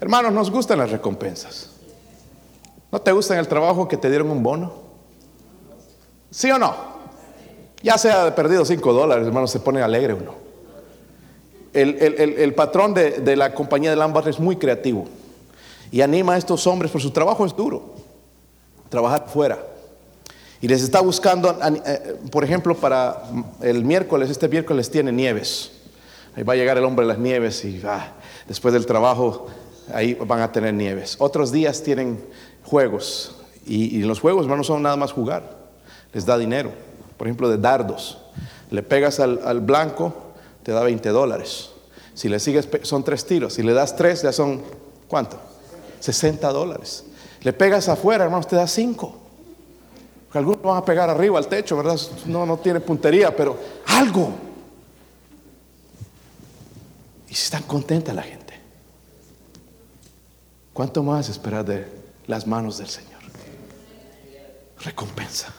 Hermanos, 0.00 0.32
nos 0.32 0.50
gustan 0.50 0.78
las 0.78 0.90
recompensas. 0.90 1.70
¿No 2.90 3.00
te 3.00 3.12
gusta 3.12 3.38
el 3.38 3.48
trabajo 3.48 3.86
que 3.86 3.96
te 3.96 4.08
dieron 4.08 4.30
un 4.30 4.42
bono? 4.42 4.72
¿Sí 6.30 6.50
o 6.50 6.58
no? 6.58 6.74
Ya 7.82 7.98
se 7.98 8.10
ha 8.10 8.34
perdido 8.34 8.64
5 8.64 8.92
dólares, 8.92 9.26
hermanos, 9.26 9.50
se 9.50 9.60
pone 9.60 9.82
alegre 9.82 10.14
uno. 10.14 10.34
El, 11.72 12.54
patrón 12.54 12.92
de, 12.92 13.12
de, 13.20 13.34
la 13.34 13.54
compañía 13.54 13.90
de 13.90 13.96
Lambert 13.96 14.26
es 14.26 14.38
muy 14.38 14.56
creativo 14.56 15.06
y 15.90 16.02
anima 16.02 16.34
a 16.34 16.36
estos 16.36 16.66
hombres, 16.66 16.90
por 16.90 17.00
su 17.00 17.10
trabajo 17.10 17.46
es 17.46 17.56
duro, 17.56 17.94
trabajar 18.88 19.26
fuera. 19.28 19.71
Y 20.62 20.68
les 20.68 20.80
está 20.84 21.00
buscando, 21.00 21.58
eh, 21.84 22.16
por 22.30 22.44
ejemplo, 22.44 22.76
para 22.76 23.24
el 23.60 23.84
miércoles, 23.84 24.30
este 24.30 24.48
miércoles 24.48 24.88
tiene 24.88 25.10
nieves. 25.10 25.72
Ahí 26.36 26.44
va 26.44 26.52
a 26.52 26.56
llegar 26.56 26.78
el 26.78 26.84
hombre 26.84 27.04
de 27.04 27.08
las 27.08 27.18
nieves 27.18 27.64
y 27.64 27.82
ah, 27.84 28.12
después 28.46 28.72
del 28.72 28.86
trabajo 28.86 29.48
ahí 29.92 30.14
van 30.14 30.40
a 30.40 30.52
tener 30.52 30.72
nieves. 30.72 31.16
Otros 31.18 31.50
días 31.50 31.82
tienen 31.82 32.24
juegos 32.62 33.34
y, 33.66 34.02
los 34.02 34.20
juegos 34.20 34.46
no 34.46 34.62
son 34.62 34.82
nada 34.82 34.96
más 34.96 35.10
jugar, 35.10 35.42
les 36.12 36.26
da 36.26 36.38
dinero. 36.38 36.70
Por 37.16 37.26
ejemplo, 37.26 37.48
de 37.48 37.58
dardos. 37.58 38.18
Le 38.70 38.84
pegas 38.84 39.18
al, 39.18 39.40
al 39.44 39.60
blanco, 39.60 40.14
te 40.62 40.70
da 40.70 40.84
20 40.84 41.08
dólares. 41.08 41.70
Si 42.14 42.28
le 42.28 42.38
sigues, 42.38 42.68
son 42.82 43.02
tres 43.02 43.26
tiros. 43.26 43.54
Si 43.54 43.64
le 43.64 43.72
das 43.72 43.96
tres, 43.96 44.22
ya 44.22 44.30
son, 44.30 44.62
¿cuánto? 45.08 45.40
60 45.98 46.48
dólares. 46.52 47.04
Le 47.40 47.52
pegas 47.52 47.88
afuera, 47.88 48.22
hermanos, 48.22 48.46
te 48.46 48.54
da 48.54 48.68
5 50.32 50.38
algunos 50.38 50.62
van 50.62 50.78
a 50.78 50.84
pegar 50.84 51.10
arriba 51.10 51.38
al 51.38 51.46
techo, 51.46 51.76
¿verdad? 51.76 52.00
No, 52.24 52.46
no 52.46 52.56
tiene 52.56 52.80
puntería, 52.80 53.36
pero 53.36 53.58
algo. 53.86 54.32
Y 57.28 57.34
si 57.34 57.44
están 57.44 57.62
contenta 57.64 58.14
la 58.14 58.22
gente. 58.22 58.58
¿Cuánto 60.72 61.02
más 61.02 61.28
esperar 61.28 61.66
de 61.66 61.86
las 62.26 62.46
manos 62.46 62.78
del 62.78 62.88
Señor? 62.88 63.20
Recompensa. 64.78 65.52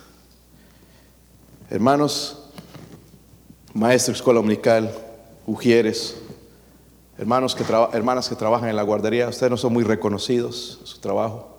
Hermanos, 1.70 2.40
maestros 3.76 4.18
escuela 4.18 4.40
dominical, 4.40 4.92
ujieres, 5.46 6.18
hermanos 7.20 7.54
que 7.54 7.64
hermanas 7.94 8.28
que 8.28 8.36
trabajan 8.36 8.70
en 8.70 8.76
la 8.76 8.84
guardería, 8.84 9.30
ustedes 9.30 9.52
no 9.52 9.58
son 9.58 9.72
muy 9.72 9.84
reconocidos 9.84 10.80
en 10.82 10.88
su 10.88 11.00
trabajo, 11.00 11.58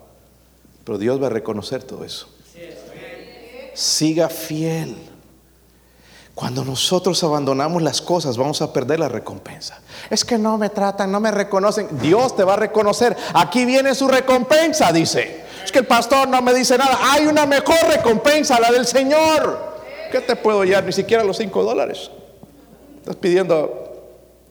pero 0.83 0.97
Dios 0.97 1.21
va 1.21 1.27
a 1.27 1.29
reconocer 1.29 1.83
todo 1.83 2.03
eso 2.03 2.34
siga 3.75 4.29
fiel. 4.29 4.95
Cuando 6.33 6.65
nosotros 6.65 7.23
abandonamos 7.23 7.81
las 7.81 8.01
cosas, 8.01 8.35
vamos 8.35 8.61
a 8.61 8.73
perder 8.73 8.99
la 8.99 9.07
recompensa. 9.07 9.79
Es 10.09 10.25
que 10.25 10.37
no 10.37 10.57
me 10.57 10.69
tratan, 10.69 11.09
no 11.09 11.21
me 11.21 11.31
reconocen. 11.31 11.87
Dios 12.01 12.35
te 12.35 12.43
va 12.43 12.55
a 12.55 12.57
reconocer. 12.57 13.15
Aquí 13.33 13.63
viene 13.63 13.95
su 13.95 14.07
recompensa, 14.07 14.91
dice. 14.91 15.45
Es 15.63 15.71
que 15.71 15.79
el 15.79 15.87
pastor 15.87 16.27
no 16.27 16.41
me 16.41 16.53
dice 16.53 16.77
nada. 16.77 16.99
Hay 17.01 17.25
una 17.25 17.45
mejor 17.45 17.77
recompensa, 17.87 18.59
la 18.59 18.69
del 18.69 18.85
Señor. 18.85 19.75
¿Qué 20.11 20.19
te 20.19 20.35
puedo 20.35 20.59
hallar? 20.61 20.83
Ni 20.83 20.91
siquiera 20.91 21.23
los 21.23 21.37
cinco 21.37 21.63
dólares. 21.63 22.11
Estás 22.97 23.15
pidiendo 23.15 23.93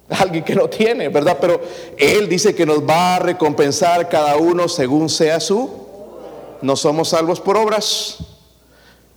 a 0.09 0.23
alguien 0.23 0.43
que 0.43 0.55
no 0.55 0.69
tiene, 0.69 1.11
¿verdad? 1.11 1.37
Pero 1.39 1.61
Él 1.99 2.31
dice 2.31 2.55
que 2.55 2.65
nos 2.65 2.81
va 2.81 3.17
a 3.17 3.19
recompensar 3.19 4.09
cada 4.09 4.37
uno 4.37 4.69
según 4.69 5.11
sea 5.11 5.39
su. 5.39 5.71
No 6.63 6.77
somos 6.77 7.11
salvos 7.11 7.43
por 7.43 7.59
obras, 7.59 8.19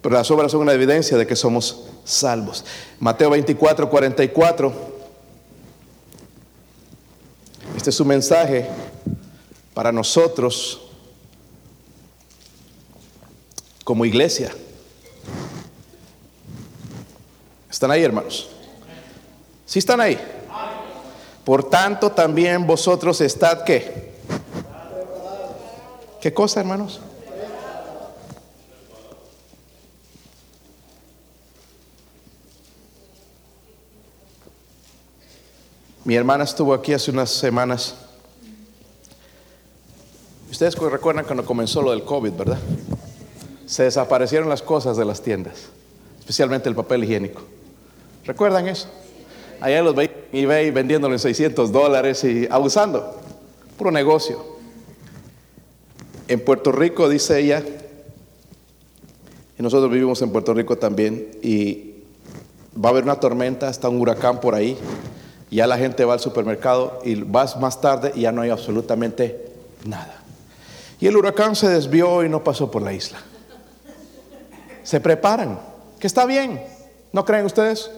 pero 0.07 0.19
las 0.19 0.31
obras 0.31 0.53
son 0.53 0.61
una 0.61 0.71
evidencia 0.71 1.17
de 1.17 1.27
que 1.27 1.35
somos 1.35 1.83
salvos. 2.05 2.63
Mateo 2.97 3.29
24, 3.29 3.89
44. 3.89 4.71
Este 7.75 7.89
es 7.89 7.95
su 7.97 8.05
mensaje 8.05 8.69
para 9.73 9.91
nosotros 9.91 10.79
como 13.83 14.05
iglesia. 14.05 14.49
¿Están 17.69 17.91
ahí, 17.91 18.01
hermanos? 18.01 18.47
¿Sí 19.65 19.79
están 19.79 19.99
ahí? 19.99 20.17
Por 21.43 21.69
tanto, 21.69 22.13
también 22.13 22.65
vosotros 22.65 23.19
estad 23.19 23.65
qué? 23.65 24.13
¿Qué 26.21 26.33
cosa, 26.33 26.61
hermanos? 26.61 27.01
Mi 36.07 36.15
hermana 36.15 36.45
estuvo 36.45 36.73
aquí 36.73 36.93
hace 36.93 37.11
unas 37.11 37.29
semanas. 37.29 37.93
Ustedes 40.49 40.73
recuerdan 40.77 41.25
cuando 41.25 41.43
comenzó 41.43 41.81
lo 41.81 41.91
del 41.91 42.05
COVID, 42.05 42.31
¿verdad? 42.31 42.59
Se 43.65 43.83
desaparecieron 43.83 44.47
las 44.47 44.61
cosas 44.61 44.95
de 44.95 45.03
las 45.03 45.21
tiendas, 45.21 45.65
especialmente 46.17 46.69
el 46.69 46.75
papel 46.75 47.03
higiénico. 47.03 47.41
¿Recuerdan 48.23 48.69
eso? 48.69 48.87
Allá 49.59 49.83
los 49.83 49.95
veía 49.95 50.11
en 50.31 50.45
eBay 50.45 50.71
vendiéndolo 50.71 51.13
en 51.13 51.19
600 51.19 51.73
dólares 51.73 52.23
y 52.23 52.47
abusando. 52.49 53.19
Puro 53.77 53.91
negocio. 53.91 54.45
En 56.29 56.39
Puerto 56.39 56.71
Rico, 56.71 57.09
dice 57.09 57.37
ella, 57.37 57.61
y 59.59 59.61
nosotros 59.61 59.91
vivimos 59.91 60.21
en 60.21 60.31
Puerto 60.31 60.53
Rico 60.53 60.77
también, 60.77 61.37
y 61.41 61.95
va 62.81 62.87
a 62.87 62.91
haber 62.93 63.03
una 63.03 63.19
tormenta, 63.19 63.69
está 63.69 63.89
un 63.89 63.99
huracán 63.99 64.39
por 64.39 64.55
ahí, 64.55 64.77
ya 65.49 65.67
la 65.67 65.77
gente 65.77 66.03
va 66.05 66.13
al 66.13 66.19
supermercado 66.19 66.99
y 67.03 67.15
vas 67.15 67.57
más 67.57 67.79
tarde 67.79 68.11
y 68.15 68.21
ya 68.21 68.31
no 68.31 68.41
hay 68.41 68.49
absolutamente 68.49 69.51
nada. 69.85 70.21
Y 70.99 71.07
el 71.07 71.15
huracán 71.15 71.55
se 71.55 71.69
desvió 71.69 72.23
y 72.23 72.29
no 72.29 72.43
pasó 72.43 72.69
por 72.69 72.81
la 72.81 72.93
isla. 72.93 73.19
Se 74.83 74.99
preparan, 74.99 75.59
que 75.99 76.07
está 76.07 76.25
bien, 76.25 76.61
¿no 77.13 77.23
creen 77.25 77.45
ustedes? 77.45 77.91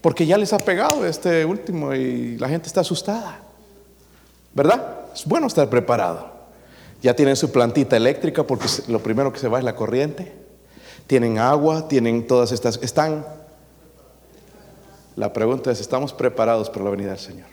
Porque 0.00 0.26
ya 0.26 0.36
les 0.36 0.52
ha 0.52 0.58
pegado 0.58 1.06
este 1.06 1.44
último 1.44 1.94
y 1.94 2.36
la 2.38 2.48
gente 2.48 2.66
está 2.66 2.80
asustada. 2.80 3.40
¿Verdad? 4.52 5.06
Es 5.14 5.24
bueno 5.24 5.46
estar 5.46 5.68
preparado. 5.70 6.32
Ya 7.02 7.14
tienen 7.14 7.36
su 7.36 7.50
plantita 7.50 7.96
eléctrica 7.96 8.44
porque 8.44 8.66
lo 8.88 9.00
primero 9.00 9.32
que 9.32 9.38
se 9.38 9.48
va 9.48 9.58
es 9.58 9.64
la 9.64 9.74
corriente. 9.74 10.32
Tienen 11.06 11.38
agua, 11.38 11.88
tienen 11.88 12.26
todas 12.26 12.52
estas... 12.52 12.78
Están 12.82 13.26
la 15.16 15.32
pregunta 15.32 15.70
es, 15.70 15.80
¿estamos 15.80 16.12
preparados 16.12 16.70
para 16.70 16.84
la 16.84 16.90
venida 16.90 17.10
del 17.10 17.18
Señor? 17.18 17.46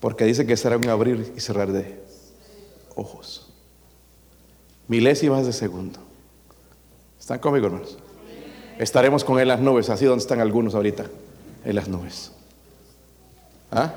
Porque 0.00 0.24
dice 0.24 0.46
que 0.46 0.56
será 0.56 0.76
un 0.76 0.88
abrir 0.88 1.32
y 1.36 1.40
cerrar 1.40 1.72
de 1.72 2.02
ojos. 2.94 3.50
Milésimas 4.88 5.46
de 5.46 5.52
segundo. 5.52 6.00
¿Están 7.18 7.38
conmigo, 7.38 7.66
hermanos? 7.66 7.98
Estaremos 8.78 9.24
con 9.24 9.36
Él 9.36 9.42
en 9.42 9.48
las 9.48 9.60
nubes, 9.60 9.90
así 9.90 10.06
donde 10.06 10.22
están 10.22 10.40
algunos 10.40 10.74
ahorita, 10.74 11.06
en 11.64 11.76
las 11.76 11.88
nubes. 11.88 12.32
¿Ah? 13.70 13.92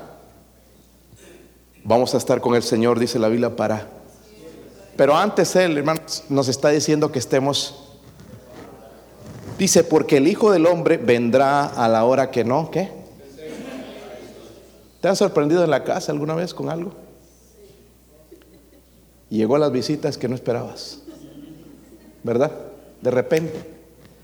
Vamos 1.82 2.14
a 2.14 2.18
estar 2.18 2.40
con 2.40 2.54
el 2.54 2.62
Señor, 2.62 2.98
dice 2.98 3.18
la 3.18 3.28
Biblia, 3.28 3.56
para... 3.56 3.88
Pero 4.96 5.16
antes 5.16 5.56
Él, 5.56 5.76
hermanos, 5.78 6.24
nos 6.28 6.48
está 6.48 6.68
diciendo 6.68 7.10
que 7.10 7.18
estemos 7.18 7.83
Dice, 9.58 9.84
porque 9.84 10.16
el 10.16 10.26
Hijo 10.26 10.50
del 10.50 10.66
Hombre 10.66 10.96
vendrá 10.96 11.66
a 11.66 11.88
la 11.88 12.04
hora 12.04 12.30
que 12.30 12.44
no, 12.44 12.70
¿qué? 12.70 12.90
¿Te 15.00 15.08
has 15.08 15.18
sorprendido 15.18 15.62
en 15.62 15.70
la 15.70 15.84
casa 15.84 16.12
alguna 16.12 16.34
vez 16.34 16.54
con 16.54 16.70
algo? 16.70 17.04
llegó 19.34 19.56
a 19.56 19.58
las 19.58 19.72
visitas 19.72 20.16
que 20.16 20.28
no 20.28 20.34
esperabas, 20.34 21.00
¿verdad? 22.22 22.52
De 23.00 23.10
repente 23.10 23.68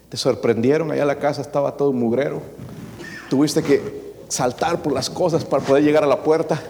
te 0.09 0.17
sorprendieron, 0.17 0.91
allá 0.91 1.03
en 1.03 1.09
la 1.09 1.19
casa 1.19 1.43
estaba 1.43 1.77
todo 1.77 1.93
mugrero, 1.93 2.41
tuviste 3.29 3.63
que 3.63 4.13
saltar 4.29 4.83
por 4.83 4.93
las 4.93 5.11
cosas 5.11 5.45
para 5.45 5.63
poder 5.63 5.83
llegar 5.83 6.05
a 6.05 6.07
la 6.07 6.23
puerta 6.23 6.61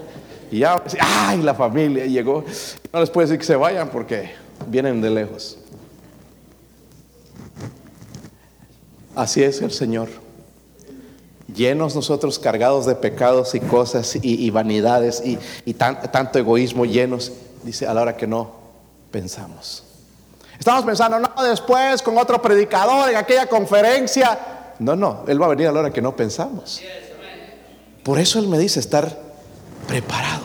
y 0.50 0.60
ya, 0.60 0.82
¡ay! 1.00 1.42
La 1.42 1.54
familia 1.54 2.06
llegó. 2.06 2.44
No 2.92 3.00
les 3.00 3.10
puedo 3.10 3.26
decir 3.26 3.38
que 3.38 3.46
se 3.46 3.56
vayan 3.56 3.88
porque 3.90 4.30
vienen 4.66 5.00
de 5.00 5.10
lejos. 5.10 5.59
Así 9.20 9.42
es 9.42 9.60
el 9.60 9.70
Señor. 9.70 10.08
Llenos 11.54 11.94
nosotros 11.94 12.38
cargados 12.38 12.86
de 12.86 12.94
pecados 12.94 13.54
y 13.54 13.60
cosas 13.60 14.16
y, 14.22 14.48
vanidades 14.48 15.22
y, 15.22 15.74
tanto 15.74 16.38
egoísmo 16.38 16.86
llenos, 16.86 17.30
dice 17.62 17.86
a 17.86 17.92
la 17.92 18.00
hora 18.00 18.16
que 18.16 18.26
no 18.26 18.50
pensamos. 19.10 19.84
Estamos 20.58 20.86
pensando, 20.86 21.18
no, 21.18 21.28
después 21.42 22.00
con 22.00 22.16
otro 22.16 22.40
predicador 22.40 23.10
en 23.10 23.16
aquella 23.16 23.46
conferencia. 23.46 24.38
No, 24.78 24.96
no, 24.96 25.24
Él 25.28 25.40
va 25.40 25.44
a 25.44 25.50
venir 25.50 25.66
a 25.66 25.72
la 25.72 25.80
hora 25.80 25.90
que 25.90 26.00
no 26.00 26.16
pensamos. 26.16 26.80
Por 28.02 28.18
eso 28.18 28.38
Él 28.38 28.48
me 28.48 28.58
dice 28.58 28.80
estar 28.80 29.18
preparado. 29.86 30.44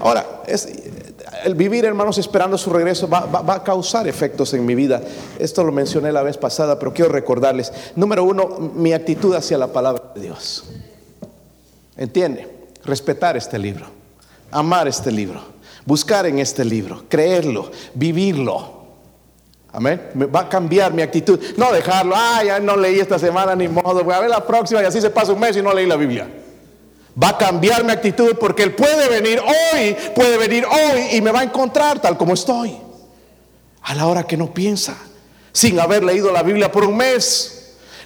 Ahora, 0.00 0.42
es, 0.46 0.66
el 1.46 1.54
vivir, 1.54 1.84
hermanos, 1.84 2.18
esperando 2.18 2.58
su 2.58 2.70
regreso 2.70 3.08
va, 3.08 3.54
a 3.54 3.62
causar 3.62 4.08
efectos 4.08 4.52
en 4.52 4.66
mi 4.66 4.74
vida. 4.74 5.00
Esto 5.38 5.62
lo 5.62 5.70
mencioné 5.70 6.10
la 6.10 6.24
vez 6.24 6.36
pasada, 6.36 6.76
pero 6.76 6.92
quiero 6.92 7.12
recordarles. 7.12 7.72
Número 7.94 8.24
uno, 8.24 8.72
mi 8.74 8.92
actitud 8.92 9.32
hacia 9.32 9.56
la 9.56 9.68
palabra 9.68 10.10
de 10.16 10.22
Dios. 10.22 10.64
¿Entiende? 11.96 12.48
Respetar 12.84 13.36
este 13.36 13.60
libro, 13.60 13.86
amar 14.50 14.88
este 14.88 15.12
libro, 15.12 15.40
buscar 15.84 16.26
en 16.26 16.40
este 16.40 16.64
libro, 16.64 17.04
creerlo, 17.08 17.70
vivirlo. 17.94 18.74
Amén. 19.72 20.02
Va 20.34 20.40
a 20.40 20.48
cambiar 20.48 20.92
mi 20.92 21.02
actitud. 21.02 21.38
No 21.56 21.70
dejarlo, 21.70 22.14
ah, 22.16 22.42
ya 22.44 22.58
no 22.58 22.76
leí 22.76 22.98
esta 22.98 23.20
semana 23.20 23.54
ni 23.54 23.68
modo, 23.68 24.02
voy 24.02 24.14
a 24.14 24.18
ver 24.18 24.30
la 24.30 24.44
próxima 24.44 24.82
y 24.82 24.86
así 24.86 25.00
se 25.00 25.10
pasa 25.10 25.32
un 25.32 25.38
mes 25.38 25.56
y 25.56 25.62
no 25.62 25.72
leí 25.72 25.86
la 25.86 25.96
Biblia. 25.96 26.28
Va 27.22 27.30
a 27.30 27.38
cambiar 27.38 27.82
mi 27.82 27.92
actitud 27.92 28.36
porque 28.38 28.62
Él 28.62 28.74
puede 28.74 29.08
venir 29.08 29.40
hoy, 29.40 29.96
puede 30.14 30.36
venir 30.36 30.66
hoy 30.66 31.16
y 31.16 31.20
me 31.22 31.32
va 31.32 31.40
a 31.40 31.44
encontrar 31.44 31.98
tal 31.98 32.16
como 32.18 32.34
estoy. 32.34 32.76
A 33.82 33.94
la 33.94 34.06
hora 34.06 34.24
que 34.24 34.36
no 34.36 34.52
piensa, 34.52 34.96
sin 35.52 35.80
haber 35.80 36.04
leído 36.04 36.30
la 36.30 36.42
Biblia 36.42 36.70
por 36.70 36.84
un 36.84 36.96
mes. 36.96 37.52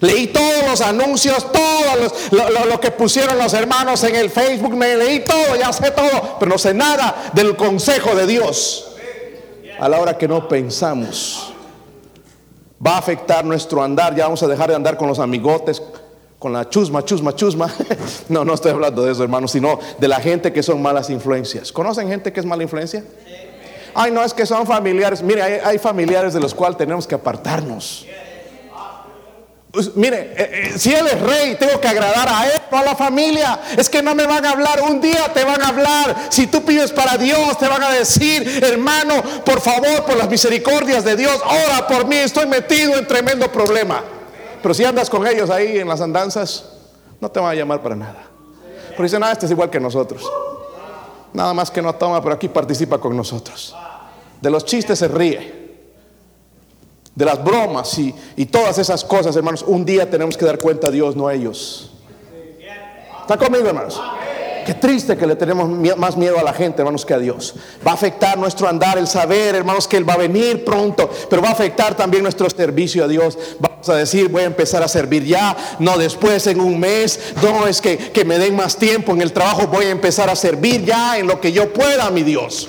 Leí 0.00 0.28
todos 0.28 0.64
los 0.66 0.80
anuncios, 0.80 1.50
todo 1.52 2.66
lo, 2.68 2.80
que 2.80 2.90
pusieron 2.90 3.36
los 3.36 3.52
hermanos 3.52 4.02
en 4.04 4.16
el 4.16 4.30
Facebook, 4.30 4.74
me 4.74 4.96
leí 4.96 5.20
todo, 5.24 5.56
ya 5.56 5.72
sé 5.72 5.90
todo, 5.90 6.36
pero 6.38 6.50
no 6.50 6.56
sé 6.56 6.72
nada 6.72 7.30
del 7.34 7.56
consejo 7.56 8.14
de 8.14 8.26
Dios. 8.26 8.92
A 9.78 9.88
la 9.88 10.00
hora 10.00 10.16
que 10.16 10.28
no 10.28 10.48
pensamos, 10.48 11.52
va 12.84 12.94
a 12.94 12.98
afectar 12.98 13.44
nuestro 13.44 13.82
andar, 13.82 14.14
ya 14.14 14.24
vamos 14.24 14.42
a 14.42 14.46
dejar 14.46 14.70
de 14.70 14.76
andar 14.76 14.96
con 14.96 15.08
los 15.08 15.18
amigotes, 15.18 15.82
con 16.40 16.54
la 16.54 16.68
chusma, 16.68 17.04
chusma, 17.04 17.36
chusma. 17.36 17.70
No, 18.30 18.44
no 18.44 18.54
estoy 18.54 18.72
hablando 18.72 19.04
de 19.04 19.12
eso, 19.12 19.22
hermano, 19.22 19.46
sino 19.46 19.78
de 19.98 20.08
la 20.08 20.20
gente 20.20 20.52
que 20.52 20.62
son 20.62 20.80
malas 20.80 21.10
influencias. 21.10 21.70
¿Conocen 21.70 22.08
gente 22.08 22.32
que 22.32 22.40
es 22.40 22.46
mala 22.46 22.62
influencia? 22.62 23.04
Ay, 23.94 24.10
no, 24.10 24.24
es 24.24 24.32
que 24.32 24.46
son 24.46 24.66
familiares. 24.66 25.22
Mire, 25.22 25.42
hay, 25.42 25.78
familiares 25.78 26.32
de 26.32 26.40
los 26.40 26.54
cuales 26.54 26.78
tenemos 26.78 27.06
que 27.06 27.14
apartarnos. 27.14 28.06
Pues, 29.70 29.94
mire, 29.94 30.32
eh, 30.34 30.70
eh, 30.74 30.78
si 30.78 30.92
Él 30.94 31.06
es 31.06 31.20
rey, 31.20 31.56
tengo 31.56 31.78
que 31.78 31.88
agradar 31.88 32.28
a 32.28 32.46
Él, 32.46 32.60
no 32.72 32.78
a 32.78 32.84
la 32.84 32.96
familia. 32.96 33.60
Es 33.76 33.90
que 33.90 34.02
no 34.02 34.14
me 34.14 34.26
van 34.26 34.46
a 34.46 34.52
hablar, 34.52 34.80
un 34.82 35.00
día 35.00 35.30
te 35.34 35.44
van 35.44 35.60
a 35.60 35.68
hablar. 35.68 36.28
Si 36.30 36.46
tú 36.46 36.64
pides 36.64 36.90
para 36.90 37.18
Dios, 37.18 37.58
te 37.58 37.68
van 37.68 37.82
a 37.82 37.90
decir, 37.90 38.64
hermano, 38.64 39.22
por 39.44 39.60
favor, 39.60 40.06
por 40.06 40.16
las 40.16 40.30
misericordias 40.30 41.04
de 41.04 41.16
Dios, 41.16 41.38
ora 41.44 41.86
por 41.86 42.06
mí, 42.06 42.16
estoy 42.16 42.46
metido 42.46 42.96
en 42.96 43.06
tremendo 43.06 43.52
problema. 43.52 44.02
Pero 44.62 44.74
si 44.74 44.84
andas 44.84 45.08
con 45.08 45.26
ellos 45.26 45.50
ahí 45.50 45.78
en 45.78 45.88
las 45.88 46.00
andanzas, 46.00 46.64
no 47.20 47.30
te 47.30 47.40
van 47.40 47.50
a 47.50 47.54
llamar 47.54 47.82
para 47.82 47.96
nada. 47.96 48.24
Pero 48.90 49.02
dicen, 49.02 49.22
ah, 49.22 49.32
este 49.32 49.46
es 49.46 49.52
igual 49.52 49.70
que 49.70 49.80
nosotros. 49.80 50.30
Nada 51.32 51.54
más 51.54 51.70
que 51.70 51.80
no 51.80 51.94
toma, 51.94 52.20
pero 52.22 52.34
aquí 52.34 52.48
participa 52.48 52.98
con 52.98 53.16
nosotros. 53.16 53.74
De 54.40 54.50
los 54.50 54.64
chistes 54.64 54.98
se 54.98 55.08
ríe. 55.08 55.60
De 57.14 57.24
las 57.24 57.42
bromas 57.42 57.98
y, 57.98 58.14
y 58.36 58.46
todas 58.46 58.78
esas 58.78 59.04
cosas, 59.04 59.34
hermanos. 59.36 59.64
Un 59.66 59.84
día 59.84 60.10
tenemos 60.10 60.36
que 60.36 60.44
dar 60.44 60.58
cuenta 60.58 60.88
a 60.88 60.90
Dios, 60.90 61.16
no 61.16 61.28
a 61.28 61.34
ellos. 61.34 61.92
¿Está 63.22 63.36
conmigo, 63.36 63.66
hermanos? 63.68 64.00
Qué 64.64 64.74
triste 64.74 65.16
que 65.16 65.26
le 65.26 65.36
tenemos 65.36 65.68
más 65.96 66.16
miedo 66.16 66.38
a 66.38 66.42
la 66.42 66.52
gente, 66.52 66.82
hermanos, 66.82 67.04
que 67.04 67.14
a 67.14 67.18
Dios. 67.18 67.54
Va 67.86 67.92
a 67.92 67.94
afectar 67.94 68.38
nuestro 68.38 68.68
andar, 68.68 68.98
el 68.98 69.06
saber, 69.06 69.54
hermanos, 69.54 69.88
que 69.88 69.96
Él 69.96 70.08
va 70.08 70.14
a 70.14 70.18
venir 70.18 70.64
pronto, 70.64 71.10
pero 71.28 71.42
va 71.42 71.48
a 71.48 71.52
afectar 71.52 71.96
también 71.96 72.22
nuestro 72.22 72.48
servicio 72.50 73.04
a 73.04 73.08
Dios. 73.08 73.38
Vamos 73.58 73.88
a 73.88 73.94
decir, 73.94 74.28
voy 74.28 74.42
a 74.42 74.46
empezar 74.46 74.82
a 74.82 74.88
servir 74.88 75.24
ya, 75.24 75.56
no 75.78 75.98
después 75.98 76.46
en 76.46 76.60
un 76.60 76.78
mes, 76.78 77.34
no 77.42 77.66
es 77.66 77.80
que, 77.80 77.98
que 77.98 78.24
me 78.24 78.38
den 78.38 78.56
más 78.56 78.76
tiempo 78.76 79.12
en 79.12 79.22
el 79.22 79.32
trabajo, 79.32 79.66
voy 79.66 79.86
a 79.86 79.90
empezar 79.90 80.28
a 80.30 80.36
servir 80.36 80.84
ya 80.84 81.18
en 81.18 81.26
lo 81.26 81.40
que 81.40 81.52
yo 81.52 81.72
pueda, 81.72 82.10
mi 82.10 82.22
Dios. 82.22 82.68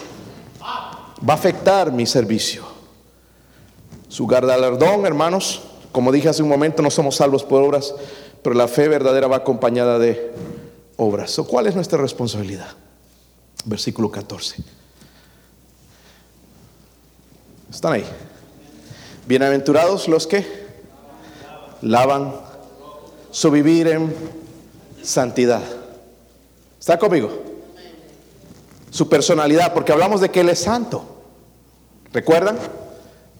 Va 1.28 1.34
a 1.34 1.38
afectar 1.38 1.92
mi 1.92 2.06
servicio. 2.06 2.64
Su 4.08 4.28
galardón, 4.28 5.06
hermanos, 5.06 5.62
como 5.92 6.12
dije 6.12 6.30
hace 6.30 6.44
un 6.44 6.50
momento, 6.50 6.82
no 6.82 6.90
somos 6.90 7.16
salvos 7.16 7.44
por 7.44 7.62
obras, 7.62 7.94
pero 8.42 8.56
la 8.56 8.68
fe 8.68 8.88
verdadera 8.88 9.28
va 9.28 9.38
acompañada 9.38 10.00
de 10.00 10.32
obras. 11.02 11.36
¿Cuál 11.48 11.66
es 11.66 11.74
nuestra 11.74 12.00
responsabilidad? 12.00 12.68
Versículo 13.66 14.12
14. 14.12 14.58
¿Están 17.72 17.94
ahí? 17.94 18.06
Bienaventurados 19.28 20.08
los 20.08 20.28
que 20.28 20.46
lavan 21.82 22.36
su 23.32 23.50
vivir 23.50 23.88
en 23.88 24.14
santidad. 25.02 25.64
¿Está 26.80 27.00
conmigo? 27.00 27.32
Su 28.92 29.10
personalidad, 29.10 29.74
porque 29.74 29.94
hablamos 29.94 30.22
de 30.22 30.30
que 30.30 30.42
Él 30.42 30.50
es 30.50 30.60
santo. 30.60 31.04
¿Recuerdan? 32.14 32.60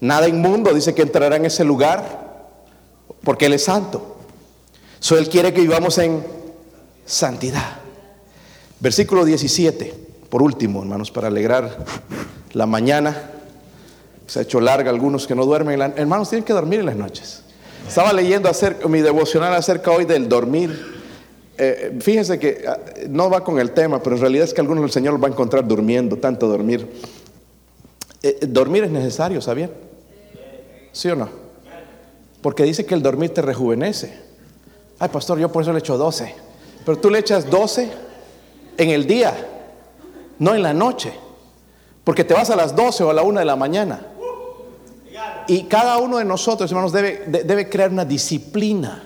Nada 0.00 0.26
inmundo 0.26 0.74
dice 0.74 0.94
que 0.94 1.02
entrará 1.02 1.36
en 1.36 1.44
ese 1.44 1.62
lugar 1.62 2.48
porque 3.22 3.46
Él 3.46 3.52
es 3.52 3.64
santo. 3.64 4.16
So, 4.98 5.16
Él 5.16 5.28
quiere 5.28 5.52
que 5.52 5.60
vivamos 5.60 5.98
en 5.98 6.41
santidad. 7.04 7.78
Versículo 8.80 9.24
17, 9.24 9.94
por 10.28 10.42
último, 10.42 10.82
hermanos, 10.82 11.10
para 11.10 11.28
alegrar 11.28 11.84
la 12.52 12.66
mañana. 12.66 13.30
Se 14.26 14.40
ha 14.40 14.42
hecho 14.42 14.60
larga 14.60 14.90
algunos 14.90 15.26
que 15.26 15.34
no 15.34 15.44
duermen. 15.44 15.80
Hermanos, 15.96 16.30
tienen 16.30 16.44
que 16.44 16.52
dormir 16.52 16.80
en 16.80 16.86
las 16.86 16.96
noches. 16.96 17.42
Estaba 17.86 18.12
leyendo 18.12 18.48
acerca, 18.48 18.88
mi 18.88 19.00
devocional 19.00 19.54
acerca 19.54 19.90
hoy 19.90 20.04
del 20.04 20.28
dormir. 20.28 21.02
Eh, 21.58 21.98
fíjense 22.00 22.38
que 22.38 22.64
ah, 22.66 22.78
no 23.08 23.28
va 23.28 23.44
con 23.44 23.58
el 23.58 23.72
tema, 23.72 24.02
pero 24.02 24.16
en 24.16 24.22
realidad 24.22 24.44
es 24.44 24.54
que 24.54 24.60
algunos 24.60 24.84
el 24.84 24.90
Señor 24.90 25.12
los 25.12 25.22
va 25.22 25.28
a 25.28 25.30
encontrar 25.30 25.66
durmiendo, 25.66 26.16
tanto 26.16 26.48
dormir. 26.48 26.88
Eh, 28.22 28.38
dormir 28.48 28.84
es 28.84 28.90
necesario, 28.90 29.40
¿sabían? 29.40 29.70
¿Sí 30.92 31.08
o 31.08 31.16
no? 31.16 31.28
Porque 32.40 32.64
dice 32.64 32.86
que 32.86 32.94
el 32.94 33.02
dormir 33.02 33.30
te 33.30 33.42
rejuvenece. 33.42 34.18
Ay, 34.98 35.08
pastor, 35.08 35.38
yo 35.38 35.50
por 35.50 35.62
eso 35.62 35.72
le 35.72 35.80
echo 35.80 35.96
12. 35.96 36.34
Pero 36.84 36.98
tú 36.98 37.10
le 37.10 37.18
echas 37.18 37.48
12 37.48 37.90
en 38.76 38.90
el 38.90 39.06
día, 39.06 39.34
no 40.38 40.54
en 40.54 40.62
la 40.62 40.74
noche. 40.74 41.12
Porque 42.04 42.24
te 42.24 42.34
vas 42.34 42.50
a 42.50 42.56
las 42.56 42.74
12 42.74 43.04
o 43.04 43.10
a 43.10 43.14
la 43.14 43.22
1 43.22 43.40
de 43.40 43.44
la 43.44 43.56
mañana. 43.56 44.06
Y 45.46 45.64
cada 45.64 45.98
uno 45.98 46.18
de 46.18 46.24
nosotros, 46.24 46.70
hermanos, 46.70 46.92
debe, 46.92 47.24
debe 47.26 47.68
crear 47.68 47.90
una 47.90 48.04
disciplina. 48.04 49.04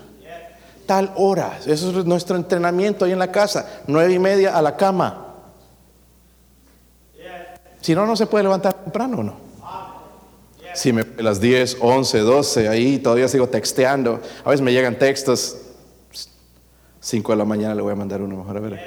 Tal 0.87 1.13
hora. 1.17 1.59
Eso 1.67 1.99
es 1.99 2.05
nuestro 2.05 2.37
entrenamiento 2.37 3.05
ahí 3.05 3.13
en 3.13 3.19
la 3.19 3.33
casa. 3.33 3.83
Nueve 3.87 4.13
y 4.13 4.19
media 4.19 4.57
a 4.57 4.63
la 4.63 4.77
cama. 4.77 5.25
Si 7.81 7.95
no, 7.95 8.07
no 8.07 8.17
se 8.17 8.27
puede 8.27 8.45
levantar 8.45 8.75
temprano, 8.75 9.23
¿no? 9.23 9.47
Si 10.75 10.93
me 10.93 11.05
las 11.19 11.41
10, 11.41 11.79
11, 11.81 12.19
12, 12.19 12.69
ahí 12.69 12.99
todavía 12.99 13.29
sigo 13.29 13.49
texteando. 13.49 14.21
A 14.45 14.51
veces 14.51 14.63
me 14.63 14.73
llegan 14.73 14.99
textos 14.99 15.57
5 17.07 17.33
de 17.33 17.39
la 17.39 17.45
mañana 17.45 17.73
le 17.73 17.83
voy 17.83 17.93
a 17.93 17.95
mandar 17.95 18.21
uno 18.21 18.37
mejor 18.37 18.57
a 18.57 18.61
ver. 18.61 18.81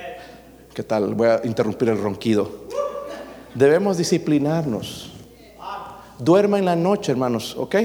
¿Qué 0.73 0.83
tal? 0.83 1.13
Voy 1.15 1.29
a 1.29 1.39
interrumpir 1.45 1.87
el 1.87 1.97
ronquido. 1.97 2.51
Debemos 3.55 3.97
disciplinarnos. 3.97 5.13
Duerma 6.17 6.59
en 6.59 6.65
la 6.65 6.75
noche, 6.75 7.13
hermanos, 7.13 7.55
¿ok? 7.57 7.75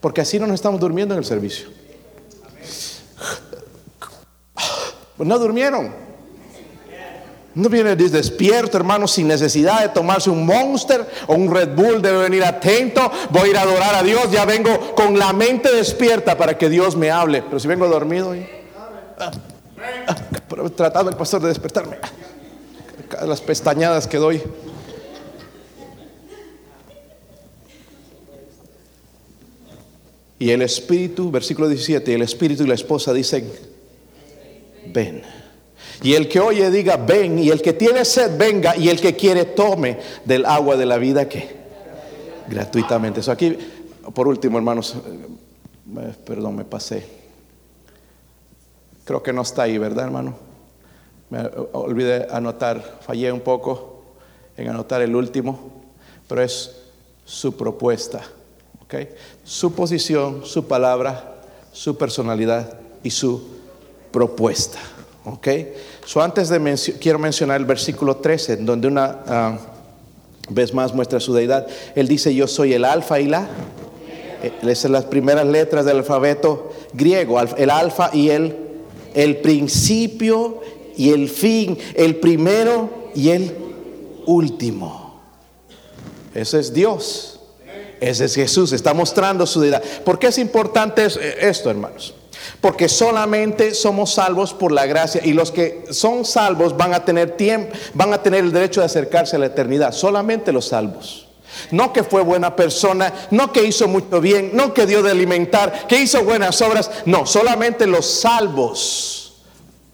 Porque 0.00 0.20
así 0.20 0.38
no 0.38 0.46
nos 0.46 0.54
estamos 0.54 0.78
durmiendo 0.78 1.14
en 1.14 1.18
el 1.18 1.24
servicio. 1.24 1.70
no 5.18 5.38
durmieron. 5.40 5.92
No 7.56 7.68
viene 7.68 7.96
despierto, 7.96 8.76
hermanos, 8.76 9.10
sin 9.10 9.26
necesidad 9.26 9.82
de 9.82 9.88
tomarse 9.88 10.30
un 10.30 10.46
Monster 10.46 11.04
o 11.26 11.34
un 11.34 11.52
Red 11.52 11.74
Bull. 11.74 12.00
Debe 12.00 12.18
venir 12.18 12.44
atento. 12.44 13.10
Voy 13.30 13.48
a 13.48 13.50
ir 13.50 13.56
a 13.56 13.62
adorar 13.62 13.96
a 13.96 14.04
Dios. 14.04 14.30
Ya 14.30 14.44
vengo 14.44 14.94
con 14.94 15.18
la 15.18 15.32
mente 15.32 15.74
despierta 15.74 16.38
para 16.38 16.56
que 16.56 16.68
Dios 16.68 16.94
me 16.94 17.10
hable. 17.10 17.42
Pero 17.42 17.58
si 17.58 17.66
vengo 17.66 17.88
dormido, 17.88 18.36
tratando 20.76 21.10
el 21.10 21.16
pastor 21.16 21.42
de 21.42 21.48
despertarme. 21.48 21.96
Las 23.26 23.40
pestañadas 23.40 24.06
que 24.06 24.18
doy. 24.18 24.42
Y 30.38 30.50
el 30.50 30.62
espíritu, 30.62 31.30
versículo 31.30 31.68
17, 31.68 32.14
el 32.14 32.22
espíritu 32.22 32.64
y 32.64 32.66
la 32.66 32.74
esposa 32.74 33.12
dicen, 33.12 33.48
ven. 34.92 35.22
Y 36.02 36.14
el 36.14 36.28
que 36.28 36.40
oye 36.40 36.68
diga, 36.70 36.96
ven. 36.96 37.38
Y 37.38 37.50
el 37.50 37.62
que 37.62 37.72
tiene 37.72 38.04
sed, 38.04 38.36
venga. 38.36 38.76
Y 38.76 38.88
el 38.88 39.00
que 39.00 39.14
quiere, 39.14 39.44
tome 39.44 39.98
del 40.24 40.44
agua 40.44 40.76
de 40.76 40.86
la 40.86 40.98
vida 40.98 41.28
que 41.28 41.62
gratuitamente. 42.48 43.20
Eso 43.20 43.30
aquí, 43.30 43.56
por 44.14 44.26
último, 44.26 44.58
hermanos, 44.58 44.96
eh, 44.96 46.12
perdón, 46.24 46.56
me 46.56 46.64
pasé. 46.64 47.21
Creo 49.12 49.22
que 49.22 49.34
no 49.34 49.42
está 49.42 49.64
ahí, 49.64 49.76
¿verdad, 49.76 50.06
hermano? 50.06 50.34
Me 51.28 51.40
olvidé 51.72 52.26
anotar, 52.30 53.00
fallé 53.02 53.30
un 53.30 53.42
poco 53.42 54.04
en 54.56 54.70
anotar 54.70 55.02
el 55.02 55.14
último, 55.14 55.82
pero 56.26 56.40
es 56.40 56.78
su 57.22 57.54
propuesta, 57.54 58.22
¿ok? 58.80 58.94
Su 59.44 59.74
posición, 59.74 60.46
su 60.46 60.66
palabra, 60.66 61.42
su 61.72 61.98
personalidad 61.98 62.78
y 63.02 63.10
su 63.10 63.48
propuesta, 64.10 64.78
¿ok? 65.26 65.48
So, 66.06 66.22
antes 66.22 66.48
de 66.48 66.96
quiero 66.98 67.18
mencionar 67.18 67.60
el 67.60 67.66
versículo 67.66 68.16
13, 68.16 68.56
donde 68.56 68.88
una 68.88 69.18
ah, 69.26 69.58
vez 70.48 70.72
más 70.72 70.94
muestra 70.94 71.20
su 71.20 71.34
deidad. 71.34 71.66
Él 71.94 72.08
dice, 72.08 72.34
yo 72.34 72.48
soy 72.48 72.72
el 72.72 72.86
alfa 72.86 73.20
y 73.20 73.26
la... 73.26 73.46
Eh, 74.42 74.52
esas 74.62 74.78
son 74.78 74.92
las 74.92 75.04
primeras 75.04 75.44
letras 75.44 75.84
del 75.84 75.98
alfabeto 75.98 76.72
griego, 76.94 77.38
el 77.38 77.68
alfa 77.68 78.08
y 78.14 78.30
el 78.30 78.71
el 79.14 79.38
principio 79.38 80.60
y 80.96 81.10
el 81.10 81.28
fin, 81.28 81.78
el 81.94 82.16
primero 82.16 83.10
y 83.14 83.30
el 83.30 83.54
último. 84.26 85.20
Ese 86.34 86.60
es 86.60 86.72
Dios. 86.72 87.40
Ese 88.00 88.24
es 88.24 88.34
Jesús. 88.34 88.72
Está 88.72 88.94
mostrando 88.94 89.46
su 89.46 89.60
deidad. 89.60 89.82
¿Por 90.04 90.18
qué 90.18 90.28
es 90.28 90.38
importante 90.38 91.06
esto, 91.40 91.70
hermanos? 91.70 92.14
Porque 92.60 92.88
solamente 92.88 93.74
somos 93.74 94.14
salvos 94.14 94.52
por 94.52 94.72
la 94.72 94.86
gracia 94.86 95.20
y 95.24 95.32
los 95.32 95.52
que 95.52 95.84
son 95.90 96.24
salvos 96.24 96.76
van 96.76 96.94
a 96.94 97.04
tener 97.04 97.36
tiempo, 97.36 97.72
van 97.94 98.12
a 98.12 98.22
tener 98.22 98.40
el 98.44 98.52
derecho 98.52 98.80
de 98.80 98.86
acercarse 98.86 99.36
a 99.36 99.38
la 99.38 99.46
eternidad. 99.46 99.92
Solamente 99.92 100.52
los 100.52 100.66
salvos. 100.66 101.28
No 101.70 101.92
que 101.92 102.02
fue 102.02 102.22
buena 102.22 102.56
persona, 102.56 103.12
no 103.30 103.52
que 103.52 103.64
hizo 103.64 103.88
mucho 103.88 104.20
bien, 104.20 104.50
no 104.54 104.74
que 104.74 104.86
dio 104.86 105.02
de 105.02 105.10
alimentar, 105.10 105.86
que 105.86 106.00
hizo 106.00 106.24
buenas 106.24 106.60
obras. 106.62 106.90
No, 107.06 107.26
solamente 107.26 107.86
los 107.86 108.06
salvos, 108.06 109.34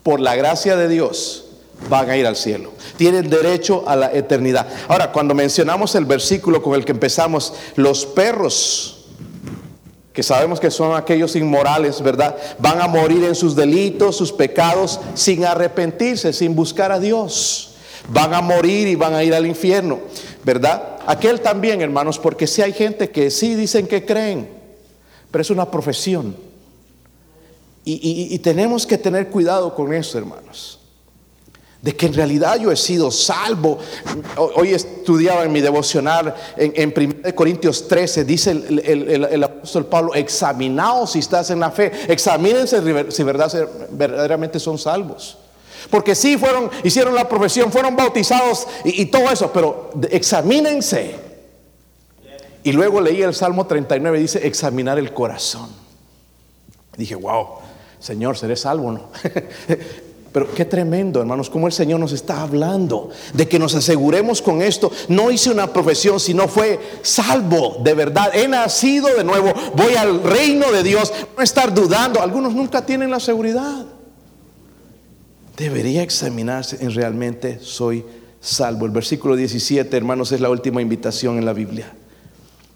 por 0.02 0.20
la 0.20 0.36
gracia 0.36 0.76
de 0.76 0.88
Dios, 0.88 1.44
van 1.88 2.10
a 2.10 2.16
ir 2.16 2.26
al 2.26 2.36
cielo. 2.36 2.72
Tienen 2.96 3.30
derecho 3.30 3.84
a 3.86 3.96
la 3.96 4.12
eternidad. 4.12 4.66
Ahora, 4.88 5.12
cuando 5.12 5.34
mencionamos 5.34 5.94
el 5.94 6.04
versículo 6.04 6.62
con 6.62 6.74
el 6.74 6.84
que 6.84 6.92
empezamos, 6.92 7.54
los 7.76 8.04
perros, 8.06 9.06
que 10.12 10.22
sabemos 10.24 10.58
que 10.58 10.70
son 10.70 10.96
aquellos 10.96 11.36
inmorales, 11.36 12.02
¿verdad? 12.02 12.36
Van 12.58 12.80
a 12.80 12.88
morir 12.88 13.22
en 13.22 13.36
sus 13.36 13.54
delitos, 13.54 14.16
sus 14.16 14.32
pecados, 14.32 14.98
sin 15.14 15.44
arrepentirse, 15.44 16.32
sin 16.32 16.56
buscar 16.56 16.90
a 16.90 16.98
Dios. 16.98 17.67
Van 18.08 18.34
a 18.34 18.40
morir 18.40 18.88
y 18.88 18.94
van 18.94 19.14
a 19.14 19.22
ir 19.22 19.34
al 19.34 19.46
infierno, 19.46 20.00
¿verdad? 20.44 20.98
Aquel 21.06 21.40
también, 21.40 21.80
hermanos, 21.80 22.18
porque 22.18 22.46
si 22.46 22.62
hay 22.62 22.72
gente 22.72 23.10
que 23.10 23.30
sí 23.30 23.54
dicen 23.54 23.86
que 23.86 24.04
creen, 24.04 24.48
pero 25.30 25.42
es 25.42 25.50
una 25.50 25.70
profesión. 25.70 26.36
Y, 27.90 28.38
tenemos 28.40 28.86
que 28.86 28.98
tener 28.98 29.30
cuidado 29.30 29.74
con 29.74 29.94
eso, 29.94 30.18
hermanos. 30.18 30.78
De 31.80 31.96
que 31.96 32.04
en 32.04 32.12
realidad 32.12 32.56
yo 32.56 32.70
he 32.70 32.76
sido 32.76 33.10
salvo. 33.10 33.78
Hoy 34.36 34.74
estudiaba 34.74 35.44
en 35.44 35.52
mi 35.52 35.62
devocional 35.62 36.34
en, 36.58 36.72
en 36.74 37.22
1 37.24 37.34
Corintios 37.34 37.88
13, 37.88 38.24
dice 38.24 38.50
el, 38.50 39.42
apóstol 39.42 39.86
Pablo, 39.86 40.14
examinaos 40.14 41.12
si 41.12 41.20
estás 41.20 41.48
en 41.50 41.60
la 41.60 41.70
fe, 41.70 41.90
examínense 42.08 42.82
si 43.10 43.22
verdad, 43.22 43.50
verdaderamente 43.90 44.60
son 44.60 44.76
salvos. 44.76 45.38
Porque 45.90 46.14
sí 46.14 46.36
fueron, 46.36 46.70
hicieron 46.84 47.14
la 47.14 47.28
profesión, 47.28 47.72
fueron 47.72 47.96
bautizados 47.96 48.66
y, 48.84 49.06
todo 49.06 49.30
eso, 49.30 49.52
pero 49.52 49.90
examínense. 50.10 51.16
Y 52.64 52.72
luego 52.72 53.00
leí 53.00 53.22
el 53.22 53.34
Salmo 53.34 53.66
39, 53.66 54.18
dice 54.18 54.46
examinar 54.46 54.98
el 54.98 55.12
corazón. 55.14 55.68
Dije, 56.96 57.14
wow, 57.14 57.46
Señor, 58.00 58.36
seré 58.36 58.56
salvo, 58.56 58.92
¿no? 58.92 59.08
Pero 60.32 60.52
qué 60.54 60.64
tremendo, 60.66 61.20
hermanos, 61.20 61.48
cómo 61.48 61.66
el 61.66 61.72
Señor 61.72 61.98
nos 62.00 62.12
está 62.12 62.42
hablando 62.42 63.08
de 63.32 63.48
que 63.48 63.58
nos 63.58 63.74
aseguremos 63.74 64.42
con 64.42 64.60
esto. 64.60 64.90
No 65.08 65.30
hice 65.30 65.50
una 65.50 65.72
profesión, 65.72 66.20
sino 66.20 66.48
fue 66.48 66.78
salvo 67.02 67.78
de 67.82 67.94
verdad. 67.94 68.30
He 68.34 68.46
nacido 68.46 69.08
de 69.16 69.24
nuevo, 69.24 69.52
voy 69.74 69.94
al 69.94 70.22
reino 70.22 70.70
de 70.70 70.82
Dios. 70.82 71.12
No 71.36 71.42
estar 71.42 71.72
dudando. 71.72 72.20
Algunos 72.20 72.54
nunca 72.54 72.84
tienen 72.84 73.10
la 73.10 73.20
seguridad. 73.20 73.86
Debería 75.58 76.02
examinarse 76.02 76.78
en 76.80 76.94
realmente 76.94 77.58
soy 77.60 78.04
salvo. 78.40 78.86
El 78.86 78.92
versículo 78.92 79.34
17, 79.34 79.96
hermanos, 79.96 80.32
es 80.32 80.40
la 80.40 80.50
última 80.50 80.80
invitación 80.80 81.36
en 81.36 81.44
la 81.44 81.52
Biblia. 81.52 81.92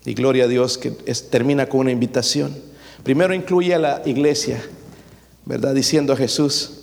Y 0.04 0.14
gloria 0.14 0.44
a 0.44 0.48
Dios 0.48 0.78
que 0.78 0.90
termina 1.30 1.68
con 1.68 1.80
una 1.80 1.92
invitación. 1.92 2.52
Primero 3.04 3.34
incluye 3.34 3.74
a 3.74 3.78
la 3.78 4.02
iglesia, 4.04 4.60
¿verdad? 5.44 5.74
Diciendo 5.74 6.12
a 6.12 6.16
Jesús, 6.16 6.82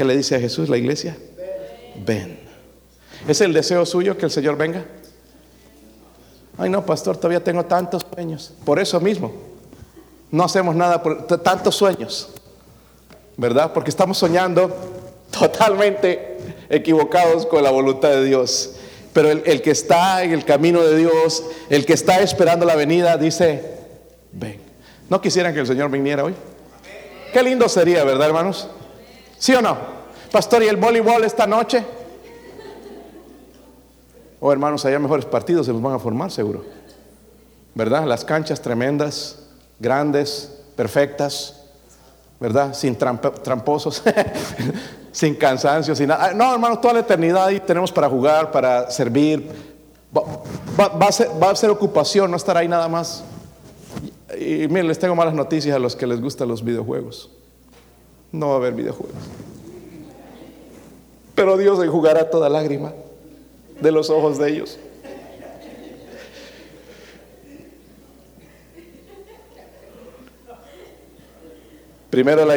¿Qué 0.00 0.04
le 0.06 0.16
dice 0.16 0.34
a 0.34 0.40
Jesús 0.40 0.70
la 0.70 0.78
iglesia? 0.78 1.14
Ven. 2.06 2.38
¿Es 3.28 3.42
el 3.42 3.52
deseo 3.52 3.84
suyo 3.84 4.16
que 4.16 4.24
el 4.24 4.30
Señor 4.30 4.56
venga? 4.56 4.82
Ay, 6.56 6.70
no, 6.70 6.86
pastor, 6.86 7.18
todavía 7.18 7.44
tengo 7.44 7.66
tantos 7.66 8.06
sueños. 8.14 8.54
Por 8.64 8.78
eso 8.78 8.98
mismo, 8.98 9.30
no 10.30 10.44
hacemos 10.44 10.74
nada 10.74 11.02
por 11.02 11.26
tantos 11.42 11.74
sueños, 11.74 12.30
¿verdad? 13.40 13.72
Porque 13.72 13.88
estamos 13.88 14.18
soñando 14.18 14.70
totalmente 15.30 16.36
equivocados 16.68 17.46
con 17.46 17.64
la 17.64 17.70
voluntad 17.70 18.10
de 18.10 18.24
Dios. 18.24 18.76
Pero 19.14 19.30
el, 19.30 19.62
que 19.62 19.70
está 19.70 20.22
en 20.22 20.32
el 20.32 20.44
camino 20.44 20.82
de 20.82 20.98
Dios, 20.98 21.42
el 21.70 21.86
que 21.86 21.94
está 21.94 22.20
esperando 22.20 22.66
la 22.66 22.76
venida, 22.76 23.16
dice, 23.16 23.78
ven. 24.30 24.60
¿No 25.08 25.22
quisieran 25.22 25.54
que 25.54 25.60
el 25.60 25.66
Señor 25.66 25.90
viniera 25.90 26.22
hoy? 26.22 26.34
Qué 27.32 27.42
lindo 27.42 27.66
sería, 27.70 28.04
¿verdad, 28.04 28.28
hermanos? 28.28 28.68
¿Sí 29.38 29.54
o 29.54 29.62
no? 29.62 29.78
Pastor, 30.30 30.62
¿y 30.62 30.68
el 30.68 30.76
voleibol 30.76 31.24
esta 31.24 31.46
noche? 31.46 31.82
Oh, 34.38 34.52
hermanos, 34.52 34.84
allá 34.84 34.98
mejores 34.98 35.24
partidos 35.24 35.64
se 35.64 35.72
los 35.72 35.80
van 35.80 35.94
a 35.94 35.98
formar, 35.98 36.30
seguro. 36.30 36.62
¿Verdad? 37.74 38.04
Las 38.04 38.22
canchas 38.22 38.60
tremendas, 38.60 39.38
grandes, 39.78 40.60
perfectas, 40.76 41.59
¿verdad? 42.40 42.74
Sin 42.74 42.96
tramposos, 42.96 44.02
sin 45.12 45.36
cansancio, 45.36 45.94
sin 45.94 46.08
nada. 46.08 46.32
No, 46.32 46.52
hermanos, 46.52 46.80
toda 46.80 46.94
la 46.94 47.00
eternidad 47.00 47.44
ahí 47.44 47.60
tenemos 47.60 47.92
para 47.92 48.08
jugar, 48.08 48.50
para 48.50 48.90
servir. 48.90 49.48
Va, 50.16 51.50
a 51.50 51.54
ser, 51.54 51.70
ocupación, 51.70 52.30
no 52.30 52.36
estar 52.36 52.56
ahí 52.56 52.66
nada 52.66 52.88
más. 52.88 53.22
Y 54.36 54.66
miren, 54.68 54.88
les 54.88 54.98
tengo 54.98 55.14
malas 55.14 55.34
noticias 55.34 55.76
a 55.76 55.78
los 55.78 55.94
que 55.94 56.06
les 56.06 56.20
gustan 56.20 56.48
los 56.48 56.64
videojuegos 56.64 57.30
no 58.32 58.48
va 58.48 58.54
a 58.54 58.56
haber 58.56 58.74
videojuegos. 58.74 59.16
Pero 61.34 61.56
Dios 61.56 61.82
enjugará 61.82 62.30
toda 62.30 62.48
lágrima 62.48 62.92
de 63.80 63.92
los 63.92 64.10
ojos 64.10 64.38
de 64.38 64.50
ellos. 64.50 64.78
Primero 72.10 72.44
la, 72.44 72.56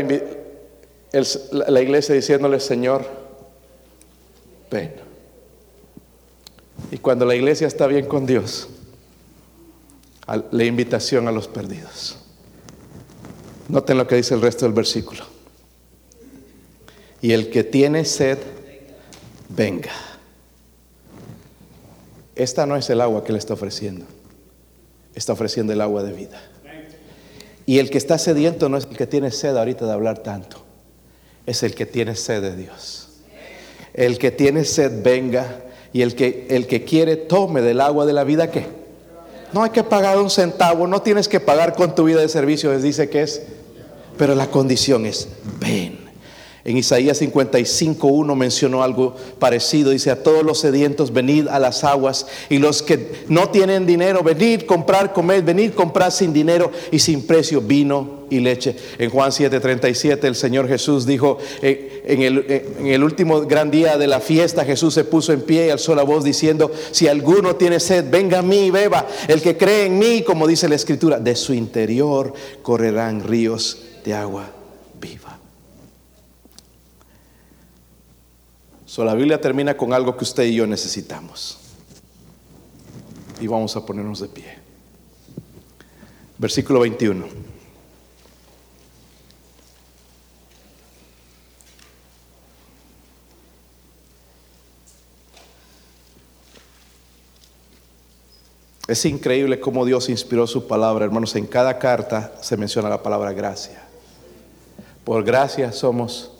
la 1.68 1.82
iglesia 1.82 2.16
diciéndole, 2.16 2.60
Señor, 2.60 3.06
ven. 4.70 4.95
Y 6.91 6.97
cuando 6.97 7.26
la 7.26 7.36
iglesia 7.36 7.68
está 7.68 7.88
bien 7.88 8.08
con 8.08 8.26
Dios, 8.26 8.68
la 10.51 10.64
invitación 10.64 11.28
a 11.28 11.32
los 11.32 11.47
perdidos. 11.47 12.18
Noten 13.70 13.97
lo 13.97 14.08
que 14.08 14.16
dice 14.16 14.34
el 14.34 14.41
resto 14.41 14.66
del 14.66 14.74
versículo 14.74 15.24
y 17.24 17.32
el 17.32 17.49
que 17.49 17.64
tiene 17.64 18.04
sed, 18.04 18.38
venga. 19.47 19.91
Esta 22.36 22.66
no 22.66 22.76
es 22.76 22.89
el 22.89 22.99
agua 22.99 23.24
que 23.24 23.32
le 23.32 23.39
está 23.39 23.54
ofreciendo, 23.54 24.06
está 25.16 25.32
ofreciendo 25.32 25.72
el 25.72 25.80
agua 25.80 26.04
de 26.04 26.12
vida. 26.12 26.41
Y 27.66 27.80
el 27.80 27.89
que 27.89 27.97
está 27.97 28.18
sediento 28.18 28.70
no 28.70 28.78
es 28.78 28.86
el 28.86 28.97
que 28.97 29.07
tiene 29.07 29.32
sed 29.32 29.55
ahorita 29.55 29.86
de 29.86 29.93
hablar 29.93 30.20
tanto, 30.20 30.64
es 31.45 31.64
el 31.64 31.76
que 31.76 31.86
tiene 31.86 32.16
sed 32.16 32.41
de 32.41 32.55
Dios. 32.55 33.09
El 33.93 34.18
que 34.18 34.32
tiene 34.32 34.66
sed, 34.66 35.03
venga. 35.03 35.61
Y 35.93 36.01
el 36.01 36.16
que, 36.16 36.47
el 36.49 36.66
que 36.66 36.84
quiere, 36.84 37.16
tome 37.16 37.61
del 37.61 37.80
agua 37.80 38.05
de 38.05 38.14
la 38.14 38.24
vida 38.24 38.49
que 38.49 38.66
no 39.53 39.64
hay 39.64 39.70
que 39.70 39.84
pagar 39.84 40.18
un 40.18 40.32
centavo, 40.32 40.88
no 40.88 41.01
tienes 41.03 41.28
que 41.28 41.39
pagar 41.39 41.76
con 41.76 41.93
tu 41.93 42.05
vida 42.05 42.20
de 42.20 42.28
servicio, 42.28 42.74
les 42.74 42.82
dice 42.82 43.09
que 43.09 43.22
es, 43.22 43.43
pero 44.18 44.34
la 44.34 44.47
condición 44.47 45.05
es, 45.05 45.28
ven. 45.59 46.03
En 46.66 46.78
Isaías 46.78 47.22
55.1 47.22 48.36
mencionó 48.38 48.84
algo 48.84 49.16
parecido. 49.38 49.91
Dice, 49.91 50.11
a 50.11 50.24
todos 50.24 50.43
los 50.43 50.61
sedientos, 50.61 51.11
venid 51.11 51.49
a 51.49 51.59
las 51.59 51.84
aguas. 51.84 52.26
Y 52.49 52.57
los 52.57 52.82
que 52.82 53.26
no 53.28 53.49
tienen 53.49 53.86
dinero, 53.86 54.24
venid, 54.24 54.61
comprar, 54.61 55.11
comer, 55.11 55.43
venid, 55.43 55.74
comprar 55.74 56.14
sin 56.14 56.32
dinero 56.32 56.72
y 56.89 56.99
sin 56.99 57.28
precio 57.28 57.59
vino 57.59 58.24
y 58.30 58.39
leche. 58.39 58.78
En 58.97 59.09
Juan 59.09 59.32
7:37 59.32 60.24
el 60.24 60.36
Señor 60.36 60.70
Jesús 60.70 61.05
dijo, 61.05 61.38
eh, 61.61 62.01
en, 62.05 62.22
el, 62.22 62.45
eh, 62.47 62.66
en 62.80 62.88
el 62.88 63.03
último 63.03 63.41
gran 63.41 63.70
día 63.70 63.97
de 63.97 64.07
la 64.07 64.22
fiesta, 64.22 64.64
Jesús 64.64 64.93
se 64.93 65.03
puso 65.03 65.34
en 65.34 65.41
pie 65.41 65.68
y 65.68 65.70
alzó 65.70 65.95
la 65.95 66.03
voz 66.03 66.24
diciendo, 66.24 66.72
si 66.91 67.09
alguno 67.09 67.57
tiene 67.57 67.82
sed, 67.82 68.09
venga 68.09 68.39
a 68.39 68.41
mí 68.41 68.68
y 68.68 68.72
beba. 68.72 69.05
El 69.28 69.41
que 69.41 69.57
cree 69.57 69.88
en 69.88 69.99
mí, 69.99 70.24
como 70.24 70.47
dice 70.47 70.70
la 70.70 70.76
Escritura, 70.76 71.20
de 71.20 71.36
su 71.36 71.53
interior 71.53 72.34
correrán 72.61 73.22
ríos 73.22 73.84
de 74.05 74.14
agua 74.14 74.49
viva. 75.01 75.43
So, 78.94 79.04
la 79.04 79.16
Biblia 79.16 79.41
termina 79.41 79.76
con 79.76 79.91
algo 79.91 80.16
que 80.16 80.24
usted 80.24 80.44
y 80.44 80.54
yo 80.54 80.68
necesitamos. 80.68 81.58
Y 83.41 83.48
vamos 83.48 83.76
a 83.76 83.84
ponernos 83.84 84.20
de 84.20 84.28
pie. 84.28 84.56
Versículo 86.38 86.82
21. 86.82 87.26
Es 98.88 99.06
increíble 99.06 99.60
cómo 99.60 99.86
Dios 99.86 100.08
inspiró 100.10 100.46
su 100.46 100.68
palabra, 100.68 101.06
hermanos. 101.06 101.36
En 101.36 101.48
cada 101.48 101.80
carta 101.80 102.36
se 102.44 102.58
menciona 102.58 102.89
la 102.89 103.02
palabra 103.02 103.34
gracia. 103.34 103.82
Por 105.04 105.24
gracia 105.24 105.72
somos 105.72 106.32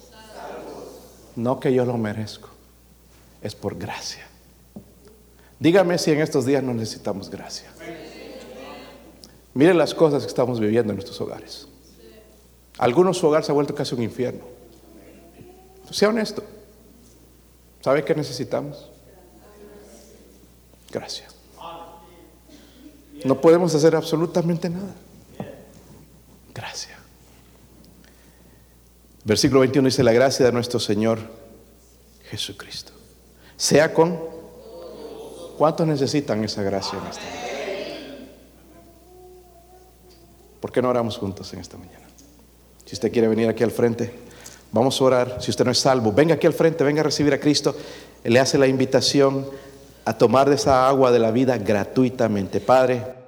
no 1.36 1.59
que 1.59 1.73
yo 1.73 1.86
lo 1.86 1.97
merezco, 1.97 2.49
es 3.41 3.55
por 3.55 3.77
gracia. 3.77 4.25
Dígame 5.59 5.97
si 5.97 6.11
en 6.11 6.21
estos 6.21 6.45
días 6.45 6.63
no 6.63 6.73
necesitamos 6.73 7.29
gracia. 7.29 7.71
Miren 9.53 9.77
las 9.77 9.93
cosas 9.93 10.23
que 10.23 10.27
estamos 10.27 10.59
viviendo 10.59 10.91
en 10.91 10.97
nuestros 10.97 11.19
hogares. 11.21 11.67
Algunos 12.77 13.17
su 13.17 13.27
hogar 13.27 13.43
se 13.43 13.51
ha 13.51 13.55
vuelto 13.55 13.75
casi 13.75 13.93
un 13.95 14.01
infierno. 14.01 14.43
Sea 15.91 16.09
honesto. 16.09 16.43
¿Sabe 17.81 18.03
qué 18.03 18.15
necesitamos? 18.15 18.89
Gracia. 20.91 21.27
No 23.23 23.39
podemos 23.39 23.73
hacer 23.75 23.95
absolutamente 23.95 24.69
nada. 24.69 24.93
Gracias. 26.53 26.92
Versículo 29.26 29.61
21 29.61 29.88
dice, 29.88 30.03
la 30.03 30.11
gracia 30.11 30.45
de 30.45 30.51
nuestro 30.51 30.80
Señor 30.80 31.19
Jesucristo. 32.30 32.91
Sea 33.55 33.93
con... 33.93 34.19
¿Cuántos 35.57 35.88
necesitan 35.88 36.43
esa 36.43 36.63
gracia 36.63 36.97
en 36.99 37.05
esta 37.05 37.21
mañana? 37.21 38.28
¿Por 40.59 40.71
qué 40.71 40.82
no 40.82 40.89
oramos 40.89 41.17
juntos 41.17 41.53
en 41.53 41.59
esta 41.59 41.78
mañana? 41.78 42.07
Si 42.86 42.95
usted 42.95 43.11
quiere 43.11 43.28
venir 43.28 43.47
aquí 43.47 43.63
al 43.63 43.71
frente, 43.71 44.13
vamos 44.71 44.99
a 44.99 45.03
orar. 45.03 45.38
Si 45.39 45.51
usted 45.51 45.63
no 45.63 45.71
es 45.71 45.80
salvo, 45.80 46.11
venga 46.11 46.36
aquí 46.36 46.47
al 46.47 46.53
frente, 46.53 46.84
venga 46.84 47.01
a 47.01 47.03
recibir 47.03 47.34
a 47.34 47.39
Cristo. 47.39 47.76
Él 48.24 48.34
le 48.34 48.39
hace 48.39 48.57
la 48.57 48.67
invitación 48.67 49.45
a 50.05 50.17
tomar 50.17 50.49
de 50.49 50.55
esa 50.55 50.88
agua 50.88 51.11
de 51.11 51.19
la 51.19 51.32
vida 51.32 51.57
gratuitamente. 51.57 52.59
Padre. 52.59 53.22